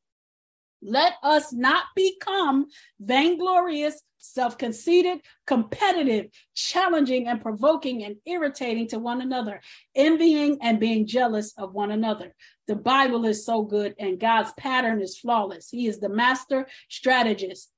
let 0.84 1.14
us 1.24 1.54
not 1.54 1.86
become 1.96 2.68
vainglorious 3.00 4.02
self 4.18 4.58
conceited, 4.58 5.20
competitive, 5.48 6.28
challenging, 6.56 7.28
and 7.28 7.42
provoking 7.42 8.04
and 8.04 8.18
irritating 8.26 8.88
to 8.88 9.00
one 9.00 9.22
another, 9.22 9.62
envying 9.96 10.58
and 10.62 10.80
being 10.80 11.08
jealous 11.08 11.54
of 11.58 11.74
one 11.74 11.92
another. 11.92 12.34
The 12.68 12.76
Bible 12.76 13.26
is 13.26 13.46
so 13.46 13.64
good, 13.64 13.96
and 14.00 14.20
God's 14.20 14.52
pattern 14.58 15.02
is 15.02 15.18
flawless. 15.18 15.70
He 15.70 15.88
is 15.88 16.00
the 16.00 16.10
master 16.10 16.68
strategist. 16.90 17.70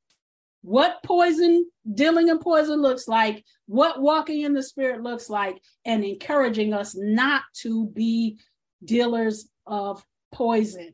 What 0.62 1.04
poison, 1.04 1.70
dealing 1.93 2.30
in 2.30 2.39
poison 2.39 2.82
looks 2.82 3.08
like, 3.08 3.43
what 3.68 4.02
walking 4.02 4.41
in 4.41 4.54
the 4.54 4.64
spirit 4.64 5.02
looks 5.02 5.30
like, 5.30 5.62
and 5.84 6.04
encouraging 6.04 6.74
us 6.74 6.96
not 6.96 7.43
to 7.62 7.88
be 7.88 8.39
dealers 8.84 9.48
of 9.66 10.05
poison. 10.32 10.93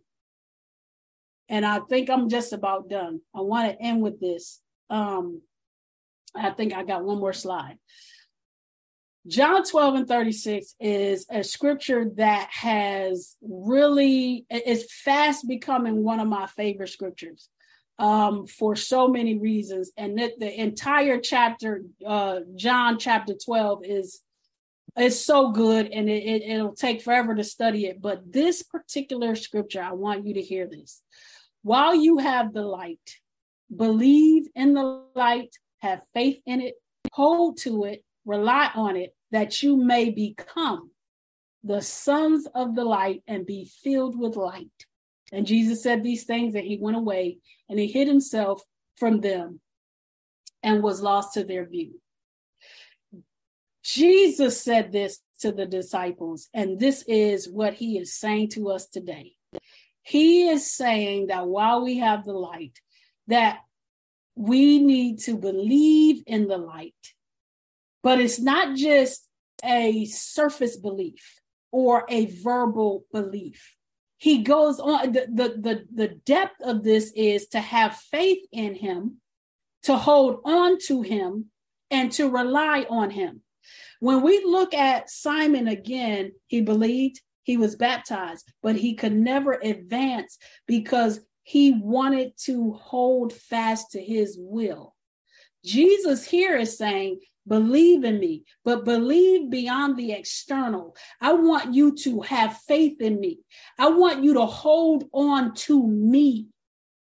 And 1.49 1.65
I 1.65 1.79
think 1.79 2.09
I'm 2.09 2.29
just 2.29 2.53
about 2.53 2.89
done. 2.89 3.21
I 3.35 3.41
want 3.41 3.71
to 3.71 3.81
end 3.81 4.01
with 4.01 4.19
this. 4.19 4.61
Um, 4.89 5.41
I 6.35 6.51
think 6.51 6.73
I 6.73 6.83
got 6.83 7.03
one 7.03 7.19
more 7.19 7.33
slide. 7.33 7.77
John 9.27 9.63
12 9.63 9.95
and 9.95 10.07
36 10.07 10.75
is 10.79 11.27
a 11.29 11.43
scripture 11.43 12.09
that 12.15 12.49
has 12.51 13.35
really 13.41 14.45
is 14.49 14.91
fast 14.91 15.47
becoming 15.47 16.03
one 16.03 16.19
of 16.19 16.27
my 16.27 16.47
favorite 16.47 16.89
scriptures 16.89 17.49
um, 17.99 18.47
for 18.47 18.75
so 18.75 19.07
many 19.07 19.37
reasons. 19.37 19.91
And 19.95 20.17
that 20.17 20.39
the 20.39 20.59
entire 20.59 21.19
chapter, 21.19 21.83
uh, 22.05 22.39
John 22.55 22.97
chapter 22.97 23.33
12, 23.35 23.85
is 23.85 24.21
is 24.99 25.23
so 25.23 25.51
good 25.51 25.87
and 25.87 26.09
it, 26.09 26.23
it, 26.23 26.41
it'll 26.43 26.75
take 26.75 27.01
forever 27.01 27.35
to 27.35 27.43
study 27.43 27.85
it. 27.85 28.01
But 28.01 28.31
this 28.31 28.63
particular 28.63 29.35
scripture, 29.35 29.81
I 29.81 29.93
want 29.93 30.25
you 30.25 30.33
to 30.35 30.41
hear 30.41 30.67
this. 30.67 31.01
While 31.63 31.95
you 31.95 32.17
have 32.17 32.53
the 32.53 32.63
light, 32.63 33.17
believe 33.73 34.47
in 34.55 34.73
the 34.73 35.05
light, 35.15 35.55
have 35.79 36.01
faith 36.13 36.41
in 36.45 36.61
it, 36.61 36.75
hold 37.13 37.57
to 37.59 37.85
it, 37.85 38.03
rely 38.25 38.69
on 38.75 38.97
it, 38.97 39.15
that 39.31 39.63
you 39.63 39.77
may 39.77 40.09
become 40.09 40.91
the 41.63 41.81
sons 41.81 42.47
of 42.53 42.75
the 42.75 42.83
light 42.83 43.23
and 43.27 43.45
be 43.45 43.69
filled 43.83 44.19
with 44.19 44.35
light. 44.35 44.67
And 45.31 45.45
Jesus 45.45 45.81
said 45.81 46.03
these 46.03 46.25
things, 46.25 46.55
and 46.55 46.65
he 46.65 46.77
went 46.77 46.97
away 46.97 47.37
and 47.69 47.79
he 47.79 47.87
hid 47.87 48.07
himself 48.07 48.61
from 48.97 49.21
them 49.21 49.61
and 50.63 50.83
was 50.83 51.01
lost 51.01 51.33
to 51.35 51.43
their 51.43 51.65
view. 51.65 52.00
Jesus 53.93 54.61
said 54.61 54.91
this 54.91 55.19
to 55.41 55.51
the 55.51 55.65
disciples, 55.65 56.47
and 56.53 56.79
this 56.79 57.03
is 57.07 57.49
what 57.49 57.73
he 57.73 57.97
is 57.97 58.13
saying 58.13 58.49
to 58.49 58.69
us 58.69 58.87
today. 58.87 59.33
He 60.01 60.47
is 60.47 60.71
saying 60.71 61.27
that 61.27 61.47
while 61.47 61.83
we 61.83 61.97
have 61.97 62.23
the 62.23 62.33
light, 62.33 62.79
that 63.27 63.59
we 64.35 64.79
need 64.79 65.19
to 65.19 65.35
believe 65.35 66.23
in 66.25 66.47
the 66.47 66.57
light. 66.57 66.95
But 68.01 68.21
it's 68.21 68.39
not 68.39 68.77
just 68.77 69.27
a 69.63 70.05
surface 70.05 70.77
belief 70.77 71.41
or 71.71 72.05
a 72.07 72.27
verbal 72.27 73.05
belief. 73.11 73.75
He 74.17 74.39
goes 74.39 74.79
on, 74.79 75.11
the, 75.11 75.27
the, 75.29 75.49
the, 75.49 75.85
the 75.93 76.07
depth 76.07 76.61
of 76.61 76.83
this 76.83 77.11
is 77.13 77.47
to 77.47 77.59
have 77.59 77.95
faith 77.97 78.45
in 78.53 78.73
him, 78.73 79.17
to 79.83 79.97
hold 79.97 80.41
on 80.45 80.77
to 80.87 81.01
him, 81.01 81.47
and 81.89 82.11
to 82.13 82.29
rely 82.29 82.85
on 82.89 83.09
him. 83.09 83.41
When 84.01 84.23
we 84.23 84.43
look 84.43 84.73
at 84.73 85.11
Simon 85.11 85.67
again, 85.67 86.31
he 86.47 86.61
believed, 86.61 87.21
he 87.43 87.55
was 87.57 87.75
baptized, 87.75 88.51
but 88.63 88.75
he 88.75 88.95
could 88.95 89.13
never 89.13 89.53
advance 89.53 90.39
because 90.65 91.19
he 91.43 91.73
wanted 91.73 92.31
to 92.45 92.73
hold 92.73 93.31
fast 93.31 93.91
to 93.91 94.01
his 94.01 94.37
will. 94.39 94.95
Jesus 95.63 96.25
here 96.25 96.57
is 96.57 96.79
saying, 96.79 97.19
believe 97.47 98.03
in 98.03 98.19
me, 98.19 98.43
but 98.65 98.85
believe 98.85 99.51
beyond 99.51 99.97
the 99.97 100.13
external. 100.13 100.95
I 101.21 101.33
want 101.33 101.75
you 101.75 101.95
to 101.97 102.21
have 102.21 102.57
faith 102.67 103.01
in 103.01 103.19
me. 103.19 103.41
I 103.77 103.89
want 103.89 104.23
you 104.23 104.33
to 104.33 104.47
hold 104.47 105.03
on 105.13 105.53
to 105.67 105.85
me, 105.85 106.47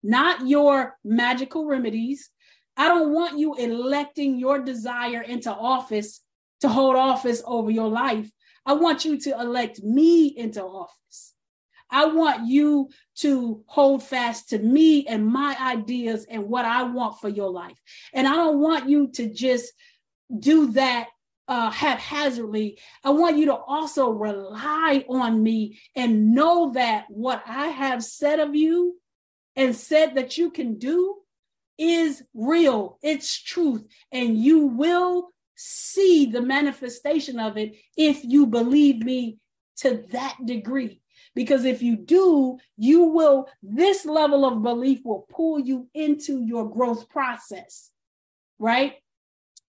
not 0.04 0.46
your 0.46 0.98
magical 1.06 1.66
remedies. 1.66 2.30
I 2.76 2.90
don't 2.90 3.14
want 3.14 3.40
you 3.40 3.56
electing 3.56 4.38
your 4.38 4.60
desire 4.60 5.22
into 5.22 5.50
office 5.50 6.20
to 6.62 6.70
hold 6.70 6.96
office 6.96 7.42
over 7.46 7.72
your 7.72 7.90
life. 7.90 8.30
I 8.66 8.74
want 8.74 9.06
you 9.06 9.20
to 9.22 9.40
elect 9.40 9.82
me 9.84 10.28
into 10.28 10.64
office. 10.64 11.34
I 11.92 12.06
want 12.06 12.48
you 12.48 12.90
to 13.18 13.64
hold 13.66 14.04
fast 14.04 14.50
to 14.50 14.60
me 14.60 15.08
and 15.08 15.26
my 15.26 15.58
ideas 15.60 16.26
and 16.30 16.44
what 16.44 16.66
I 16.66 16.84
want 16.84 17.20
for 17.20 17.30
your 17.30 17.50
life. 17.50 17.80
And 18.14 18.28
I 18.28 18.36
don't 18.36 18.60
want 18.60 18.90
you 18.90 19.10
to 19.14 19.28
just 19.28 19.74
do 20.38 20.72
that 20.74 21.08
uh, 21.48 21.72
haphazardly. 21.72 22.78
I 23.04 23.10
want 23.10 23.38
you 23.38 23.48
to 23.48 23.56
also 23.56 24.12
rely 24.12 25.04
on 25.10 25.42
me 25.42 25.80
and 25.96 26.36
know 26.36 26.74
that 26.74 27.06
what 27.10 27.42
I 27.48 27.68
have 27.68 28.04
said 28.04 28.40
of 28.40 28.56
you 28.56 28.96
and 29.56 29.76
said 29.76 30.16
that 30.16 30.38
you 30.38 30.52
can 30.52 30.78
do 30.78 31.16
is 31.80 32.22
real, 32.36 33.00
it's 33.02 33.42
truth, 33.42 33.84
and 34.12 34.38
you 34.38 34.68
will 34.68 35.30
see 35.62 36.26
the 36.26 36.42
manifestation 36.42 37.38
of 37.38 37.58
it 37.58 37.76
if 37.98 38.24
you 38.24 38.48
believe 38.48 39.04
me 39.04 39.38
to 39.76 40.06
that 40.12 40.38
degree. 40.46 41.02
Because 41.36 41.66
if 41.66 41.82
you 41.82 41.98
do, 41.98 42.58
you 42.78 43.04
will, 43.04 43.50
this 43.62 44.06
level 44.06 44.46
of 44.46 44.64
belief 44.64 45.02
will 45.04 45.26
pull 45.30 45.60
you 45.60 45.90
into 45.94 46.42
your 46.42 46.70
growth 46.70 47.10
process, 47.10 47.92
right? 48.58 48.94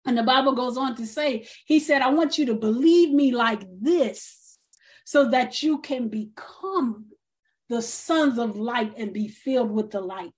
And 0.06 0.16
the 0.16 0.22
Bible 0.22 0.52
goes 0.52 0.76
on 0.76 0.94
to 0.96 1.06
say, 1.06 1.48
He 1.66 1.80
said, 1.80 2.02
I 2.02 2.10
want 2.10 2.38
you 2.38 2.46
to 2.46 2.54
believe 2.54 3.10
me 3.12 3.32
like 3.32 3.62
this 3.80 4.58
so 5.04 5.28
that 5.30 5.60
you 5.60 5.80
can 5.80 6.08
become 6.08 7.06
the 7.68 7.82
sons 7.82 8.38
of 8.38 8.56
light 8.56 8.94
and 8.96 9.12
be 9.12 9.26
filled 9.26 9.72
with 9.72 9.90
the 9.90 10.00
light. 10.00 10.30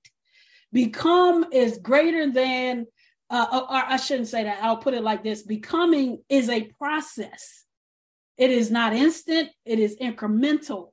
Become 0.72 1.46
is 1.52 1.76
greater 1.76 2.30
than, 2.30 2.86
uh, 3.32 3.46
or 3.70 3.76
I 3.76 3.96
shouldn't 3.96 4.28
say 4.28 4.44
that, 4.44 4.62
I'll 4.62 4.76
put 4.76 4.94
it 4.94 5.02
like 5.02 5.24
this 5.24 5.42
becoming 5.42 6.22
is 6.28 6.50
a 6.50 6.70
process. 6.78 7.64
It 8.36 8.50
is 8.50 8.70
not 8.70 8.92
instant, 8.92 9.48
it 9.64 9.78
is 9.78 9.96
incremental. 9.96 10.90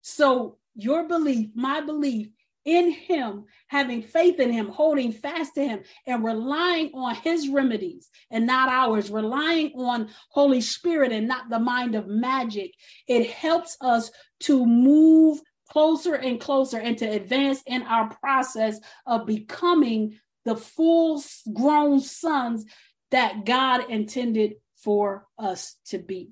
So, 0.00 0.56
your 0.74 1.06
belief, 1.06 1.50
my 1.54 1.82
belief 1.82 2.28
in 2.64 2.90
Him, 2.90 3.44
having 3.66 4.00
faith 4.02 4.40
in 4.40 4.50
Him, 4.50 4.68
holding 4.68 5.12
fast 5.12 5.54
to 5.56 5.64
Him, 5.64 5.80
and 6.06 6.24
relying 6.24 6.90
on 6.94 7.16
His 7.16 7.48
remedies 7.48 8.08
and 8.30 8.46
not 8.46 8.70
ours, 8.70 9.10
relying 9.10 9.72
on 9.76 10.08
Holy 10.30 10.62
Spirit 10.62 11.12
and 11.12 11.28
not 11.28 11.50
the 11.50 11.58
mind 11.58 11.94
of 11.94 12.06
magic, 12.06 12.72
it 13.06 13.28
helps 13.28 13.76
us 13.82 14.10
to 14.40 14.64
move 14.64 15.40
closer 15.68 16.14
and 16.14 16.40
closer 16.40 16.78
and 16.78 16.96
to 16.98 17.04
advance 17.06 17.62
in 17.66 17.82
our 17.82 18.08
process 18.16 18.78
of 19.06 19.26
becoming 19.26 20.18
the 20.44 20.56
full 20.56 21.22
grown 21.52 22.00
sons 22.00 22.64
that 23.10 23.44
God 23.44 23.90
intended 23.90 24.54
for 24.76 25.26
us 25.38 25.76
to 25.86 25.98
be. 25.98 26.30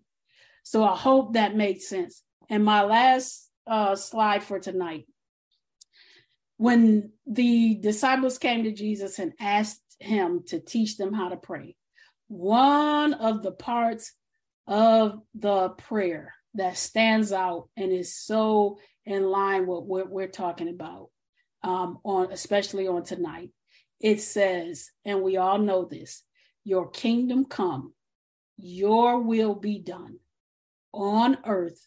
So 0.63 0.85
I 0.85 0.97
hope 0.97 1.35
that 1.35 1.57
made 1.57 1.83
sense. 1.83 2.23
And 2.49 2.65
my 2.65 2.83
last 2.83 3.51
uh, 3.67 3.95
slide 3.95 4.43
for 4.43 4.59
tonight. 4.59 5.07
When 6.57 7.13
the 7.27 7.77
disciples 7.77 8.39
came 8.39 8.65
to 8.65 8.73
Jesus 8.73 9.19
and 9.19 9.33
asked 9.41 9.81
him 9.99 10.43
to 10.49 10.61
teach 10.61 10.97
them 10.97 11.15
how 11.15 11.29
to 11.29 11.37
pray, 11.37 11.77
one 12.29 13.15
of 13.15 13.43
the 13.43 13.53
parts 13.53 14.13
of 14.67 15.21
the 15.35 15.71
prayer 15.71 16.35
that 16.55 16.77
stands 16.77 17.33
out 17.33 17.69
and 17.77 17.93
is 17.93 18.15
so 18.15 18.79
in 19.05 19.25
line 19.25 19.67
with 19.67 19.85
what 19.85 20.11
we're 20.11 20.29
talking 20.29 20.69
about 20.69 21.09
um, 21.63 21.99
on 22.05 22.31
especially 22.33 22.87
on 22.87 23.03
tonight 23.03 23.51
it 24.01 24.20
says 24.20 24.90
and 25.05 25.22
we 25.22 25.36
all 25.36 25.59
know 25.59 25.84
this 25.84 26.22
your 26.64 26.88
kingdom 26.90 27.44
come 27.44 27.92
your 28.62 29.20
will 29.20 29.55
be 29.55 29.78
done 29.78 30.18
on 30.92 31.38
earth 31.46 31.86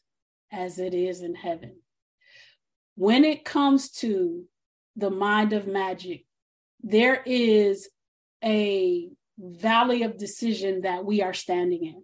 as 0.51 0.79
it 0.79 0.93
is 0.93 1.21
in 1.21 1.35
heaven. 1.35 1.75
When 2.95 3.23
it 3.23 3.43
comes 3.43 3.91
to 3.91 4.45
the 4.95 5.09
mind 5.09 5.53
of 5.53 5.67
magic, 5.67 6.25
there 6.81 7.21
is 7.25 7.89
a 8.43 9.09
valley 9.37 10.03
of 10.03 10.17
decision 10.17 10.81
that 10.81 11.03
we 11.03 11.21
are 11.21 11.33
standing 11.33 11.85
in. 11.85 12.03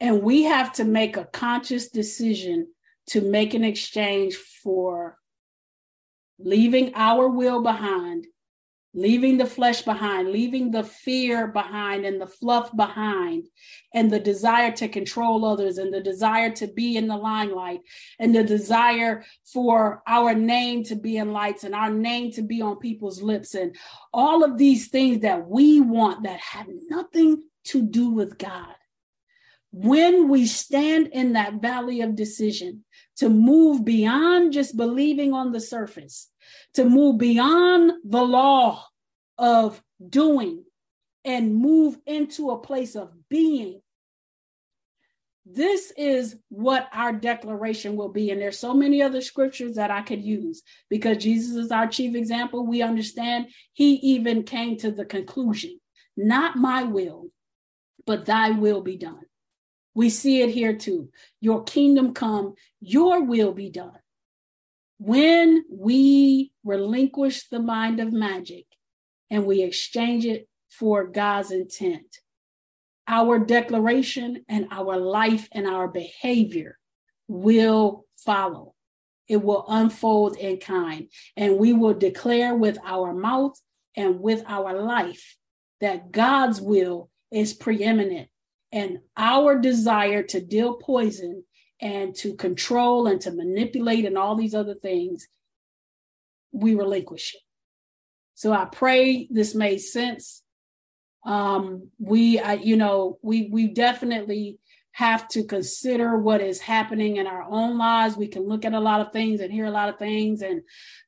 And 0.00 0.22
we 0.22 0.44
have 0.44 0.72
to 0.74 0.84
make 0.84 1.16
a 1.16 1.24
conscious 1.24 1.90
decision 1.90 2.68
to 3.08 3.20
make 3.20 3.54
an 3.54 3.64
exchange 3.64 4.36
for 4.36 5.18
leaving 6.38 6.92
our 6.94 7.28
will 7.28 7.62
behind 7.62 8.26
leaving 8.94 9.36
the 9.36 9.46
flesh 9.46 9.82
behind, 9.82 10.30
leaving 10.30 10.70
the 10.70 10.82
fear 10.82 11.46
behind 11.46 12.04
and 12.04 12.20
the 12.20 12.26
fluff 12.26 12.74
behind, 12.74 13.46
and 13.94 14.10
the 14.10 14.18
desire 14.18 14.72
to 14.72 14.88
control 14.88 15.44
others, 15.44 15.78
and 15.78 15.92
the 15.92 16.00
desire 16.00 16.50
to 16.50 16.66
be 16.66 16.96
in 16.96 17.06
the 17.06 17.16
limelight, 17.16 17.80
and 18.18 18.34
the 18.34 18.42
desire 18.42 19.24
for 19.52 20.02
our 20.06 20.34
name 20.34 20.84
to 20.84 20.96
be 20.96 21.18
in 21.18 21.32
lights 21.32 21.64
and 21.64 21.74
our 21.74 21.90
name 21.90 22.32
to 22.32 22.42
be 22.42 22.62
on 22.62 22.78
people's 22.78 23.20
lips, 23.22 23.54
and 23.54 23.76
all 24.12 24.42
of 24.42 24.56
these 24.56 24.88
things 24.88 25.20
that 25.20 25.46
we 25.46 25.80
want 25.80 26.22
that 26.24 26.40
have 26.40 26.66
nothing 26.88 27.42
to 27.64 27.82
do 27.82 28.10
with 28.10 28.38
God. 28.38 28.74
When 29.70 30.28
we 30.28 30.46
stand 30.46 31.08
in 31.08 31.34
that 31.34 31.60
valley 31.60 32.00
of 32.00 32.16
decision 32.16 32.84
to 33.18 33.28
move 33.28 33.84
beyond 33.84 34.54
just 34.54 34.78
believing 34.78 35.34
on 35.34 35.52
the 35.52 35.60
surface, 35.60 36.30
to 36.74 36.84
move 36.84 37.18
beyond 37.18 37.92
the 38.04 38.22
law 38.22 38.84
of 39.36 39.82
doing 40.08 40.64
and 41.24 41.54
move 41.54 41.98
into 42.06 42.50
a 42.50 42.58
place 42.58 42.96
of 42.96 43.12
being. 43.28 43.80
This 45.44 45.92
is 45.96 46.36
what 46.50 46.88
our 46.92 47.12
declaration 47.12 47.96
will 47.96 48.10
be. 48.10 48.30
And 48.30 48.40
there's 48.40 48.58
so 48.58 48.74
many 48.74 49.02
other 49.02 49.22
scriptures 49.22 49.76
that 49.76 49.90
I 49.90 50.02
could 50.02 50.22
use 50.22 50.62
because 50.90 51.16
Jesus 51.16 51.56
is 51.56 51.72
our 51.72 51.86
chief 51.86 52.14
example. 52.14 52.66
We 52.66 52.82
understand 52.82 53.46
he 53.72 53.94
even 53.94 54.42
came 54.42 54.76
to 54.78 54.90
the 54.90 55.04
conclusion 55.04 55.80
not 56.18 56.56
my 56.56 56.82
will, 56.82 57.28
but 58.04 58.26
thy 58.26 58.50
will 58.50 58.82
be 58.82 58.96
done. 58.96 59.22
We 59.94 60.10
see 60.10 60.42
it 60.42 60.50
here 60.50 60.76
too. 60.76 61.10
Your 61.40 61.62
kingdom 61.62 62.12
come, 62.12 62.54
your 62.80 63.22
will 63.24 63.52
be 63.52 63.70
done. 63.70 63.98
When 64.98 65.64
we 65.70 66.52
relinquish 66.64 67.48
the 67.48 67.60
mind 67.60 68.00
of 68.00 68.12
magic 68.12 68.66
and 69.30 69.46
we 69.46 69.62
exchange 69.62 70.24
it 70.24 70.48
for 70.70 71.06
God's 71.06 71.52
intent, 71.52 72.18
our 73.06 73.38
declaration 73.38 74.44
and 74.48 74.68
our 74.70 74.96
life 74.96 75.48
and 75.52 75.66
our 75.66 75.88
behavior 75.88 76.78
will 77.28 78.04
follow. 78.18 78.74
It 79.28 79.42
will 79.42 79.64
unfold 79.68 80.36
in 80.36 80.58
kind, 80.58 81.08
and 81.36 81.58
we 81.58 81.72
will 81.72 81.94
declare 81.94 82.54
with 82.54 82.78
our 82.84 83.14
mouth 83.14 83.60
and 83.96 84.20
with 84.20 84.42
our 84.46 84.82
life 84.82 85.36
that 85.80 86.10
God's 86.10 86.60
will 86.60 87.10
is 87.30 87.52
preeminent 87.54 88.28
and 88.72 88.98
our 89.16 89.58
desire 89.58 90.22
to 90.22 90.40
deal 90.40 90.76
poison 90.76 91.44
and 91.80 92.14
to 92.16 92.34
control 92.34 93.06
and 93.06 93.20
to 93.20 93.30
manipulate 93.30 94.04
and 94.04 94.18
all 94.18 94.34
these 94.34 94.54
other 94.54 94.74
things, 94.74 95.28
we 96.52 96.74
relinquish 96.74 97.34
it. 97.34 97.40
So 98.34 98.52
I 98.52 98.66
pray 98.66 99.26
this 99.30 99.54
made 99.54 99.78
sense. 99.78 100.42
Um, 101.26 101.90
we, 101.98 102.38
I, 102.38 102.54
you 102.54 102.76
know, 102.76 103.18
we 103.22 103.48
we 103.50 103.68
definitely 103.68 104.58
have 104.92 105.28
to 105.28 105.44
consider 105.44 106.18
what 106.18 106.40
is 106.40 106.60
happening 106.60 107.16
in 107.16 107.26
our 107.26 107.44
own 107.48 107.78
lives. 107.78 108.16
We 108.16 108.28
can 108.28 108.48
look 108.48 108.64
at 108.64 108.74
a 108.74 108.80
lot 108.80 109.00
of 109.00 109.12
things 109.12 109.40
and 109.40 109.52
hear 109.52 109.66
a 109.66 109.70
lot 109.70 109.88
of 109.88 109.98
things 109.98 110.42
and 110.42 110.62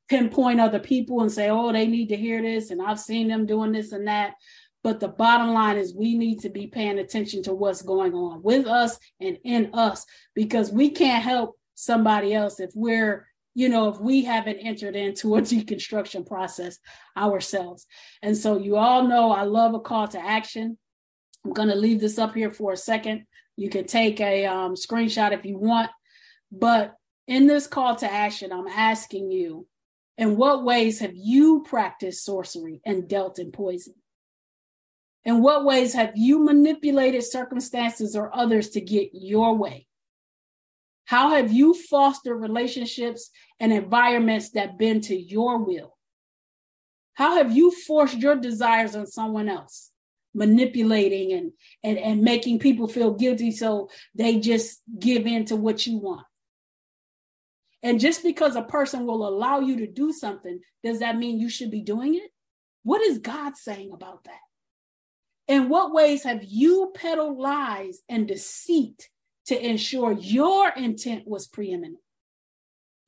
pinpoint 0.08 0.60
other 0.60 0.78
people 0.78 1.22
and 1.22 1.32
say, 1.32 1.50
oh, 1.50 1.72
they 1.72 1.86
need 1.86 2.08
to 2.08 2.16
hear 2.16 2.42
this, 2.42 2.70
and 2.70 2.82
I've 2.82 3.00
seen 3.00 3.28
them 3.28 3.46
doing 3.46 3.72
this 3.72 3.92
and 3.92 4.06
that. 4.06 4.34
But 4.82 5.00
the 5.00 5.08
bottom 5.08 5.52
line 5.52 5.76
is 5.76 5.94
we 5.94 6.16
need 6.16 6.40
to 6.40 6.48
be 6.48 6.66
paying 6.66 6.98
attention 6.98 7.42
to 7.44 7.54
what's 7.54 7.82
going 7.82 8.14
on 8.14 8.42
with 8.42 8.66
us 8.66 8.98
and 9.20 9.38
in 9.44 9.70
us 9.74 10.06
because 10.34 10.72
we 10.72 10.90
can't 10.90 11.22
help 11.22 11.58
somebody 11.74 12.34
else 12.34 12.60
if 12.60 12.70
we're 12.74 13.26
you 13.54 13.68
know 13.68 13.88
if 13.88 13.98
we 13.98 14.22
haven't 14.24 14.58
entered 14.58 14.96
into 14.96 15.36
a 15.36 15.40
deconstruction 15.42 16.26
process 16.26 16.78
ourselves. 17.16 17.86
And 18.22 18.36
so 18.36 18.58
you 18.58 18.76
all 18.76 19.06
know 19.06 19.30
i 19.32 19.42
love 19.42 19.74
a 19.74 19.80
call 19.80 20.08
to 20.08 20.20
action. 20.20 20.78
I'm 21.44 21.52
going 21.52 21.68
to 21.68 21.74
leave 21.74 22.00
this 22.00 22.18
up 22.18 22.34
here 22.34 22.50
for 22.50 22.72
a 22.72 22.76
second. 22.76 23.24
You 23.56 23.70
can 23.70 23.86
take 23.86 24.20
a 24.20 24.46
um, 24.46 24.74
screenshot 24.74 25.32
if 25.32 25.44
you 25.44 25.58
want. 25.58 25.90
But 26.52 26.94
in 27.30 27.46
this 27.46 27.68
call 27.68 27.94
to 27.94 28.12
action 28.12 28.52
i'm 28.52 28.66
asking 28.66 29.30
you 29.30 29.66
in 30.18 30.36
what 30.36 30.64
ways 30.64 30.98
have 30.98 31.14
you 31.14 31.64
practiced 31.66 32.24
sorcery 32.24 32.80
and 32.84 33.08
dealt 33.08 33.38
in 33.38 33.52
poison 33.52 33.94
in 35.24 35.42
what 35.42 35.64
ways 35.64 35.94
have 35.94 36.12
you 36.16 36.44
manipulated 36.44 37.22
circumstances 37.22 38.16
or 38.16 38.34
others 38.34 38.70
to 38.70 38.80
get 38.80 39.10
your 39.12 39.56
way? 39.56 39.86
How 41.04 41.30
have 41.30 41.52
you 41.52 41.74
fostered 41.74 42.40
relationships 42.40 43.30
and 43.58 43.72
environments 43.72 44.50
that 44.50 44.78
bend 44.78 45.04
to 45.04 45.16
your 45.16 45.58
will? 45.58 45.96
How 47.14 47.36
have 47.36 47.54
you 47.54 47.70
forced 47.70 48.16
your 48.16 48.36
desires 48.36 48.94
on 48.96 49.06
someone 49.06 49.48
else, 49.48 49.90
manipulating 50.32 51.32
and, 51.32 51.52
and, 51.82 51.98
and 51.98 52.22
making 52.22 52.60
people 52.60 52.88
feel 52.88 53.12
guilty 53.12 53.50
so 53.50 53.90
they 54.14 54.38
just 54.38 54.80
give 54.98 55.26
in 55.26 55.44
to 55.46 55.56
what 55.56 55.86
you 55.86 55.98
want? 55.98 56.26
And 57.82 57.98
just 57.98 58.22
because 58.22 58.56
a 58.56 58.62
person 58.62 59.06
will 59.06 59.26
allow 59.26 59.60
you 59.60 59.78
to 59.78 59.86
do 59.86 60.12
something, 60.12 60.60
does 60.84 61.00
that 61.00 61.18
mean 61.18 61.40
you 61.40 61.48
should 61.48 61.70
be 61.70 61.82
doing 61.82 62.14
it? 62.14 62.30
What 62.84 63.02
is 63.02 63.18
God 63.18 63.56
saying 63.56 63.90
about 63.92 64.24
that? 64.24 64.40
In 65.50 65.68
what 65.68 65.92
ways 65.92 66.22
have 66.22 66.44
you 66.44 66.92
peddled 66.94 67.36
lies 67.36 68.02
and 68.08 68.28
deceit 68.28 69.10
to 69.46 69.60
ensure 69.60 70.12
your 70.12 70.68
intent 70.68 71.26
was 71.26 71.48
preeminent? 71.48 71.98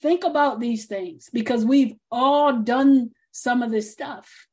Think 0.01 0.25
about 0.25 0.59
these 0.59 0.87
things 0.87 1.31
because 1.33 1.65
we've 1.65 1.95
all 2.11 2.55
done 2.55 3.13
some 3.31 3.63
of 3.63 3.71
this 3.71 3.93
stuff. 3.93 4.49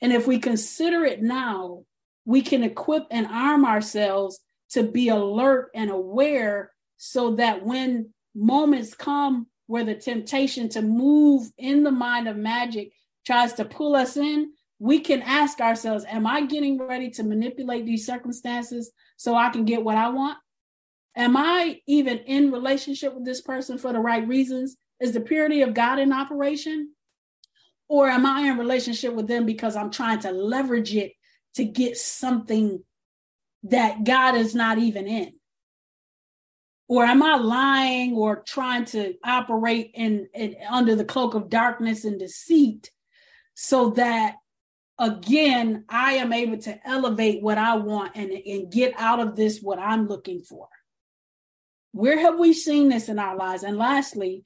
And 0.00 0.12
if 0.12 0.26
we 0.26 0.40
consider 0.40 1.04
it 1.04 1.22
now, 1.22 1.84
we 2.24 2.42
can 2.42 2.64
equip 2.64 3.06
and 3.12 3.28
arm 3.28 3.64
ourselves 3.64 4.40
to 4.70 4.82
be 4.82 5.10
alert 5.10 5.70
and 5.76 5.92
aware 5.92 6.72
so 6.96 7.36
that 7.36 7.64
when 7.64 8.12
moments 8.34 8.94
come 8.94 9.46
where 9.68 9.84
the 9.84 9.94
temptation 9.94 10.68
to 10.70 10.82
move 10.82 11.52
in 11.56 11.84
the 11.84 11.92
mind 11.92 12.26
of 12.26 12.36
magic 12.36 12.90
tries 13.24 13.52
to 13.52 13.64
pull 13.64 13.94
us 13.94 14.16
in, 14.16 14.50
we 14.82 14.98
can 14.98 15.22
ask 15.22 15.60
ourselves, 15.60 16.04
Am 16.08 16.26
I 16.26 16.44
getting 16.44 16.76
ready 16.76 17.08
to 17.10 17.22
manipulate 17.22 17.86
these 17.86 18.04
circumstances 18.04 18.90
so 19.16 19.36
I 19.36 19.50
can 19.50 19.64
get 19.64 19.84
what 19.84 19.96
I 19.96 20.08
want? 20.08 20.38
Am 21.14 21.36
I 21.36 21.80
even 21.86 22.18
in 22.18 22.50
relationship 22.50 23.14
with 23.14 23.24
this 23.24 23.40
person 23.40 23.78
for 23.78 23.92
the 23.92 24.00
right 24.00 24.26
reasons? 24.26 24.76
Is 25.00 25.12
the 25.12 25.20
purity 25.20 25.62
of 25.62 25.72
God 25.72 26.00
in 26.00 26.12
operation? 26.12 26.94
Or 27.88 28.08
am 28.08 28.26
I 28.26 28.48
in 28.48 28.58
relationship 28.58 29.14
with 29.14 29.28
them 29.28 29.46
because 29.46 29.76
I'm 29.76 29.92
trying 29.92 30.18
to 30.20 30.32
leverage 30.32 30.96
it 30.96 31.12
to 31.54 31.64
get 31.64 31.96
something 31.96 32.82
that 33.62 34.02
God 34.02 34.34
is 34.34 34.52
not 34.52 34.78
even 34.78 35.06
in? 35.06 35.34
Or 36.88 37.04
am 37.04 37.22
I 37.22 37.36
lying 37.36 38.14
or 38.14 38.42
trying 38.44 38.86
to 38.86 39.14
operate 39.22 39.92
in, 39.94 40.26
in 40.34 40.56
under 40.68 40.96
the 40.96 41.04
cloak 41.04 41.34
of 41.34 41.50
darkness 41.50 42.04
and 42.04 42.18
deceit 42.18 42.90
so 43.54 43.90
that 43.90 44.34
again, 44.98 45.84
I 45.88 46.14
am 46.14 46.32
able 46.32 46.58
to 46.58 46.78
elevate 46.86 47.42
what 47.42 47.58
I 47.58 47.76
want 47.76 48.12
and, 48.14 48.30
and 48.30 48.70
get 48.70 48.94
out 48.96 49.20
of 49.20 49.36
this 49.36 49.60
what 49.60 49.78
I'm 49.78 50.06
looking 50.06 50.42
for. 50.42 50.68
Where 51.92 52.18
have 52.18 52.38
we 52.38 52.52
seen 52.52 52.88
this 52.88 53.08
in 53.08 53.18
our 53.18 53.36
lives? 53.36 53.62
And 53.64 53.76
lastly, 53.76 54.44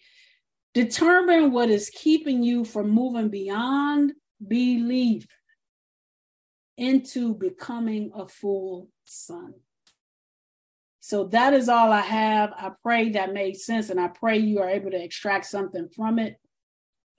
determine 0.75 1.53
what 1.53 1.71
is 1.71 1.91
keeping 1.91 2.43
you 2.43 2.65
from 2.65 2.91
moving 2.91 3.29
beyond 3.29 4.13
belief 4.47 5.27
into 6.77 7.35
becoming 7.35 8.11
a 8.15 8.29
full 8.29 8.89
son. 9.05 9.55
So 11.01 11.25
that 11.29 11.55
is 11.55 11.69
all 11.69 11.93
I 11.93 12.01
have. 12.01 12.53
I 12.57 12.73
pray 12.83 13.11
that 13.11 13.33
made 13.33 13.57
sense, 13.57 13.91
and 13.91 14.01
I 14.01 14.09
pray 14.09 14.39
you 14.39 14.59
are 14.61 14.69
able 14.69 14.91
to 14.91 15.03
extract 15.03 15.47
something 15.47 15.89
from 15.95 16.19
it. 16.19 16.37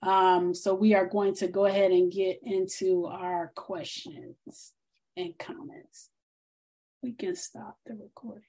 Um, 0.02 0.54
so 0.54 0.74
we 0.74 0.94
are 0.94 1.06
going 1.06 1.34
to 1.36 1.48
go 1.48 1.66
ahead 1.66 1.90
and 1.90 2.12
get 2.12 2.40
into 2.42 3.06
our 3.06 3.52
questions 3.56 4.72
and 5.16 5.36
comments. 5.38 6.10
We 7.02 7.12
can 7.12 7.34
stop 7.34 7.78
the 7.86 7.94
recording. 7.94 8.44